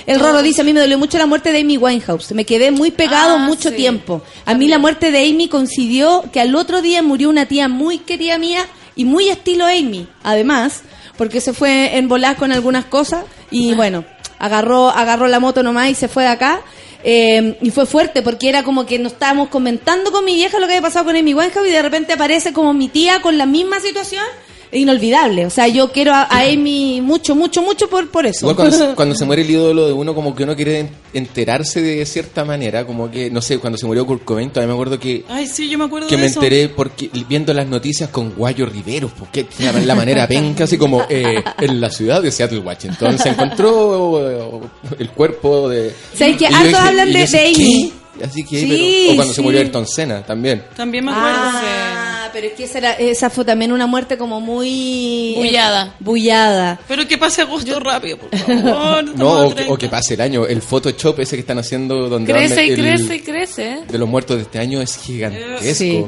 [0.06, 2.32] El Roro dice, a mí me dolió mucho la muerte de Amy Winehouse.
[2.32, 3.76] Me quedé muy pegado Ah, mucho sí.
[3.76, 4.22] tiempo.
[4.46, 7.98] A mí la muerte de Amy coincidió que al otro día murió una tía muy
[7.98, 8.66] querida mía
[8.96, 10.06] y muy estilo Amy.
[10.22, 10.82] Además,
[11.22, 14.04] porque se fue en volar con algunas cosas y bueno,
[14.40, 16.62] agarró, agarró la moto nomás y se fue de acá.
[17.04, 20.66] Eh, y fue fuerte porque era como que nos estábamos comentando con mi vieja lo
[20.66, 23.46] que había pasado con Amy Winehouse y de repente aparece como mi tía con la
[23.46, 24.24] misma situación.
[24.72, 25.44] Inolvidable.
[25.46, 28.40] O sea, yo quiero a, a Amy mucho, mucho, mucho por, por eso.
[28.50, 30.90] Igual cuando, se- cuando se muere el ídolo de uno, como que uno quiere en-
[31.12, 34.80] enterarse de cierta manera, como que, no sé, cuando se murió Kurt Cobain, todavía me
[34.80, 36.40] acuerdo que, Ay, sí, yo me acuerdo que de me eso.
[36.42, 41.02] enteré porque viendo las noticias con Guayo Riveros, porque la, la manera penca, así como
[41.08, 44.60] eh, en la ciudad de Seattle, Washington, se encontró eh,
[44.98, 45.92] el cuerpo de...
[46.18, 47.52] Yo Harto dije- hablan de- de ¿qué?
[47.54, 47.92] Amy.
[48.22, 48.66] Así que, Sí,
[49.06, 50.64] pero, o cuando se murió Ayrton Senna también.
[50.76, 51.30] También me acuerdo.
[51.34, 55.34] Ah, pero es que esa, era- esa fue también una muerte como muy...
[55.36, 55.86] Bullada.
[55.86, 56.80] eh, bullada.
[56.88, 59.04] Pero que pase agosto rápido, por favor.
[59.16, 60.46] No, o, que- o que pase el año.
[60.46, 63.78] El Photoshop ese que están haciendo donde Crece y el- crece y crece.
[63.88, 65.74] de los muertos de este año es gigantesco.
[65.74, 66.04] Sí.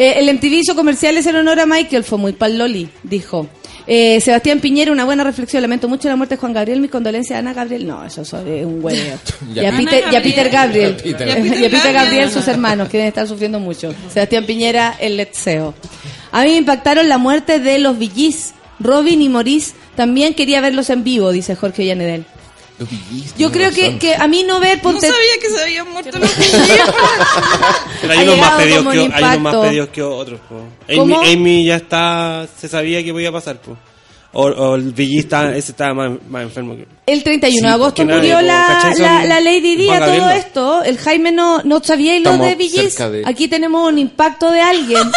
[0.00, 3.46] Eh, el MTV hizo comerciales en honor a Michael, fue muy pal Loli, dijo.
[3.86, 5.60] Eh, Sebastián Piñera, una buena reflexión.
[5.60, 6.80] Lamento mucho la muerte de Juan Gabriel.
[6.80, 7.86] Mis condolencias a Ana Gabriel.
[7.86, 8.98] No, eso es un huevo.
[9.54, 10.96] y, a Peter, y a Peter Gabriel.
[11.04, 11.60] Y a Peter.
[11.60, 13.94] Y a Peter Gabriel, sus hermanos, que deben estar sufriendo mucho.
[14.10, 15.74] Sebastián Piñera, el letseo.
[16.32, 18.54] A mí me impactaron la muerte de los Villis.
[18.78, 19.74] Robin y Maurice.
[19.96, 22.24] También quería verlos en vivo, dice Jorge Llanedel.
[22.80, 25.62] Los VGs, Yo creo que, que a mí no ver No ponte- sabía que se
[25.62, 26.30] habían muerto los
[28.00, 30.40] Pero hay Ha unos, más pedidos que, un hay unos más pedidos que otros.
[30.48, 30.62] po.
[31.22, 33.60] Amy, ya está, se sabía que podía pasar.
[33.60, 33.76] Po.
[34.32, 36.86] O, o el VG está, ese estaba más, más enfermo que...
[37.06, 40.30] El 31 Sí, de agosto murió la, la, la Lady Di a todo no.
[40.30, 40.82] esto.
[40.84, 42.94] El Jaime no, no sabía y lo de Villis.
[42.94, 45.02] cerca de- Aquí tenemos un impacto de alguien.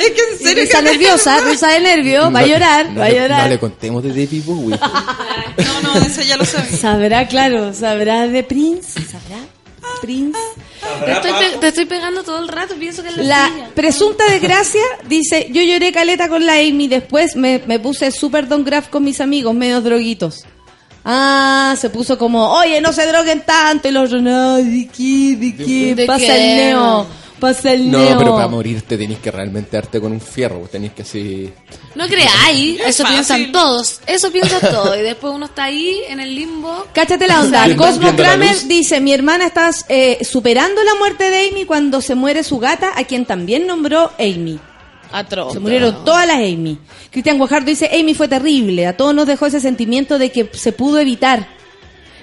[0.00, 0.62] Es que en serio.
[0.64, 3.42] Risa nerviosa, risa de nervio, va a No- llorar, no va a le- llorar.
[3.42, 4.78] No le contemos de David Bowie.
[4.78, 6.76] No, no, ese ya lo sabía.
[6.78, 9.36] Sabrá, claro, sabrá de Prince, sabrá
[10.00, 10.38] Prince.
[11.04, 14.82] Te estoy, pe- te estoy pegando todo el rato, pienso que es la, presunta desgracia
[15.08, 19.04] dice, yo lloré caleta con la Amy, después me, me puse super Don Graf con
[19.04, 20.44] mis amigos, medio droguitos.
[21.04, 25.36] Ah, se puso como, oye, no se droguen tanto, y los otros, no, ¿de qué,
[25.38, 25.94] de qué?
[25.94, 26.50] ¿De Pasa qué?
[26.52, 27.06] el neo,
[27.40, 28.18] pasa el No, neo.
[28.18, 30.60] pero para morirte tenés que realmente darte con un fierro.
[30.70, 31.52] Tenés que así.
[31.94, 33.14] No creáis, Es eso fácil.
[33.16, 34.00] piensan todos.
[34.06, 34.96] Eso piensan todos.
[34.96, 36.86] Y después uno está ahí en el limbo.
[36.94, 37.64] Cáchate la onda.
[37.66, 38.68] Viendo- Cosmo viendo la Kramer luz.
[38.68, 42.92] dice, mi hermana está eh, superando la muerte de Amy cuando se muere su gata,
[42.96, 44.58] a quien también nombró Amy.
[45.12, 45.52] Atroz.
[45.52, 46.76] Se murieron todas las Amy.
[47.10, 50.72] Cristian Guajardo dice, Amy fue terrible, a todos nos dejó ese sentimiento de que se
[50.72, 51.46] pudo evitar.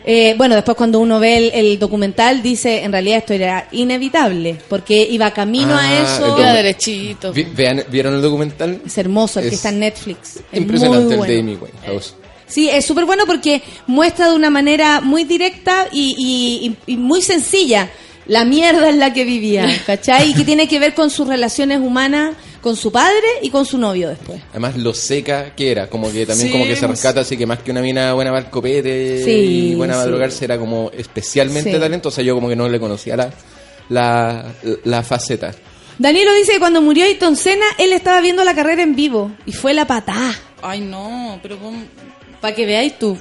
[0.04, 4.58] Eh, bueno, después cuando uno ve el, el documental dice, en realidad esto era inevitable,
[4.68, 6.36] porque iba camino Ah, a eso.
[6.36, 7.32] el Iba derechito.
[7.34, 8.82] Vi- vean- ¿Vieron el documental?
[8.86, 10.38] Es hermoso, el que Es está en Netflix.
[10.52, 12.16] Es Impresionante el de Amy Winehouse.
[12.48, 16.98] Sí, es súper bueno porque muestra de una manera muy directa y, y- y- y
[16.98, 17.90] muy sencilla
[18.28, 20.32] la mierda en la que vivía, ¿cachai?
[20.32, 23.80] Y que tiene que ver con sus relaciones humanas con su padre y con su
[23.80, 24.40] novio después.
[24.52, 27.48] Además, lo seca que era, como que también Sí, como que se rescata, así que
[27.48, 30.10] más que una mina buena para el copete Sí, y buena para sí.
[30.12, 31.80] drogarse, era como especialmente Sí.
[31.80, 32.22] talentosa.
[32.22, 33.32] Yo como que no le conocía la,
[33.90, 34.46] la,
[34.84, 35.52] la faceta.
[35.98, 39.54] Danilo dice que cuando murió Ayrton Senna, él estaba viendo la carrera en vivo y
[39.54, 40.32] fue la patá.
[40.62, 41.82] Ay, no, pero ¿cómo?
[42.42, 43.18] Para que veáis tú.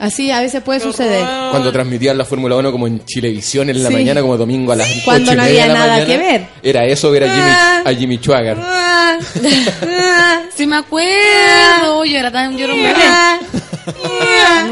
[0.00, 1.24] Así a veces puede suceder.
[1.50, 3.94] Cuando transmitían la Fórmula 1 como en Chilevisión en la Sí.
[3.94, 6.06] mañana, como domingo a las Cuando ocho y no media había de la nada mañana,
[6.06, 6.46] que ver.
[6.62, 7.82] Era eso ver a Jimmy, Ah.
[7.86, 8.56] a Jimmy Schwager.
[8.60, 12.04] Ah, ah, Sí me acuerdo.
[12.04, 12.94] Yo era tan yo era un bebé.
[13.06, 13.38] ah,
[13.86, 14.68] ah.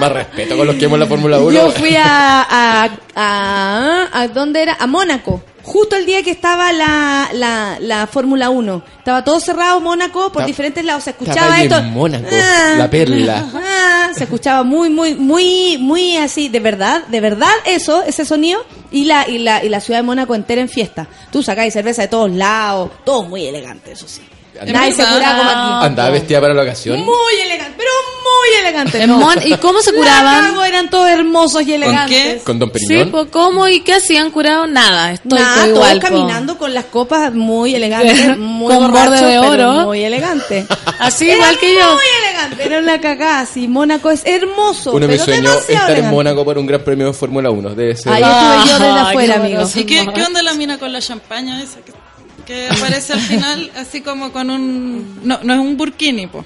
[0.00, 1.52] Más respeto con los que vemos la Fórmula 1.
[1.52, 4.76] Yo fui a, a, a, a- ¿dónde era?
[4.78, 5.42] A Mónaco.
[5.64, 8.82] Justo el día que estaba la, la, la Fórmula 1.
[8.98, 11.04] Estaba todo cerrado Mónaco por Ta- diferentes lados.
[11.04, 11.78] Se escuchaba esto.
[11.78, 13.48] en Mónaco, Ah, la perla.
[13.54, 18.64] ah, se escuchaba muy, muy, muy, muy así, de verdad, de verdad eso, ese sonido.
[18.90, 21.08] Y la, y la, y la ciudad de Mónaco entera en fiesta.
[21.32, 22.90] Tú sacáis cerveza de todos lados.
[23.04, 24.20] Todo muy elegante, eso sí.
[24.66, 25.86] Nadie se curaba como aquí.
[25.86, 27.00] Andaba vestida para la ocasión.
[27.00, 27.90] Muy elegante, pero
[28.22, 29.02] muy elegante.
[29.02, 29.28] En no.
[29.44, 30.50] ¿Y cómo se curaban?
[30.50, 32.42] cago, eran todos hermosos y elegantes.
[32.42, 33.10] Con Don Sí, Periñón.
[33.10, 34.68] pues ¿cómo y qué hacían curados?
[34.68, 35.98] Nada, estoy Nada, igual.
[36.00, 36.16] todos po.
[36.16, 39.72] caminando con las copas muy elegantes, muy Con borde de oro.
[39.86, 40.66] muy elegante.
[40.98, 41.92] Así Era igual que yo.
[41.94, 43.66] Muy elegante, era una cagada así.
[43.68, 46.14] Mónaco es hermoso, Uno es demasiado estar en elegante.
[46.14, 47.74] Mónaco por un gran premio de Fórmula 1.
[47.74, 48.12] Debe ser.
[48.12, 49.60] Ahí estuve yo desde afuera, qué amigo.
[49.62, 49.70] bueno.
[49.74, 51.92] ¿Y qué, qué onda la mina con la champaña esa que,
[52.46, 55.20] que aparece al final así como con un...
[55.24, 56.44] No, no es un burkini, po.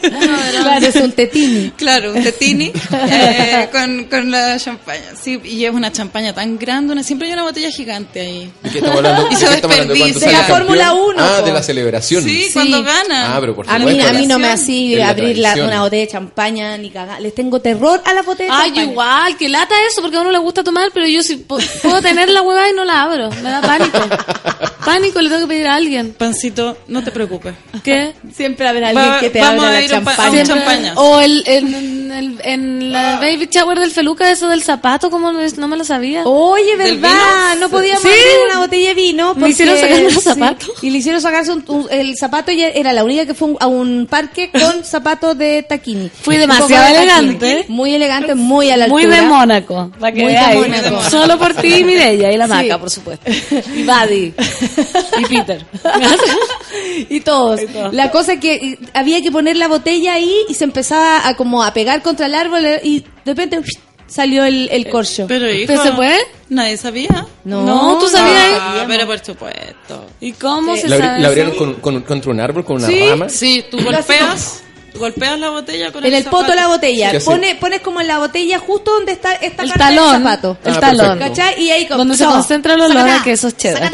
[0.00, 1.70] Claro, es un tetini.
[1.76, 2.72] Claro, un tetini
[3.10, 5.02] eh, con, con la champaña.
[5.20, 8.52] Sí, y es una champaña tan grande, una, siempre hay una botella gigante ahí.
[8.62, 9.26] ¿De qué estamos hablando?
[9.30, 10.26] Y ¿De se desperdicia.
[10.26, 10.42] De la?
[10.44, 11.46] Fórmula 1, Ah, po.
[11.46, 12.22] de la celebración.
[12.24, 13.36] Sí, cuando gana.
[13.36, 16.08] Ah, pero por A mí, a mí no me así abrir la- una botella de
[16.08, 17.20] champaña ni cagar.
[17.20, 18.92] Les tengo terror a la botella de Ay, yo champaña.
[18.92, 22.28] igual, que lata eso, porque a uno le gusta tomar, pero yo sí puedo tener
[22.30, 23.30] la hueva y no la abro.
[23.42, 23.98] Me da pánico.
[24.84, 26.14] Pánico, le tengo que pedir a alguien.
[26.16, 27.54] Pancito, no te preocupes.
[27.82, 28.14] ¿Qué?
[28.34, 30.14] Siempre habrá alguien Va- que te vamos abra a la ir a un pa- a
[30.14, 30.44] un champaña.
[30.44, 30.92] champ- champaña.
[30.96, 35.32] O el, en, en el- en la baby shower del Feluca, eso del zapato, como
[35.32, 36.22] no, me lo sabía.
[36.24, 37.56] Oye, ¿Del ¿verdad?
[37.58, 38.08] No podíamos Sí.
[38.08, 39.28] abrir una botella de vino.
[39.34, 40.20] Me porque- hicieron sacarme los sí.
[40.20, 40.70] zapatos.
[40.82, 43.56] Y le hicieron sacarse un- un- el zapato y era la única que fue un-
[43.60, 46.10] a un parque con zapatos de taquini.
[46.22, 47.64] Fui demasiado de elegante.
[47.68, 49.20] Muy elegante, muy a la Muy altura.
[49.22, 50.40] de Mónaco, para que Muy de.
[50.54, 51.10] Mónaco.
[51.10, 52.50] Solo por ti y Mireia, y la Sí.
[52.52, 53.30] maca, por supuesto.
[53.76, 54.34] Y Buddy.
[55.18, 55.66] y Peter.
[57.08, 57.60] y todos.
[57.92, 61.36] La cosa es que eh, había que poner la botella ahí y se empezaba a
[61.36, 63.60] como a pegar contra el árbol eh, y de repente
[64.06, 65.26] salió el, el corcho.
[65.28, 66.18] Pero hijo, ¿Pero se puede?
[66.48, 67.26] Nadie sabía.
[67.44, 68.58] No, No, ¿tú sabías?
[68.60, 70.06] Ah, pero por supuesto.
[70.20, 73.00] ¿Y cómo se ¿La, sabe la abrieron con, con- contra un árbol, con una Sí,
[73.08, 73.28] rama?
[73.28, 74.62] Sí, tú golpeas,
[74.94, 76.42] golpeas la botella con En el zapato.
[76.44, 77.12] poto la botella.
[77.24, 80.12] Pone, pones como en la botella justo donde está esta El parte talón.
[80.12, 80.58] del zapato.
[80.64, 81.18] El Ah, talón.
[81.18, 81.42] perfecto.
[81.42, 81.62] ¿Cachai?
[81.64, 81.98] Y ahí como...
[81.98, 83.90] Donde se concentra el olor a quesos cheddar.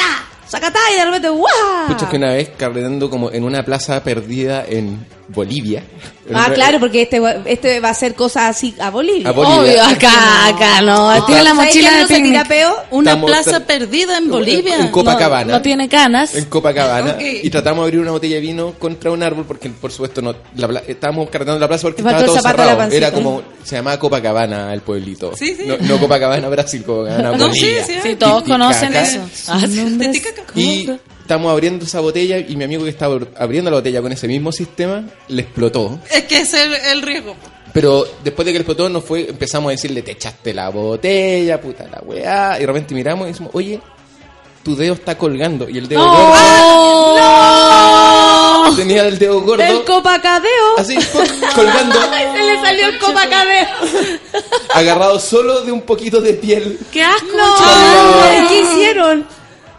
[0.52, 1.88] Sacatá, y de repente ¡guau!
[1.88, 5.82] Escucho que una vez carreando como en una plaza perdida en Bolivia.
[6.34, 9.28] Ah, claro, porque este, va- este va a hacer cosas así a Bolivia.
[9.28, 9.58] A Bolivia.
[9.60, 11.24] Obvio, acá, acá, no.
[11.26, 12.48] Tiene la ¿Sabes mochila de no se tira picnic.
[12.48, 12.74] peo?
[12.92, 14.76] Una Estamos plaza tra- perdida en Bolivia.
[14.78, 15.52] En Copacabana.
[15.54, 16.34] No tiene canas.
[16.36, 17.12] En Copacabana.
[17.12, 17.22] Ok.
[17.42, 20.34] Y tratamos de abrir una botella de vino contra un árbol porque, por supuesto, no,
[20.56, 22.82] la estábamos cargando la plaza porque estaba todo cerrado.
[22.92, 25.32] Era como, se llamaba Copacabana el pueblito.
[25.36, 25.64] Sí, sí.
[25.66, 27.84] No, no Copacabana, Brasil, Copacabana, Bolivia.
[27.84, 27.94] sí.
[28.02, 29.20] Sí, todos conocen eso.
[29.48, 29.60] Ah.
[30.54, 30.88] Y
[31.22, 34.52] estamos abriendo esa botella y mi amigo que estaba abriendo la botella con ese mismo
[34.52, 35.98] sistema le explotó.
[36.10, 37.36] Es que ese es el, el riesgo.
[37.72, 41.60] Pero después de que le explotó, nos fue, empezamos a decirle, te echaste la botella,
[41.60, 42.56] puta la weá.
[42.58, 43.80] Y de repente miramos y decimos, oye,
[44.62, 45.68] tu dedo está colgando.
[45.68, 46.12] Y el dedo ¡No!
[46.12, 47.18] gordo.
[47.18, 48.76] ¡No!
[48.76, 49.62] Tenía el dedo gordo.
[49.62, 50.76] Del copacadeo.
[50.78, 50.96] Así,
[51.54, 51.98] colgando,
[52.34, 53.66] se le salió el copacadeo.
[54.74, 56.78] agarrado solo de un poquito de piel.
[56.90, 57.26] ¡Qué asco!
[57.36, 59.26] No, ¿y qué hicieron?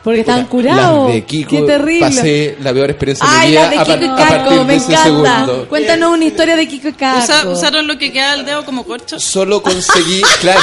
[0.04, 1.06] Porque estaban curados.
[1.08, 1.50] Las de Kiko.
[1.50, 2.00] Qué terrible.
[2.02, 4.38] Pasé la peor experiencia de Ay, mi vida las de a, Kiko y a partir
[4.38, 5.04] Caco, de me ese encanta.
[5.46, 5.70] segundo.
[5.70, 7.20] Cuéntanos una historia de Kiko y Caco.
[7.24, 9.20] Usa- ¿Usaron lo que queda del dedo como corcho?
[9.20, 10.60] Solo conseguí, claro,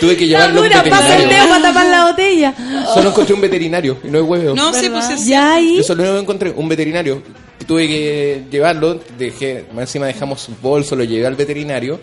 [0.00, 1.48] tuve que llevarlo a un dura, pasa el dedo veterinario.
[1.50, 2.54] para tapar la botella.
[2.94, 4.54] Solo encontré un veterinario y no es huevo.
[4.54, 5.76] No, sí, pues es Ya ahí.
[5.76, 7.22] Yo solo encontré un veterinario.
[7.66, 12.00] Tuve que llevarlo, dejé, más encima dejamos su bolso, lo llevé al veterinario,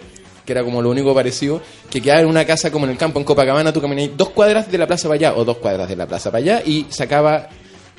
[0.50, 1.62] que era como lo único parecido,
[1.92, 4.72] que quedaba en una casa como en el campo, en Copacabana, tú caminas dos cuadras
[4.72, 7.50] de la plaza para allá, o dos cuadras de la plaza para allá, y sacaba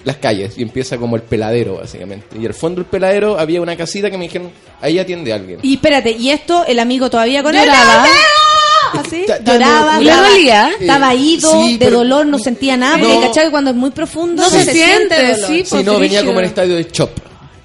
[0.03, 2.37] las calles, y empieza como el peladero, básicamente.
[2.37, 4.51] Y al fondo del peladero había una casita que me dijeron,
[4.81, 5.61] ahí atiende alguien.
[5.63, 7.69] Y espérate, y esto, el amigo todavía con él.
[8.93, 10.71] Así, ta- lloraba, no, ¿Le estaba, dolía?
[10.81, 13.21] estaba ido, Sí, de dolor, no sentía nada, porque No.
[13.21, 13.51] ¿cachai?
[13.51, 15.47] Cuando es muy profundo No se siente, dolor.
[15.49, 17.11] sí, Si pues, no, venía como en estadio de chop,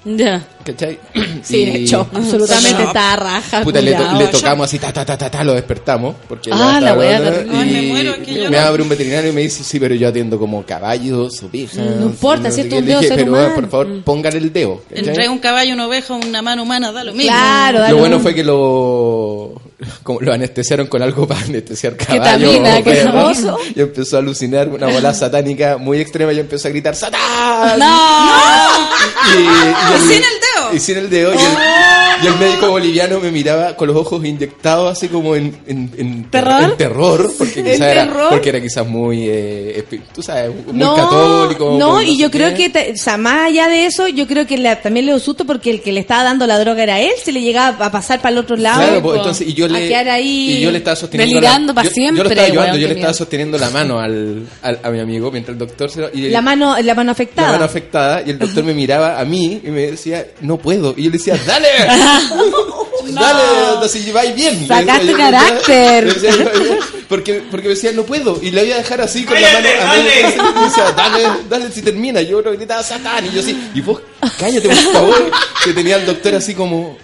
[0.04, 0.46] Ya.
[0.66, 0.98] ¿Cachai?
[1.42, 2.88] Sí, de hecho, absolutamente No.
[2.88, 3.62] está raja.
[3.62, 6.16] Puta, le, to- le tocamos así, ta, ta, ta, ta, ta, lo despertamos.
[6.28, 9.62] Porque Ah, la wea me muero, yo me no- abre un veterinario y me dice,
[9.64, 11.76] sí, pero yo atiendo como caballos, ovejas.
[11.78, 13.54] No importa, si es un dedo dije, pero humano.
[13.54, 14.82] por favor, póngale el dedo.
[14.88, 15.08] ¿cachai?
[15.08, 17.30] Entre un caballo, una oveja, una mano humana, da lo mismo.
[17.30, 19.60] Claro, dale Lo bueno un- fue que lo,
[20.02, 22.50] como lo anestesiaron con algo para anestesiar caballo.
[22.50, 23.32] Qué perro.
[23.74, 27.78] Y empezó a alucinar una bola satánica muy extrema y empezó a gritar ¡Satán!
[27.78, 27.86] ¡No!
[29.34, 30.55] Y, y sin el dedo.
[30.72, 31.34] Y sin el dedo.
[31.34, 31.42] Y el,
[32.22, 36.24] y el médico boliviano me miraba con los ojos inyectados así como en, en, en
[36.30, 36.62] ¿Terror?
[36.62, 38.28] en terror, porque ¿En quizás era, terror?
[38.30, 39.84] porque era quizás muy, eh,
[40.14, 41.76] tú sabes, muy no, católico.
[41.78, 44.58] No, y yo creo que, te- o sea, más allá de eso, yo creo que
[44.58, 47.12] le- también le dio susto porque el que le estaba dando la droga era él,
[47.22, 48.82] se le llegaba a pasar para el otro lado.
[48.82, 50.56] Claro, pues, entonces, y yo a le, ahí.
[50.58, 52.88] y yo le estaba sosteniendo Delirando la, yo- Yo, siempre, lo estaba ayudando, weón, yo
[52.88, 56.10] le estaba sosteniendo la mano al, al- a mi amigo mientras el doctor se lo,
[56.12, 57.52] y La mano, la mano la afectada.
[57.52, 60.94] mano afectada y el doctor me miraba a mí y me decía, no puedo.
[60.96, 61.66] Y yo le decía, dale,
[63.08, 63.42] dale,
[63.74, 64.66] entonces vais bien.
[64.66, 66.16] Sacaste carácter.
[67.08, 68.38] porque, porque me decía, no puedo.
[68.42, 72.22] Y le voy a dejar así con la mano a dale, dale si termina.
[72.22, 73.26] Yo lo gritaba, Satán.
[73.26, 74.00] Y yo así, y vos,
[74.38, 75.30] cállate por favor.
[75.64, 76.96] Que tenía el doctor así como...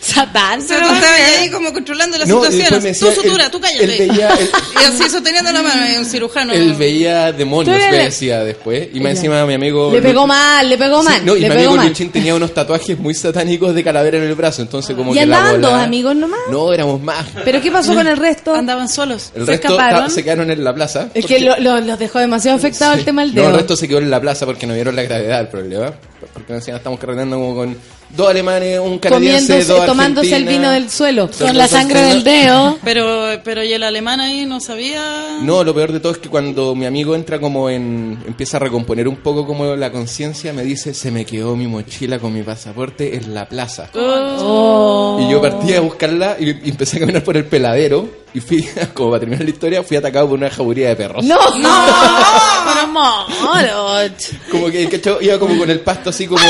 [0.00, 0.60] Satán.
[0.60, 2.60] O sea, tú estabas ahí como controlando la No, y situación.
[2.60, 3.84] después me tú decía, sutura, él- tú cállate.
[3.84, 4.50] él veía- él-
[4.80, 6.52] y así sosteniendo la mano, un cirujano.
[6.52, 8.88] Él veía demonios, me decía después.
[8.92, 9.90] Y más encima mi amigo...
[9.92, 11.26] Le pegó mal, le pegó Sí, mal.
[11.26, 11.76] no, y le mi amigo.
[11.76, 15.26] Luchín tenía unos tatuajes muy satánicos de calavera en el brazo, entonces como Y que
[15.26, 16.40] la andaban dos amigos nomás.
[16.50, 17.26] No, éramos más.
[17.44, 18.54] ¿Pero qué pasó con el resto?
[18.54, 19.32] Andaban solos.
[19.34, 20.04] El ¿Se resto escaparon?
[20.04, 21.08] ta- se quedaron en la plaza.
[21.14, 23.50] Es porque- que lo- lo- los dejó demasiado afectado el tema del No, dedo.
[23.50, 25.92] el resto se quedó en la plaza porque no vieron la gravedad del problema.
[26.34, 27.76] Porque encima estamos carreteando como con
[28.16, 31.30] dos alemanes, un canadiense, Comiéndose- dos tomándose el vino del suelo.
[31.38, 32.78] Con la sangre del dedo.
[32.84, 35.38] Pero, pero y el alemán ahí no sabía.
[35.42, 38.18] No, lo peor de todo es que cuando mi amigo entra como en...
[38.26, 42.18] Empieza a recomponer un poco como la conciencia, me dice, se me quedó mi mochila
[42.18, 43.90] con mi pasaporte en la plaza.
[43.94, 45.18] Oh.
[45.20, 48.66] Y yo partí a buscarla y, y empecé a caminar por el peladero y fui,
[48.94, 51.24] como para terminar la historia, fui atacado por una jauría de perros.
[51.24, 51.84] No, no,
[52.74, 54.10] pero moro.
[54.50, 55.14] Como que, ¿cachai?
[55.22, 56.40] Iba como con el pasto así como...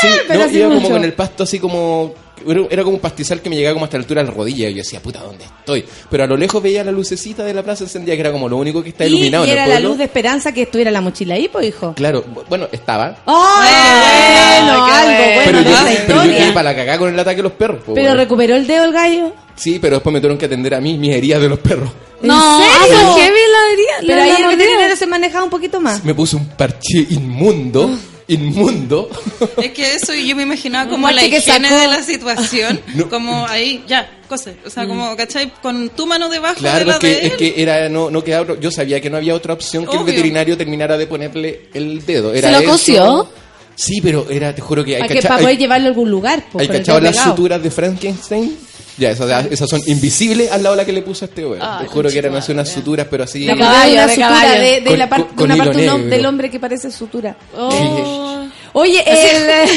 [0.00, 0.92] Sí, Pero no, iba como mucho.
[0.92, 2.14] con el pasto así como...
[2.46, 4.68] Era era como un pastizal que me llegaba como hasta la altura de la rodilla
[4.68, 5.84] y yo decía, puta, ¿dónde estoy?
[6.08, 8.56] Pero a lo lejos veía la lucecita de la plaza encendida que era como lo
[8.58, 10.92] único que está Y, iluminado y en el era la luz de esperanza que estuviera
[10.92, 11.94] la mochila ahí, pues, hijo.
[11.94, 13.16] Claro, bu- bueno, estaba.
[13.26, 14.84] ¡Ay, qué bueno!
[14.84, 15.34] algo bueno.
[15.34, 17.42] bueno pero, de yo, esa pero yo quedé para la cagada con el ataque de
[17.42, 17.82] los perros.
[17.84, 18.16] po, Pero weón.
[18.18, 19.32] recuperó el dedo el gallo.
[19.56, 21.90] Sí, pero después me tuvieron que atender a mí mis heridas de los perros.
[22.22, 22.96] ¿En No, serio?
[23.00, 23.92] ah, heavy la herida.
[24.06, 26.04] Pero la- ahí la el veterinario se manejaba un poquito más.
[26.04, 27.90] Me puse un parche inmundo,
[28.28, 29.08] inmundo.
[29.62, 31.80] Es que eso yo me imaginaba como la higiene sacó.
[31.80, 32.80] de la situación.
[32.94, 33.08] No.
[33.08, 34.56] Como ahí, ya, cose.
[34.64, 35.52] O sea, como, ¿cachai?
[35.62, 38.22] Con tu mano debajo de Claro, la es que, de es que era, no, no
[38.22, 42.04] quedaba, yo sabía que no había otra opción que el veterinario terminara de ponerle el
[42.04, 42.32] dedo.
[42.32, 42.70] Era ¿Se lo eso.
[42.70, 43.30] cosió?
[43.74, 46.44] Sí, pero era, te juro que hay que, para poder llevarlo a algún lugar.
[46.58, 47.30] ¿Hay cachado las pegado.
[47.30, 48.58] suturas de Frankenstein?
[48.98, 51.62] Ya, esas, esas son invisibles al lado de la que le puso a este weón.
[51.62, 53.44] Ah, Te juro que eran así unas suturas, pero así.
[53.44, 54.60] La De caballo, caballo, una de sutura caballo.
[54.60, 55.98] de, de Con- la parte, con- de una parte negro.
[55.98, 57.36] del hombre que parece sutura.
[57.56, 58.46] Oh.
[58.72, 59.68] Oye, el,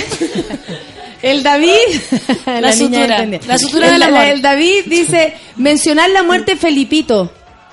[1.22, 1.70] el David.
[2.46, 4.24] La niña sutura, la sutura el, del amor.
[4.24, 7.32] el David dice: mencionar la muerte de Felipito.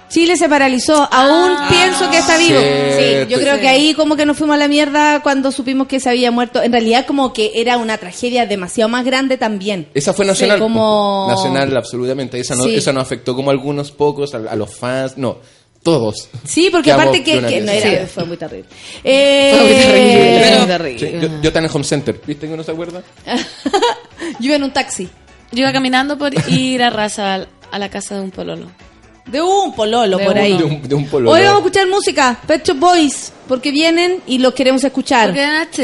[0.09, 1.09] Chile se paralizó.
[1.13, 2.59] Aún pienso que está vivo.
[2.61, 3.61] Sí, yo creo Sí.
[3.61, 6.63] que ahí como que nos fuimos a la mierda cuando supimos que se había muerto.
[6.63, 9.89] En realidad como que era una tragedia demasiado más grande también.
[9.95, 10.59] Esa fue nacional.
[10.59, 11.31] Sí, como- po.
[11.33, 12.41] Nacional, absolutamente.
[12.41, 12.75] Esa no, Sí.
[12.75, 15.39] esa no afectó como a algunos pocos, a, a los fans, no.
[15.83, 16.29] Todos.
[16.45, 18.67] Sí, porque aparte que, no era, fue muy terrible.
[19.05, 20.41] Eh, Fue muy terrible.
[20.43, 20.99] Pero- muy terrible.
[20.99, 23.03] Sí, yo, yo estaba en el home center, ¿viste que no se acuerda?
[24.41, 25.09] Yo iba en un taxi.
[25.53, 28.67] Yo iba caminando por ir a raza a la casa de un pololo.
[29.31, 30.53] De un pololo por ahí.
[30.53, 35.35] Hoy vamos a escuchar música, Pecho Boys, porque vienen y los queremos escuchar.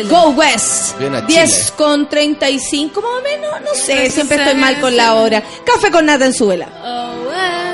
[0.09, 0.99] Go West.
[0.99, 1.73] Bien a 10 Chile.
[1.77, 5.43] con 35 más o menos, no sé, siempre estoy mal con la hora.
[5.65, 6.69] Café con nata en su vela.
[6.83, 7.74] Oh, well.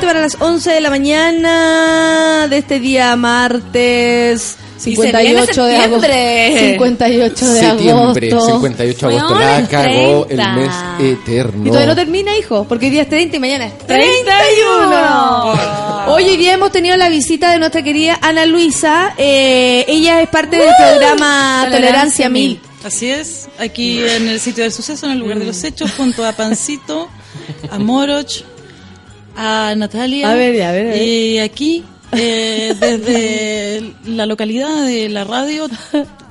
[0.00, 4.56] 20 para las 11 de la mañana de este día martes.
[4.78, 6.06] Y se viene 58 de agosto.
[6.06, 6.70] septiembre.
[6.70, 8.52] 58 de Septiembre, agosto.
[8.54, 9.38] 58 de agosto.
[9.38, 10.52] La cagó el 30.
[10.54, 11.62] mes eterno.
[11.64, 16.14] Y todavía no termina, hijo, porque hoy día es 30 y mañana es 31.
[16.14, 19.12] Hoy hoy día hemos tenido la visita de nuestra querida Ana Luisa.
[19.18, 22.60] Eh, ella es parte del programa Tolerancia, Tolerancia Mil.
[22.82, 26.24] Así es, aquí en el sitio del suceso, en el lugar de los hechos, junto
[26.24, 27.10] a Pancito,
[27.70, 28.42] a Moroch,
[29.40, 30.30] a Natalia.
[30.30, 31.02] A ver, a ver, a ver.
[31.02, 35.66] Y aquí, eh, desde la localidad de la radio,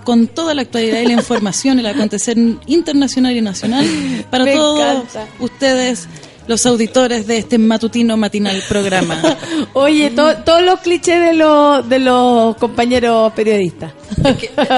[0.04, 2.38] con toda la actualidad y la información, el acontecer
[2.68, 3.86] internacional y nacional,
[4.30, 5.28] para Me todos encanta.
[5.40, 6.08] ustedes,
[6.48, 9.20] los auditores de este matutino matinal programa.
[9.74, 13.92] Oye, to- todos los clichés de los, de los compañeros periodistas.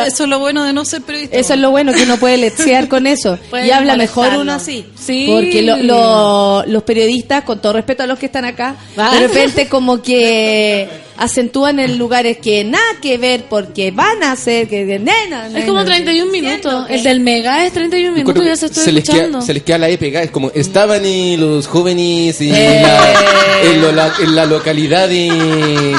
[0.07, 1.37] Eso es lo bueno de no ser periodista.
[1.37, 3.37] Eso es lo bueno, que uno puede lechear con eso.
[3.65, 4.85] Y habla mejor uno así.
[4.99, 5.25] Sí.
[5.29, 9.11] Porque lo- lo- los periodistas, con todo respeto a los que están acá, Ah.
[9.13, 10.87] de repente como que
[11.17, 15.65] acentúan en lugares que nada que ver porque van a hacer que que nena, Es
[15.65, 16.85] como 31 minutos.
[16.89, 19.37] El del Mega es 31 minutos, ya se estoy se les, escuchando.
[19.39, 20.25] queda, se les queda la E pegada.
[20.25, 22.81] Es como estaban y los jóvenes y Eh.
[22.81, 23.13] la-
[23.71, 25.27] en, lo- la, en la localidad de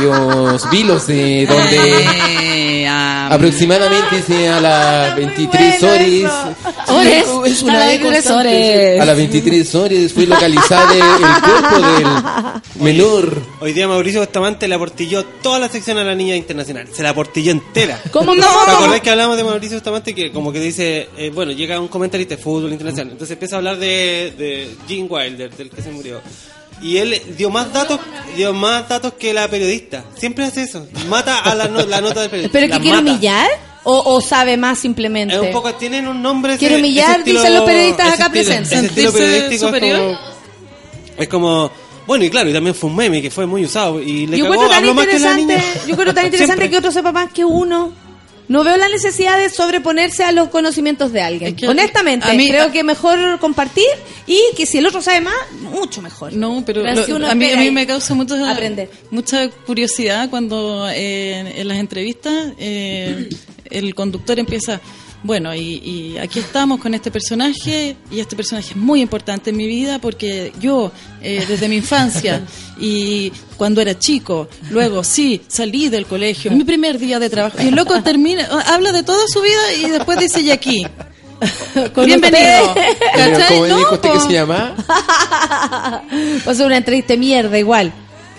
[0.03, 2.42] los Vilos, de donde Eh,
[3.35, 6.07] aproximadamente sí, a las 23 horas.
[6.07, 8.93] Sí, es A una las 23 constante.
[8.95, 9.03] horas.
[9.03, 11.01] A las 23 horas fue localizado el
[11.43, 13.43] cuerpo del menor.
[13.61, 16.89] Hoy día Mauricio Bustamante le aportilló toda la sección a la niña internacional.
[16.93, 18.01] Se la aportilló entera.
[18.11, 18.73] ¿Cómo, ¿Te cómo, cómo?
[18.73, 20.15] acordás que hablamos de Mauricio Bustamante?
[20.15, 23.13] Que como que dice, eh, bueno, llega un comentarista de fútbol internacional.
[23.13, 26.21] Entonces empieza a hablar de, de Gene Wilder, del que se murió.
[26.83, 28.01] Y él dio más datos
[28.37, 30.05] dio más datos que la periodista.
[30.17, 30.87] Siempre hace eso.
[31.09, 32.59] Mata a la, no- la nota del periodista.
[32.59, 33.11] ¿Pero que quiere mata.
[33.13, 33.49] humillar?
[33.85, 35.35] ¿O, o sabe más simplemente?
[35.35, 36.57] Es un poco, tienen un nombre.
[36.57, 38.73] Quiere humillar, ese estilo- dicen los periodistas ese acá estilo- presentes.
[38.73, 40.19] Ese estilo ¿Sentirse periodístico es
[41.19, 41.71] es como.
[42.07, 44.01] Bueno, y claro, y también fue un meme que fue muy usado.
[44.01, 45.75] Y le yo cagó, encuentro tan habló más que la interesante, niña.
[45.87, 47.93] yo encuentro tan interesante que otro sepa más que uno.
[48.49, 51.51] No veo la necesidad de sobreponerse a los conocimientos de alguien.
[51.55, 53.87] Es que Honestamente, a mí- creo a- que mejor compartir
[54.27, 56.33] y que si el otro sabe más, mucho mejor.
[56.35, 56.91] No, pero lo-
[57.27, 58.91] a, mí, a mí me causa mucho, Aprender.
[59.11, 63.29] mucha curiosidad cuando eh, en las entrevistas eh,
[63.71, 64.81] el conductor empieza,
[65.23, 69.57] bueno, y, y aquí estamos con este personaje y este personaje es muy importante en
[69.57, 70.91] mi vida porque yo
[71.21, 72.43] eh, desde mi infancia
[72.79, 77.69] y cuando era chico, luego sí, salí del colegio, mi primer día de trabajo y
[77.69, 80.87] el loco termina, habla de toda su vida y después dice y aquí.
[81.95, 82.75] Con Bienvenido.
[83.49, 84.77] ¿Cómo No, dijo usted que se llama?
[84.89, 86.03] Va
[86.47, 87.93] a ser una entrevista mierda igual.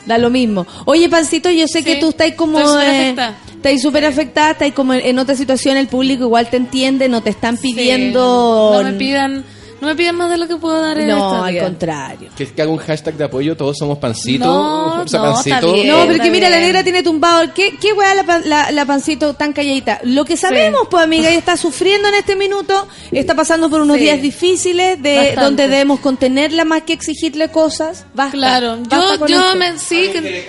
[0.06, 0.68] Da lo mismo.
[0.86, 2.60] Oye, Pancito, yo sé que tú estás como...
[2.60, 3.38] estoy súper eh, afectada.
[3.56, 7.30] Estás súper afectada, estás como en otra situación, el público igual te entiende, no te
[7.30, 8.82] están pidiendo...
[8.84, 9.46] No me pidan,
[9.84, 11.64] no me pidan más de lo que puedo dar en No, esta al vida.
[11.64, 12.30] contrario.
[12.35, 14.45] Que, que haga un hashtag de apoyo, todos somos pancito.
[14.45, 15.55] No, o sea, no, pancito.
[15.57, 15.88] está bien.
[15.89, 16.68] No, pero está que mira, la bien.
[16.69, 17.53] negra tiene tumbado.
[17.53, 19.99] ¿Qué, qué weá la, pan- la, la pancito tan calladita?
[20.03, 23.97] Lo que sabemos, pues, amiga, ella está sufriendo en este minuto, está pasando por unos
[23.97, 24.03] Sí.
[24.03, 25.41] días difíciles de Bastante.
[25.41, 28.05] donde debemos contenerla más que exigirle cosas.
[28.14, 28.31] Basta.
[28.38, 30.47] Claro, Basta yo, con yo me, sí, que,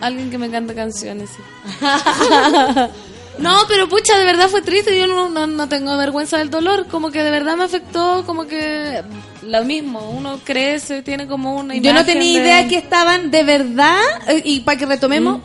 [0.00, 1.42] alguien que me cante canciones, sí.
[3.40, 4.98] No, pero pucha, de verdad fue triste.
[4.98, 6.86] Yo no, no, no tengo vergüenza del dolor.
[6.86, 9.02] Como que de verdad me afectó, como que
[9.42, 10.10] lo mismo.
[10.10, 13.96] Uno crece, tiene como una Yo no imagen tenía de- idea que estaban de verdad,
[14.28, 15.40] eh, y para que retomemos,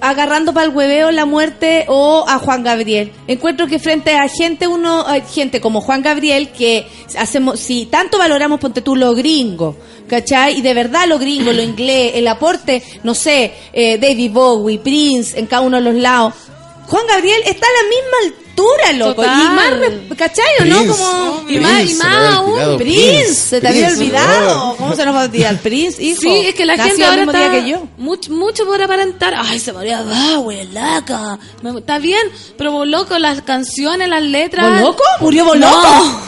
[0.00, 3.12] agarrando para el hueveo la muerte o a Juan Gabriel.
[3.28, 6.86] Encuentro que frente a gente uno, a gente como Juan Gabriel, que
[7.18, 9.76] hacemos, si tanto valoramos, ponte tú, lo gringo,
[10.08, 10.58] ¿cachai?
[10.58, 15.38] Y de verdad lo gringo, lo inglés, el aporte, no sé, eh, David Bowie, Prince,
[15.38, 16.32] en cada uno de los lados.
[16.86, 19.14] Juan Gabriel está a la misma altura, loco.
[19.22, 19.40] Total.
[19.40, 20.78] Y más, ¿cachai o no?
[20.86, 22.78] Como, Y más, y Prince, se más aún.
[22.78, 24.70] Prince, se te había olvidado.
[24.70, 24.76] oh.
[24.76, 25.58] ¿Cómo se nos va a olvidar?
[25.60, 26.20] Prince, hijo.
[26.22, 27.82] Sí, es que la Nació gente el ahora mismo está día que yo.
[27.98, 29.34] Mucho, mucho por aparentar.
[29.36, 31.38] Ay, se María Bauer, laca.
[31.62, 32.20] Me- Está bien,
[32.56, 34.70] pero vos loco, las canciones, las letras.
[34.72, 35.02] ¿Vos loco?
[35.20, 35.70] ¿Murió vos No.
[35.70, 36.20] loco?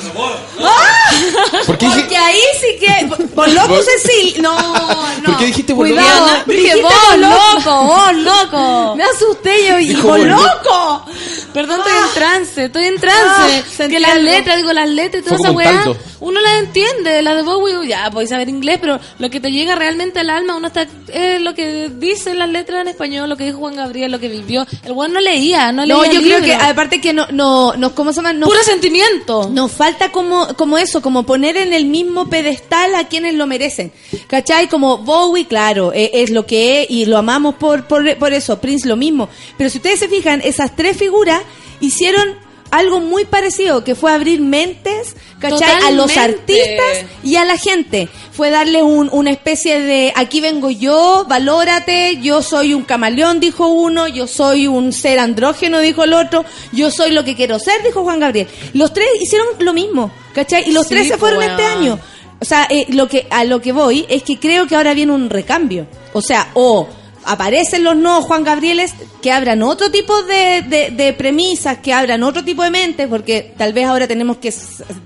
[1.67, 3.27] ¿Por qué dije- Porque ahí sí que...
[3.35, 4.43] Por loco, ¿Vos- Cecil.
[4.43, 5.25] No, no.
[5.25, 6.27] ¿Por qué dijiste vos Cuidado.
[6.47, 8.97] Dije Dijiste vos loco, vos loco.
[8.97, 11.05] Me asusté yo y Dijo vos vos loco.
[11.53, 12.07] Perdón, estoy Ah.
[12.19, 13.65] Trance, estoy en Ah, trance.
[13.70, 15.85] se que las letras, digo, las letras y toda esa un weá,
[16.20, 17.23] uno las entiende.
[17.23, 20.57] La de Bowie, ya, podéis saber inglés, pero lo que te llega realmente al alma,
[20.57, 24.11] uno está, es lo que dice las letras en español, lo que dijo Juan Gabriel,
[24.12, 24.66] lo que vivió.
[24.85, 25.95] El weón no leía, no leía.
[25.95, 28.32] No, yo creo que aparte que no, no, no ¿cómo se llama?
[28.32, 29.49] No, Puro sentimiento.
[29.51, 33.93] Nos falta como, como eso, como poner en el mismo pedestal a quienes lo merecen.
[34.27, 34.69] ¿Cachai?
[34.69, 38.61] Como Bowie, claro, eh, es lo que es y lo amamos por, por, por eso.
[38.61, 39.28] Prince lo mismo.
[39.57, 41.43] Pero si ustedes se fijan, esas tres figuras
[41.81, 42.37] hicieron
[42.71, 45.87] algo muy parecido, que fue abrir mentes, ¿cachai?
[45.87, 48.09] A los artistas y a la gente.
[48.33, 53.69] Fue darle un, una especie de, aquí vengo yo, valórate, yo soy un camaleón, dijo
[53.69, 57.83] uno, yo soy un ser andrógeno, dijo el otro, yo soy lo que quiero ser,
[57.83, 58.49] dijo Juan Gabriel.
[58.75, 60.69] Los tres hicieron lo mismo, ¿cachai?
[60.69, 61.99] Y los Sí, tres se fueron este año.
[62.41, 65.13] O sea, eh, lo que, a lo que voy es que creo que ahora viene
[65.13, 65.87] un recambio.
[66.13, 66.89] O sea, o
[67.29, 68.93] aparecen los nuevos Juan Gabrieles
[69.23, 73.53] que abran otro tipo de, de- de premisas, que abran otro tipo de mente, porque
[73.57, 74.53] tal vez ahora tenemos que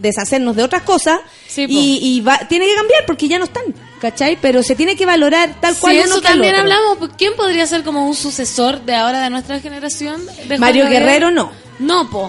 [0.01, 3.63] deshacernos de otras cosas Sí, y, y va- tiene que cambiar porque ya no están,
[4.01, 4.39] ¿cachai?
[4.41, 6.63] Pero se tiene que valorar tal cual Sí, uno eso que también otro.
[6.63, 6.99] hablamos.
[6.99, 10.25] pues, ¿Quién podría ser como un sucesor de ahora de nuestra generación?
[10.49, 11.03] de Mario Gabriel?
[11.05, 11.53] Guerrero no.
[11.79, 12.29] No, po.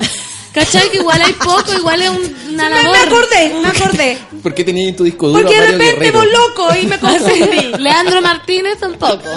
[0.54, 0.90] ¿Cachai?
[0.92, 2.92] Que igual hay poco, igual es un, una Me, labor.
[2.98, 4.18] me acordé, me acordé.
[4.44, 7.72] ¿Por qué tenías en tu disco duro Porque de repente vos loco y me confundí.
[7.80, 9.30] Leandro Martínez tampoco.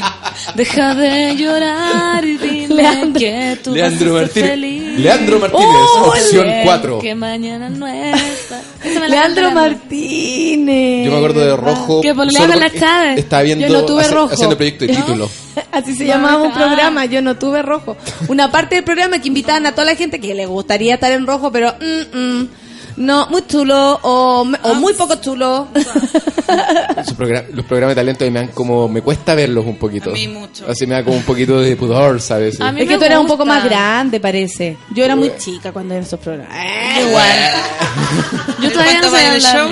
[0.54, 4.50] Deja de llorar y dile Leandro- que tú Leandro vas a ser Martínez.
[4.50, 4.98] feliz.
[4.98, 5.66] Leandro Martínez,
[5.96, 6.98] ¡Oh, opción Bien, 4.
[7.00, 8.60] Que mañana no está.
[8.84, 11.04] Esa me la Leandro Martínez.
[11.06, 12.00] Yo me acuerdo de Rojo.
[12.00, 13.18] Que por con las Chávez.
[13.18, 14.34] Estaba viendo, Yo no tuve hace- rojo.
[14.34, 14.98] haciendo proyecto de No.
[15.04, 15.30] título.
[15.70, 17.96] Así se No, llamaba un programa, yo no tuve rojo.
[18.28, 21.26] Una parte del programa que invitaban a toda la gente que le gustaría estar en
[21.26, 22.48] rojo, pero mm, mm,
[22.96, 24.58] no, muy chulo o, Ah.
[24.70, 25.68] o muy poco chulo.
[27.52, 28.88] Los programas de talento me dan como.
[28.88, 30.10] Me cuesta verlos un poquito.
[30.10, 30.66] A mí mucho.
[30.68, 32.60] Así me da como un poquito de pudor, ¿sabes?
[32.60, 34.76] A mí es que tú eras un poco más grande, parece.
[34.94, 36.54] Yo era muy chica cuando en esos programas.
[37.06, 37.38] Igual.
[38.60, 39.56] Yo todavía no ¿Cuánto sé vale el hablar.
[39.56, 39.70] show?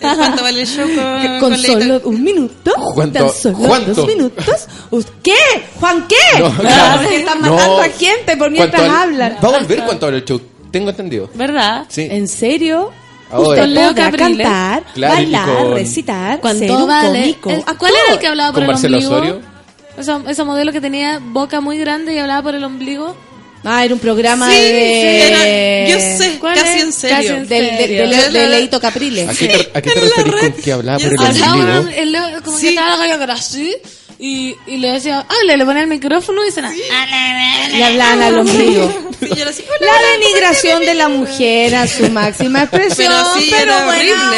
[0.00, 1.72] ¿Cuánto vale el show con, Con Leito?
[1.80, 3.18] solo un minuto, ¿Cuánto?
[3.18, 3.94] tan solo ¿Cuánto?
[3.94, 4.66] dos minutos.
[5.22, 5.34] ¿Qué?
[5.80, 6.38] ¿Juan qué?
[6.38, 7.00] No, claro.
[7.02, 7.80] Porque están matando No.
[7.82, 9.36] a gente por mientras ¿Cuánto vale- hablan.
[9.44, 10.40] Va a volver cuánto vale el show.
[10.70, 11.30] Tengo entendido.
[11.34, 11.86] ¿Verdad?
[11.88, 12.08] Sí.
[12.10, 12.90] ¿En serio?
[13.30, 13.48] Ahora.
[13.48, 14.46] Usted Con Leo Capriles.
[14.46, 17.08] cantar, Claro, bailar, con- recitar, Cuando ser un vale.
[17.20, 19.14] cómico, el- ¿Cuál era el que hablaba por ¿Con el Marcelo ombligo?
[19.16, 19.40] Osorio?
[19.98, 23.16] Esa, esa modelo que tenía boca muy grande y hablaba por el ombligo.
[23.64, 24.62] Ah, era un programa Sí, de...
[24.70, 27.16] sí, era- yo sé, ¿Cuál casi en serio.
[27.16, 27.76] Casi en Del,
[28.10, 29.28] de, de, Leito Capriles.
[29.28, 31.88] ¿A qué te, a qué te referís con que hablaba por el ombligo?
[31.96, 32.62] el- como Sí.
[32.62, 33.76] que estaba así
[34.18, 38.38] y, y le decía, ah, le, le ponía el micrófono y se Le hablaban al
[38.40, 38.92] ombligo.
[39.20, 43.12] Sí, yo era así, hola, La denigración de la mujer a su máxima expresión.
[43.12, 44.36] Pero sí, era horrible.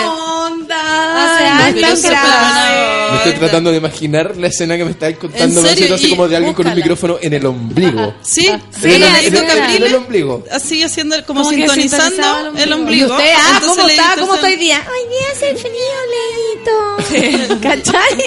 [0.76, 3.10] No es tan grave.
[3.10, 5.62] Me estoy tratando de imaginar la escena que me estáis contando.
[5.62, 8.14] Marcelo, así como de alguien con un micrófono en el ombligo.
[8.22, 10.44] Sí, En sí, el, en el- en el ombligo.
[10.50, 13.08] Así haciendo, como, sintonizando el ombligo.
[13.08, 14.14] Y usted, ah, Entonces ¿cómo está?
[14.18, 14.82] ¿Cómo está hoy día?
[14.88, 15.72] Hoy día hace frío,
[16.12, 17.60] Leito.
[17.62, 18.24] ¿Cachai?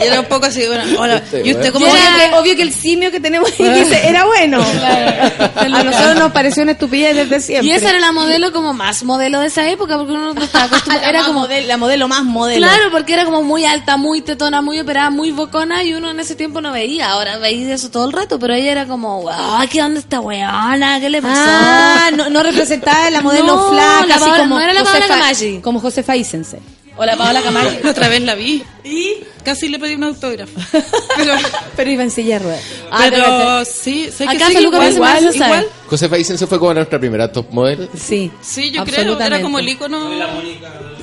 [0.00, 1.16] Y era un poco así, bueno, hola.
[1.16, 4.06] Este, ¿Y usted cómo Obvio se que, obvio que el simio que tenemos ahí dice,
[4.08, 4.62] era bueno.
[5.56, 7.68] A nosotros nos pareció una estupidez desde siempre.
[7.68, 10.64] Y esa era la modelo como más modelo de esa época porque uno no estaba
[10.66, 11.08] acostumbrado.
[11.08, 12.66] Era como modelo, la modelo más modelo.
[12.66, 16.20] Claro, porque era como muy alta, muy tetona, muy operada, muy bocona y uno en
[16.20, 17.10] ese tiempo no veía.
[17.10, 21.00] Ahora veía eso todo el rato, pero ella era como, wow, ¿qué onda esta weona?
[21.00, 21.34] ¿Qué le pasó?
[21.34, 25.60] Ah, no, no representaba la modelo No, flaca, la así como no era la Josefa-.
[25.60, 26.60] Como Josefa Isense.
[26.96, 27.78] O la Paola Camacho.
[27.88, 28.62] Otra vez la vi.
[28.84, 29.14] Y
[29.44, 30.52] casi le pedí un autógrafo.
[31.16, 31.34] Pero,
[31.76, 32.62] Pero iba en silla de ruedas.
[33.10, 35.68] pero sí, sé que Acá sí, Feluca igual, igual, igual.
[35.88, 37.88] Josefa Isense fue como nuestra primera top model.
[37.98, 38.30] Sí.
[38.40, 40.10] Sí, yo creo, era como el icono.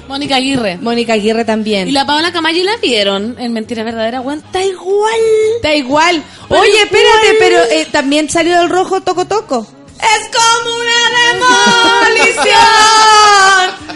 [0.08, 0.78] Mónica Aguirre.
[0.78, 1.88] Mónica Aguirre también.
[1.88, 4.40] Y la Paola Camayo la vieron en Mentira Verdadera, weón.
[4.40, 5.20] Está igual.
[5.58, 6.24] Está igual.
[6.50, 9.68] Oye, espérate, pero eh, también salió del rojo Toco Toco.
[10.00, 11.00] Es como una
[12.30, 13.89] demolición.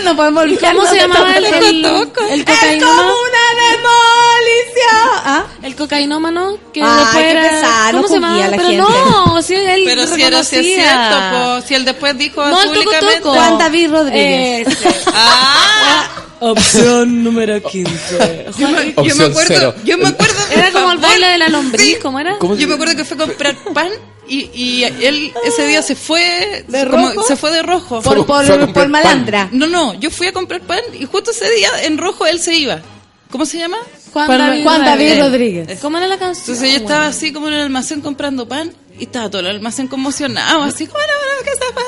[0.04, 0.74] no podemos olvidar.
[0.74, 3.14] ¿Cómo se llamaba el, el, el Es como cocainómano?
[3.28, 5.10] una demolición.
[5.24, 5.44] ¿Ah?
[5.62, 7.42] El cocainómano que Ay, después qué era...
[7.50, 8.36] pesar, ¿Cómo no se llamaba?
[8.48, 9.10] la Pero gente.
[9.10, 12.56] no, sí, él Pero si era si es cierto, po, si él después dijo No,
[12.62, 13.20] públicamente.
[13.28, 14.68] Juan David Rodríguez.
[15.14, 16.08] Ah,
[16.42, 18.46] Opción número 15.
[18.58, 19.74] yo me, yo me Opción acuerdo, cero.
[19.84, 21.20] yo me acuerdo de Era como el favor.
[21.20, 22.38] baile de la lombriz, ¿cómo era?
[22.38, 23.90] ¿Cómo Yo me acuerdo que fue a comprar pan
[24.28, 27.22] y, y él ese día se fue ¿De como- rojo?
[27.26, 28.00] se fue de rojo.
[28.02, 29.48] Por, por, por malandra.
[29.52, 32.54] No, no, yo fui a comprar pan y justo ese día en rojo él se
[32.54, 32.80] iba.
[33.30, 33.76] ¿Cómo se llama?
[34.12, 35.24] Juan, Juan- David, Juan David Rodríguez.
[35.66, 35.80] Rodríguez.
[35.80, 36.56] ¿Cómo era la canción?
[36.56, 39.86] Entonces yo estaba así como en el almacén comprando pan y estaba todo el almacén
[39.86, 41.84] conmocionado, así como "Bueno, bueno, que se para,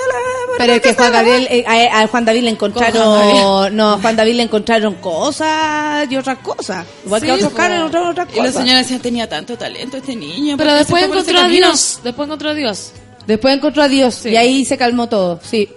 [0.58, 3.98] Pero es que Juan Gabriel, eh, a, a Juan David le Con encontraron, no, a
[3.98, 6.86] Juan David le encontraron cosas y otras cosas.
[7.04, 8.54] Igual Sí, que a otros caras encontraron otras Y la cosas.
[8.56, 10.56] señora decía, tenía tanto talento este niño.
[10.56, 12.00] Pero ¿por qué después encontró a camino?" Dios.
[12.04, 12.92] Después encontró a Dios.
[13.26, 15.68] Después encontró a Dios y ahí se calmó todo, sí.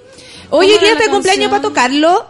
[0.50, 1.62] Oye, ¿Cómo ¿quién era está de la cumpleaños canción?
[1.62, 2.22] Pato Carlos?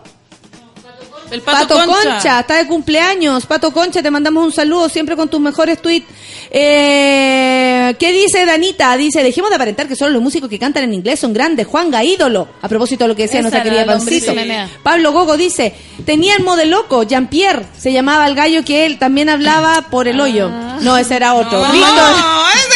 [1.31, 2.09] El pato, Pato, Concha.
[2.13, 2.39] Concha.
[2.39, 3.45] está de cumpleaños.
[3.45, 6.05] Pato Concha, te mandamos un saludo siempre con tus mejores tweets.
[6.51, 8.95] Eh, ¿Qué dice Danita?
[8.97, 11.67] Dice, dejemos de aparentar que solo los músicos que cantan en inglés son grandes.
[11.67, 12.47] Juanga, ídolo.
[12.61, 14.33] A propósito de lo que decía Esa nuestra querida Pancito.
[14.33, 14.69] menea.
[14.83, 15.73] Pablo Gogo dice,
[16.05, 17.65] tenía el modeloco, Jean-Pierre.
[17.77, 20.49] Se llamaba el gallo que él también hablaba por el hoyo.
[20.81, 21.61] No, ese era otro.
[21.65, 21.89] No, Víctor.
[22.15, 22.74] que-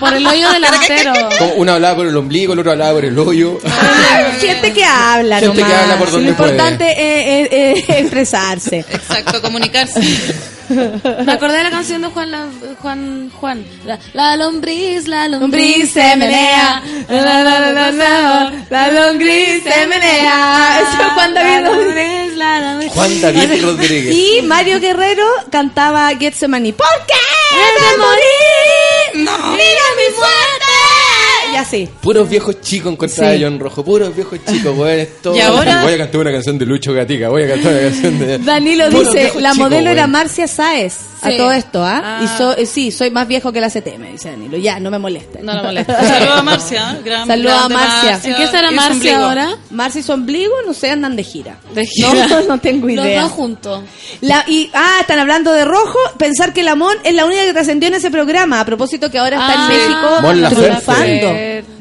[0.00, 1.12] Por el hoyo delantero.
[1.38, 3.58] Como uno hablaba por el ombligo, el otro hablaba por el hoyo.
[4.40, 5.82] Gente que habla, Gente que nomás.
[5.82, 6.92] habla por donde Lo importante
[7.42, 8.84] es, es- es expresarse.
[8.90, 10.00] Exacto, comunicarse.
[10.68, 12.48] Me acordé de la canción de Juan, la-
[12.80, 13.64] Juan, Juan.
[13.84, 19.86] La, la lombriz, la lombriz se menea, la, la, la, la, la, la lombriz se
[19.86, 20.80] menea.
[20.80, 21.86] Eso es Juan David La Rodríguez.
[21.86, 22.92] lombriz, la lombriz.
[22.92, 24.14] Juan David Rodríguez.
[24.14, 26.72] Y Mario Guerrero cantaba Getsemani.
[26.72, 27.14] ¿Por qué
[27.56, 29.24] de morir?
[29.24, 29.52] No.
[29.52, 30.65] ¡Mira mi suerte!
[31.56, 31.88] Y así.
[32.02, 33.42] Puros viejos chicos encontraba Sí.
[33.42, 34.98] John Rojo, puros viejos chicos, weón.
[35.00, 37.72] es todo- Y ahora- Voy a cantar una canción de Lucho Gatica, voy a cantar
[37.72, 38.38] una canción de.
[38.38, 40.06] Danilo Puros dice, la chicos, modelo era.
[40.06, 40.94] Marcia Sáez.
[41.22, 42.02] A todo esto, ¿ah?
[42.04, 42.20] Ah.
[42.22, 44.58] Y so- eh, sí, soy más viejo que la CT, me dice Danilo.
[44.58, 45.38] Ya, no me molesta.
[45.42, 45.98] No la molesta.
[46.06, 46.90] Saludos a Marcia.
[46.98, 47.02] ¿eh?
[47.04, 48.30] Gran, Saludos a grande Marcia.
[48.30, 49.56] ¿En qué estará Marcia ahora?
[49.70, 51.56] Marcia y su ombligo, no sé, andan de gira.
[51.74, 52.26] De gira.
[52.28, 53.22] No, no tengo Los idea.
[53.22, 53.82] dos juntos.
[54.20, 55.98] La, y, ah, están hablando de rojo.
[56.18, 58.60] Pensar que la Mon es la única que trascendió en ese programa.
[58.60, 60.64] A propósito que ahora está Ah, en México Mon Laferte.
[60.66, 61.26] triunfando.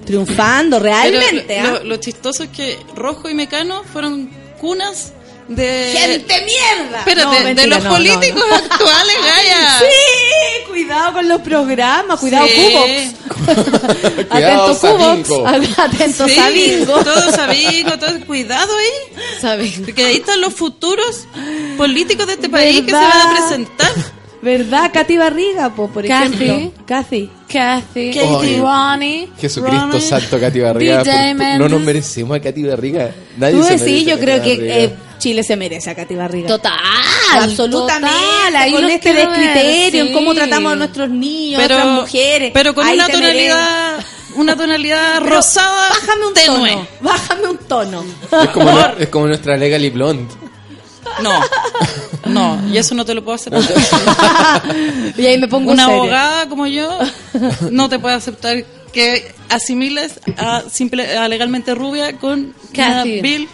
[0.06, 1.62] Triunfando, Pero realmente.
[1.62, 4.30] lo, lo- lo chistoso es que Rojo y Mecano fueron
[4.60, 5.12] cunas
[5.48, 5.94] de...
[5.96, 7.00] ¡Gente mierda!
[7.00, 8.56] Espérate, No, de mentira, los no, políticos no.
[8.56, 9.80] actuales, Gaya.
[9.80, 13.14] Sí, cuidado con los programas, cuidado Sí.
[13.28, 13.46] Cubox.
[14.30, 15.48] Atento Cubox, Sabingo.
[15.78, 17.04] atento Sí, Sabingo.
[17.04, 18.26] Todo Sabingo, todo...
[18.26, 19.78] Cuidado ahí.
[19.86, 21.26] Porque ahí están los futuros
[21.78, 23.92] políticos de este país que se van a presentar.
[24.46, 24.92] ¿Verdad?
[24.94, 26.44] Katy Barriga, po, por Kathy.
[26.46, 26.72] ejemplo.
[26.86, 27.30] Kathy.
[27.52, 28.60] Kathy, Oye.
[28.60, 31.04] Ronnie, Jesucristo Ronnie, santo, Katy Barriga.
[31.04, 33.10] DJ por- no nos merecemos a Katy Barriga.
[33.38, 35.96] Nadie Tú se decís, merece yo a Katy creo que eh, Chile se merece a
[35.96, 36.48] Katy Barriga.
[36.48, 36.74] Total.
[37.34, 38.16] Absolutamente.
[38.16, 40.38] total, ahí con este descriterio en cómo sí.
[40.38, 42.52] tratamos a nuestros niños, Pero- a otras mujeres.
[42.54, 44.06] Pero con Ahí una tonalidad,
[44.36, 46.70] una tonalidad Pero rosada Bájame un tenue.
[46.72, 46.88] tono.
[47.02, 48.06] Bájame un tono.
[48.44, 50.34] Es como, nu- es como nuestra Legally Blonde.
[51.22, 51.40] No,
[52.26, 53.62] no, y eso no te lo puedo aceptar.
[55.18, 56.00] y ahí me pongo Una seria.
[56.02, 56.98] abogada como yo
[57.72, 62.54] no te puede aceptar que asimiles a simple a legalmente rubia con
[63.22, 63.48] Bill.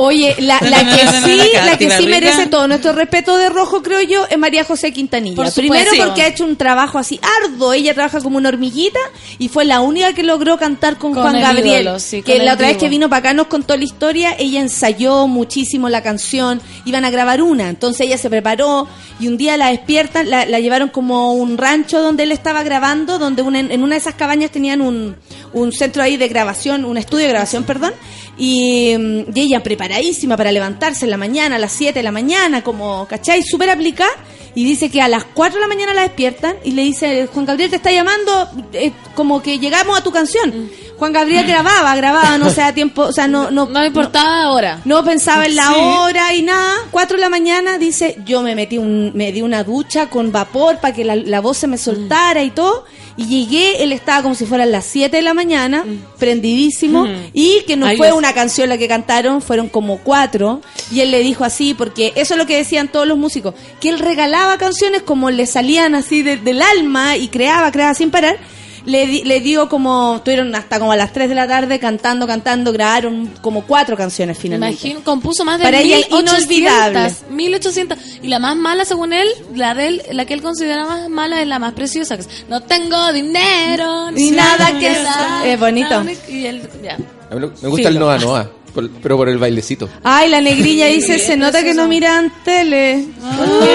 [0.00, 4.00] Oye, la, la que sí, la que sí merece todo nuestro respeto de rojo, creo
[4.02, 5.34] yo, es María José Quintanilla.
[5.34, 7.72] Por Primero porque ha hecho un trabajo así arduo.
[7.72, 9.00] Ella trabaja como una hormiguita
[9.40, 11.82] y fue la única que logró cantar con, Con Juan el Gabriel.
[11.82, 14.36] ídolo, sí, que la otra vez que vino para acá nos contó la historia.
[14.38, 16.60] Ella ensayó muchísimo la canción.
[16.84, 17.68] Iban a grabar una.
[17.68, 18.86] Entonces ella se preparó
[19.18, 22.62] y un día la despiertan, la, la llevaron como a un rancho donde él estaba
[22.62, 25.16] grabando, donde una- en una de esas cabañas tenían un,
[25.52, 27.92] un centro ahí de grabación, un estudio de grabación, perdón.
[28.38, 32.12] Y, mm, y ella preparadísima para levantarse en la mañana, a las 7 de la
[32.12, 33.42] mañana, como, ¿cachai?
[33.42, 34.10] Súper aplicada.
[34.54, 37.44] Y dice que a las 4 de la mañana la despiertan y le dice, Juan
[37.44, 40.70] Gabriel te está llamando, eh, como que llegamos a tu canción.
[40.98, 44.80] Juan Gabriel grababa, grababa, no se da tiempo, o sea, no, no, No importaba ahora.
[44.84, 45.74] no pensaba en la Sí.
[45.76, 46.74] hora y nada.
[46.90, 50.78] Cuatro de la mañana dice, yo me metí un, me di una ducha con vapor
[50.78, 52.84] para que la, la voz se me soltara y todo.
[53.18, 55.84] Y llegué, él estaba como si fueran las 7 de la mañana,
[56.18, 57.06] prendidísimo.
[57.34, 60.60] Y que no Ahí fue una canción la que cantaron, fueron como cuatro.
[60.92, 63.88] Y él le dijo así, porque eso es lo que decían todos los músicos, que
[63.88, 68.38] él regalaba canciones como le salían así de- del alma y creaba, creaba sin parar.
[68.84, 72.26] Le, di- le dio como, estuvieron hasta como a las 3 de la tarde cantando,
[72.26, 74.74] cantando, grabaron como cuatro canciones finalmente.
[74.88, 77.14] Imagino, compuso más de Para ella, 1800, inolvidable.
[77.30, 77.98] 1800.
[78.22, 81.40] Y la más mala, según él, la de él, la que él considera más mala
[81.42, 82.16] es la más preciosa.
[82.16, 85.46] que es, no tengo dinero, Ni nada que dar".
[85.46, 86.02] es bonito.
[86.28, 86.96] Y él, ya.
[87.30, 87.98] A mí me gusta el.
[87.98, 89.88] Noa Noa, por- pero por el bailecito.
[90.04, 93.04] Ay, la negrilla dice, se nota que no miran tele.
[93.22, 93.68] Ay,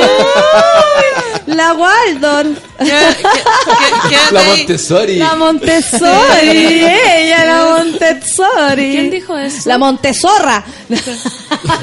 [1.48, 2.58] la Waldorf.
[4.32, 5.16] La Montessori.
[5.18, 8.92] La Montessori, ella, la Montessori.
[8.92, 9.68] ¿Quién dijo eso?
[9.70, 10.64] La Montezorra.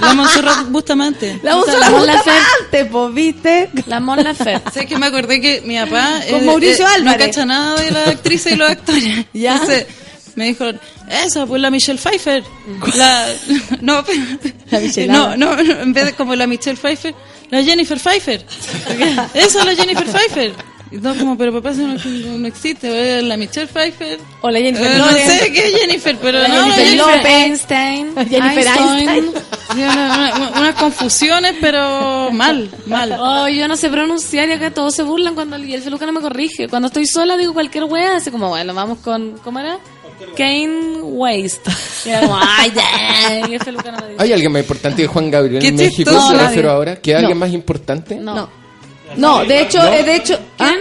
[0.01, 1.39] La Monserrat Bustamante.
[1.43, 1.91] La Montserrat.
[1.91, 3.71] Bustamante, pues, ¿viste?
[3.87, 4.71] La Mon Laferte.
[4.73, 7.27] Sé que me acordé que mi papá Con Mauricio no Álvarez.
[7.29, 9.27] cacha nada de las actrices y los actores.
[9.33, 9.53] Ya.
[9.55, 9.87] Entonces,
[10.41, 10.65] me dijo,
[11.09, 12.43] esa, pues la Michelle Pfeiffer.
[12.97, 13.27] La,
[13.81, 14.05] no.
[14.71, 17.15] La no, no, no, en vez de como la Michelle Pfeiffer,
[17.51, 18.45] la Jennifer Pfeiffer.
[19.35, 20.53] Esa es la Jennifer Pfeiffer.
[20.93, 24.19] Y todo como, pero papá, eso no, no- no existe, la Michelle Pfeiffer.
[24.41, 27.27] O la Jennifer Eh, no sé qué es Jennifer, pero La no, Jennifer la López.
[27.27, 28.15] Einstein.
[28.29, 29.33] Jennifer Einstein.
[29.73, 33.17] Sí, una- una- unas confusiones, pero mal, mal.
[33.21, 36.13] Oh, yo no sé pronunciar y acá todos se burlan cuando y el feluca no
[36.13, 36.67] me corrige.
[36.69, 39.79] Cuando estoy sola digo cualquier wea, así como, bueno, vamos con, ¿cómo era?
[40.37, 41.71] Kane Waste.
[42.05, 43.49] Y era como, ay, ya.
[43.49, 44.23] Y el feluca no me dice.
[44.23, 46.11] ¿Hay alguien más importante que Juan Gabriel Qué en México?
[46.11, 46.33] chistoso.
[46.35, 46.77] Me refiero nadie.
[46.77, 46.97] ahora.
[46.97, 47.47] ¿Que alguien No.
[47.47, 48.15] más importante?
[48.17, 48.35] No.
[48.35, 48.49] No.
[49.17, 50.75] No, de hecho, eh, de hecho, ¿ah?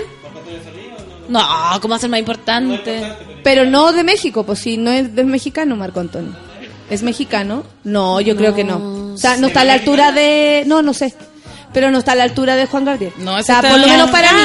[1.27, 1.41] No,
[1.81, 3.03] ¿cómo hacer más importante?
[3.43, 6.33] pero no de México, pues si no es, es mexicano Marco Antonio.
[6.89, 7.63] ¿Es mexicano?
[7.83, 9.13] No, yo creo que no.
[9.13, 10.63] O sea, no está a la altura de...
[10.65, 11.13] No, no sé.
[11.71, 13.13] Pero no está a la altura de Juan Gabriel.
[13.19, 14.39] No, o ese sea, está por lo en- menos para mí.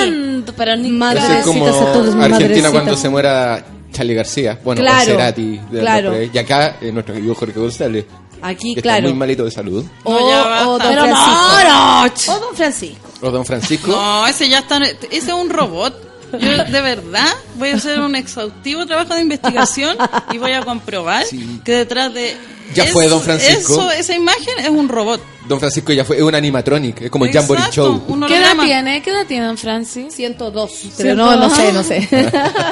[0.45, 2.71] Son, pero ni Ese es como Madrecitas a todos, Argentina madrecitas.
[2.71, 3.65] cuando se muera
[3.95, 4.59] Charlie García.
[4.63, 5.59] Bueno, Claro, Cerati.
[5.71, 6.23] de- claro.
[6.23, 8.05] y acá eh, nuestro querido Jorge González.
[8.43, 8.99] Aquí, que claro.
[8.99, 9.83] Está muy malito de salud.
[10.03, 10.65] O, No, o basta.
[10.67, 12.33] don Pero Francisco.
[12.33, 13.09] O don Francisco.
[13.23, 13.91] O Don Francisco.
[13.91, 14.77] No, ese ya está.
[14.85, 15.95] Ese es un robot.
[16.33, 19.97] Yo de verdad voy a hacer un exhaustivo trabajo de investigación
[20.33, 21.25] y voy a comprobar
[21.65, 22.37] que detrás de.
[22.75, 23.75] Ya fue Don Francisco.
[23.75, 25.21] Eso, esa imagen es un robot.
[25.47, 28.27] Don Francisco ya fue, es un animatronic, es como el Exacto, Jamboree Show.
[28.27, 29.03] ¿Qué edad tiene?
[29.03, 30.15] ¿Qué edad tiene Don Francis?
[30.15, 30.73] 102.
[30.97, 32.09] Pero no, no sé, no sé.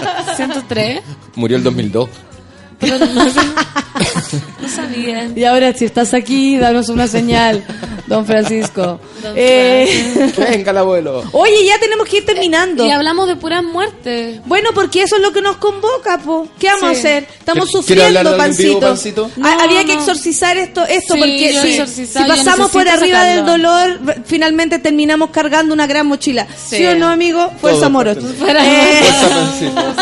[0.36, 1.00] 103.
[1.34, 2.08] Murió el 2002.
[2.78, 3.24] Pero no,
[4.60, 5.30] no sabía.
[5.34, 7.64] Y ahora, si estás aquí, danos una señal,
[8.06, 9.00] don Francisco.
[9.22, 11.22] Don Eh, Venga el abuelo.
[11.32, 12.84] Oye, ya tenemos que ir terminando.
[12.86, 14.40] Y hablamos de puras muertes.
[14.46, 16.48] Bueno, porque eso es lo que nos convoca, po.
[16.58, 17.26] ¿Qué vamos a hacer?
[17.38, 19.30] Estamos ¿Quiere sufriendo, vivo, pancito.
[19.36, 24.78] No, Había que exorcizar esto, esto Sí, porque si, pasamos por arriba del dolor, finalmente
[24.78, 26.46] terminamos cargando una gran mochila.
[26.46, 26.86] ¿Sí, Sí.
[26.86, 27.50] o no, amigo?
[27.60, 28.16] Fuerza Moros.
[28.18, 29.94] Eh, Fuerza, Pancito.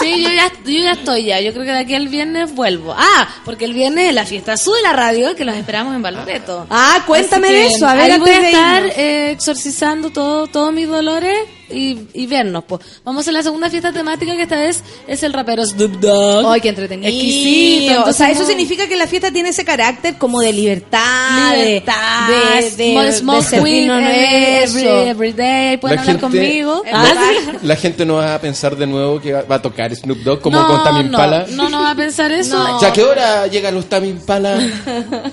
[0.00, 1.40] Sí, yo ya, yo ya estoy ya.
[1.40, 2.94] Yo creo que de aquí al viernes vuelvo.
[2.96, 6.02] Ah, porque el viernes es la fiesta azul de la radio que los esperamos en
[6.02, 6.64] Valloreto.
[6.70, 7.88] Ah, cuéntame de eso.
[7.88, 11.36] A ver, ahí voy a de estar eh, exorcizando todo, todos mis dolores
[11.72, 12.64] y, y vernos.
[12.64, 12.82] Pues.
[13.04, 16.46] Vamos a hacer la segunda fiesta temática que esta vez es el rapero Snoop Dogg.
[16.52, 17.08] Ay, qué entretenido.
[17.08, 18.04] Exquisito.
[18.04, 22.28] o sea, eso significa que la fiesta tiene ese carácter como de libertad, de- Libertad,
[22.28, 25.76] de, de, smoke- de smoke weed every, every, day.
[25.78, 26.82] Pueden La hablar gente- conmigo.
[26.92, 27.06] Ah,
[27.52, 27.56] sí.
[27.62, 30.58] La gente no va a pensar de nuevo que va a tocar Snoop Dogg como
[30.58, 31.46] no, con Tame Impala.
[31.50, 32.56] No, no, no va a pensar eso.
[32.58, 32.80] No.
[32.80, 34.58] ¿Ya qué hora llegan los Tame Impala?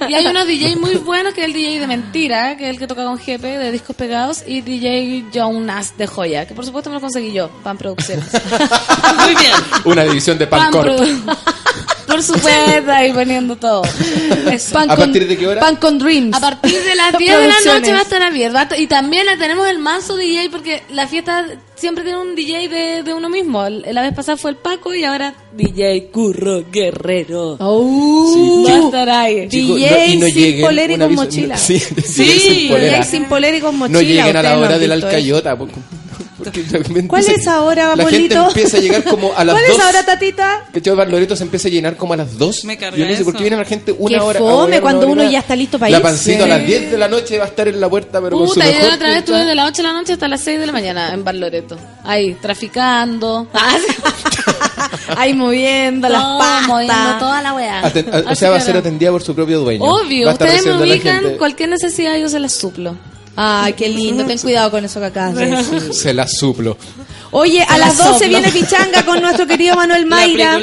[0.08, 2.80] Y hay unos DJ muy buenos, que es el DJ de Mentira, que es el
[2.80, 6.90] que toca con GP de discos pegados, y DJ Jonas de Joya, que por supuesto
[6.90, 8.26] me lo conseguí yo, Pan Producciones.
[9.26, 9.52] Muy bien.
[9.86, 10.86] Una división de Pan Pancor.
[10.98, 11.38] Produ-
[12.10, 13.84] Por supuesto, ahí poniendo todo.
[14.52, 14.74] Eso.
[14.74, 15.62] Pan ¿A con- partir de qué hora?
[15.62, 16.36] Pan con Dreams.
[16.36, 18.76] A partir de las 10 de la noche va a estar abierto.
[18.76, 21.46] Y también la tenemos el manso DJ porque la fiesta
[21.76, 23.64] siempre tiene un DJ de, de uno mismo.
[23.70, 27.58] La vez pasada fue el Paco y ahora DJ Curro Guerrero.
[27.60, 28.66] Oh.
[28.68, 29.48] Va a estar ahí.
[29.48, 31.58] Chicos, DJ no- y no sin polera y con aviso- mochila.
[31.60, 32.98] Sí, DJ Sí, sin polera.
[32.98, 34.00] DJ sin polera y con mochila.
[34.00, 35.52] No lleguen a la no hora han del visto alcayota.
[35.56, 35.80] po- porque
[37.08, 39.78] ¿Cuál es ahora, La gente empieza a llegar como a las ¿Cuál 2.
[39.78, 40.66] es ahora, tatita?
[40.74, 42.66] Que Loreto se empieza a llenar como a las 2.
[42.66, 44.40] Me carga Yo no sé por qué viene la gente una Qué hora.
[44.40, 46.10] a fome huevear cuando una uno ya está listo para La irse.
[46.10, 48.48] pancito a las 10 de la noche va a estar en la puerta, pero con
[48.48, 50.28] su Puta, yo mejor la otra vez estuve de las 8 de la noche hasta
[50.28, 51.78] las 6 de la mañana en Bar Loreto.
[52.04, 53.48] Ahí, traficando.
[55.18, 56.68] Ahí moviendo las patas.
[56.68, 57.82] moviendo toda la weá.
[57.84, 59.84] Aten- a- o sea, va a ser atendida por su propio dueño.
[59.84, 62.96] Obvio, ustedes me la ubican, cualquier necesidad yo se las suplo.
[63.36, 64.26] Ay, qué lindo.
[64.26, 65.94] Ten cuidado con eso que acabas de decir.
[65.94, 66.78] Se la suplo.
[67.32, 68.28] Oye, a las la 12 soplo.
[68.28, 70.60] viene Pichanga con nuestro querido Manuel Mayra.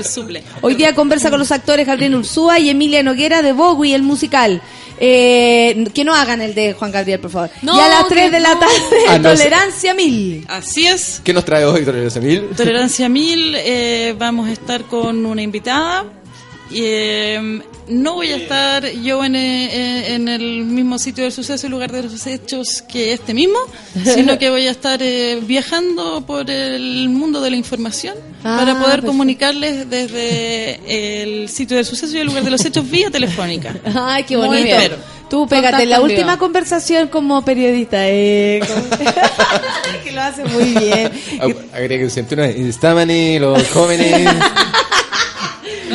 [0.60, 4.60] Hoy día conversa con los actores Gabriel Ursúa y Emilia Noguera de Bowie, el musical.
[4.98, 7.50] Eh, que no hagan el de Juan Gabriel, por favor.
[7.62, 8.72] No, y a las 3 que de la tarde,
[9.08, 9.30] Ah, no.
[9.30, 10.44] Tolerancia Mil.
[10.48, 11.20] Así es.
[11.22, 12.48] ¿Qué nos trae hoy, Dolores Emil?
[12.56, 16.04] Tolerancia Mil, eh, vamos a estar con una invitada.
[16.70, 21.66] Y, eh, no voy a estar yo en, eh, en el mismo sitio del suceso
[21.66, 23.58] y lugar de los hechos que este mismo,
[24.04, 28.16] sino que voy a estar eh, viajando por el mundo de la información
[28.48, 29.06] Ah, para poder perfecto.
[29.08, 33.74] comunicarles desde el sitio del suceso y el lugar de los hechos vía telefónica.
[33.94, 34.66] Ay, qué Muy bonito.
[34.66, 34.92] bien.
[35.28, 37.98] Tú pégate la última conversación como periodista.
[38.08, 38.60] Eh,
[40.04, 41.10] que lo hace muy bien.
[41.72, 42.52] Agreguen siempre.
[42.56, 44.28] Instamani, los jóvenes.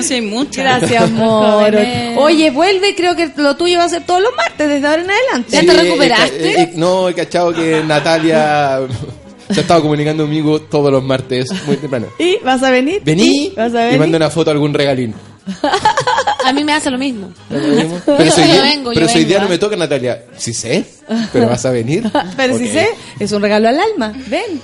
[0.01, 0.55] No sé, hay muchas.
[0.79, 1.73] Gracias, amor.
[2.17, 5.11] Oye, vuelve, creo que lo tuyo va a ser todos los martes, desde ahora en
[5.11, 5.49] adelante.
[5.51, 6.49] ¿Ya te recuperaste?
[6.51, 8.79] he- he- no, he cachado que Natalia
[9.51, 12.07] se ha estado comunicando conmigo todos los martes, muy temprano.
[12.17, 13.01] ¿Y vas a venir?
[13.03, 15.13] Vení ¿Y vas a y manda una foto a algún regalín.
[16.45, 17.31] A mí me hace lo mismo.
[17.49, 19.59] Pero si hoy Yo día, yo no me ¿ah?
[19.59, 20.23] toca, Natalia.
[20.37, 20.83] Sí sé,
[21.33, 22.09] pero vas a venir.
[22.37, 22.71] Pero si Ok.
[22.71, 22.89] sé,
[23.19, 24.13] es un regalo al alma.
[24.27, 24.61] Ven.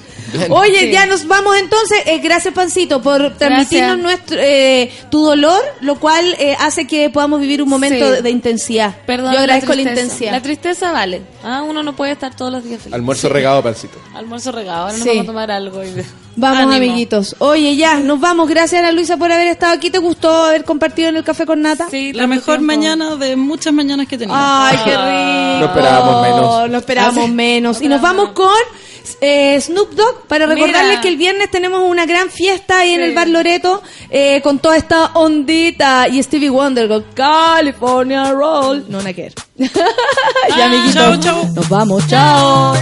[0.49, 0.91] Oye, Sí.
[0.91, 1.99] ya nos vamos entonces.
[2.05, 7.39] Eh, gracias, Pancito, por transmitirnos nuestro, eh, tu dolor, lo cual eh, hace que podamos
[7.39, 8.11] vivir un momento Sí.
[8.15, 8.93] de, de intensidad.
[9.05, 10.31] Perdón, Yo agradezco la, intensidad.
[10.33, 11.21] La tristeza vale.
[11.43, 12.93] Ah, uno no puede estar todos los días feliz.
[12.93, 13.97] Almuerzo regado, pancito.
[14.13, 14.81] Almuerzo regado.
[14.87, 15.83] Ahora nos vamos a tomar algo.
[15.83, 15.93] y-
[16.39, 16.73] Vamos, Ánimo.
[16.75, 17.35] amiguitos.
[17.39, 18.47] Oye, ya, nos vamos.
[18.47, 19.89] Gracias, Ana Luisa, por haber estado aquí.
[19.89, 21.87] ¿Te gustó haber compartido en el café con Nata?
[21.89, 22.65] Sí, La mejor tiempo.
[22.65, 24.37] mañana de muchas mañanas que tenemos.
[24.39, 25.59] Ay, qué rico.
[25.59, 26.36] No esperábamos menos.
[26.41, 27.31] No esperábamos Ah, sí.
[27.33, 27.79] menos.
[27.79, 28.49] No y nos vamos con
[29.21, 31.01] eh, Snoop Dogg para recordarles Mira.
[31.01, 33.05] que el viernes tenemos una gran fiesta ahí en Sí.
[33.07, 38.85] el Bar Loreto eh, con toda esta ondita y Stevie Wonder con California Roll.
[38.89, 39.33] No, nada que ver.
[40.57, 40.93] ya, amiguitos.
[40.93, 41.45] chao, chao.
[41.55, 42.05] Nos vamos.
[42.07, 42.75] Chao.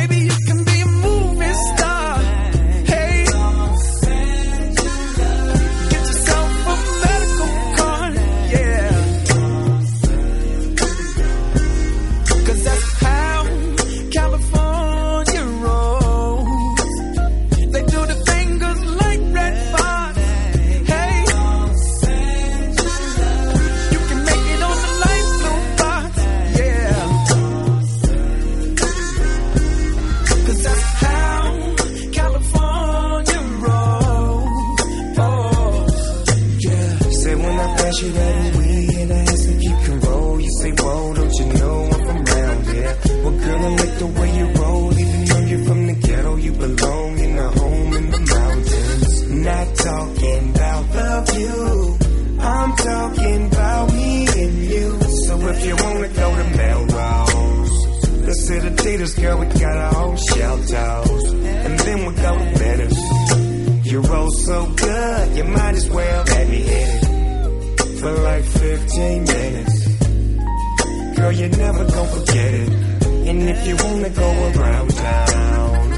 [73.67, 75.93] If you wanna go around town,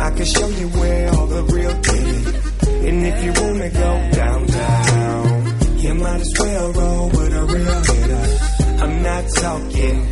[0.00, 2.88] I can show you where all the real kitty.
[2.88, 8.82] And if you wanna go downtown, you might as well roll with a real hitter.
[8.82, 10.11] I'm not talking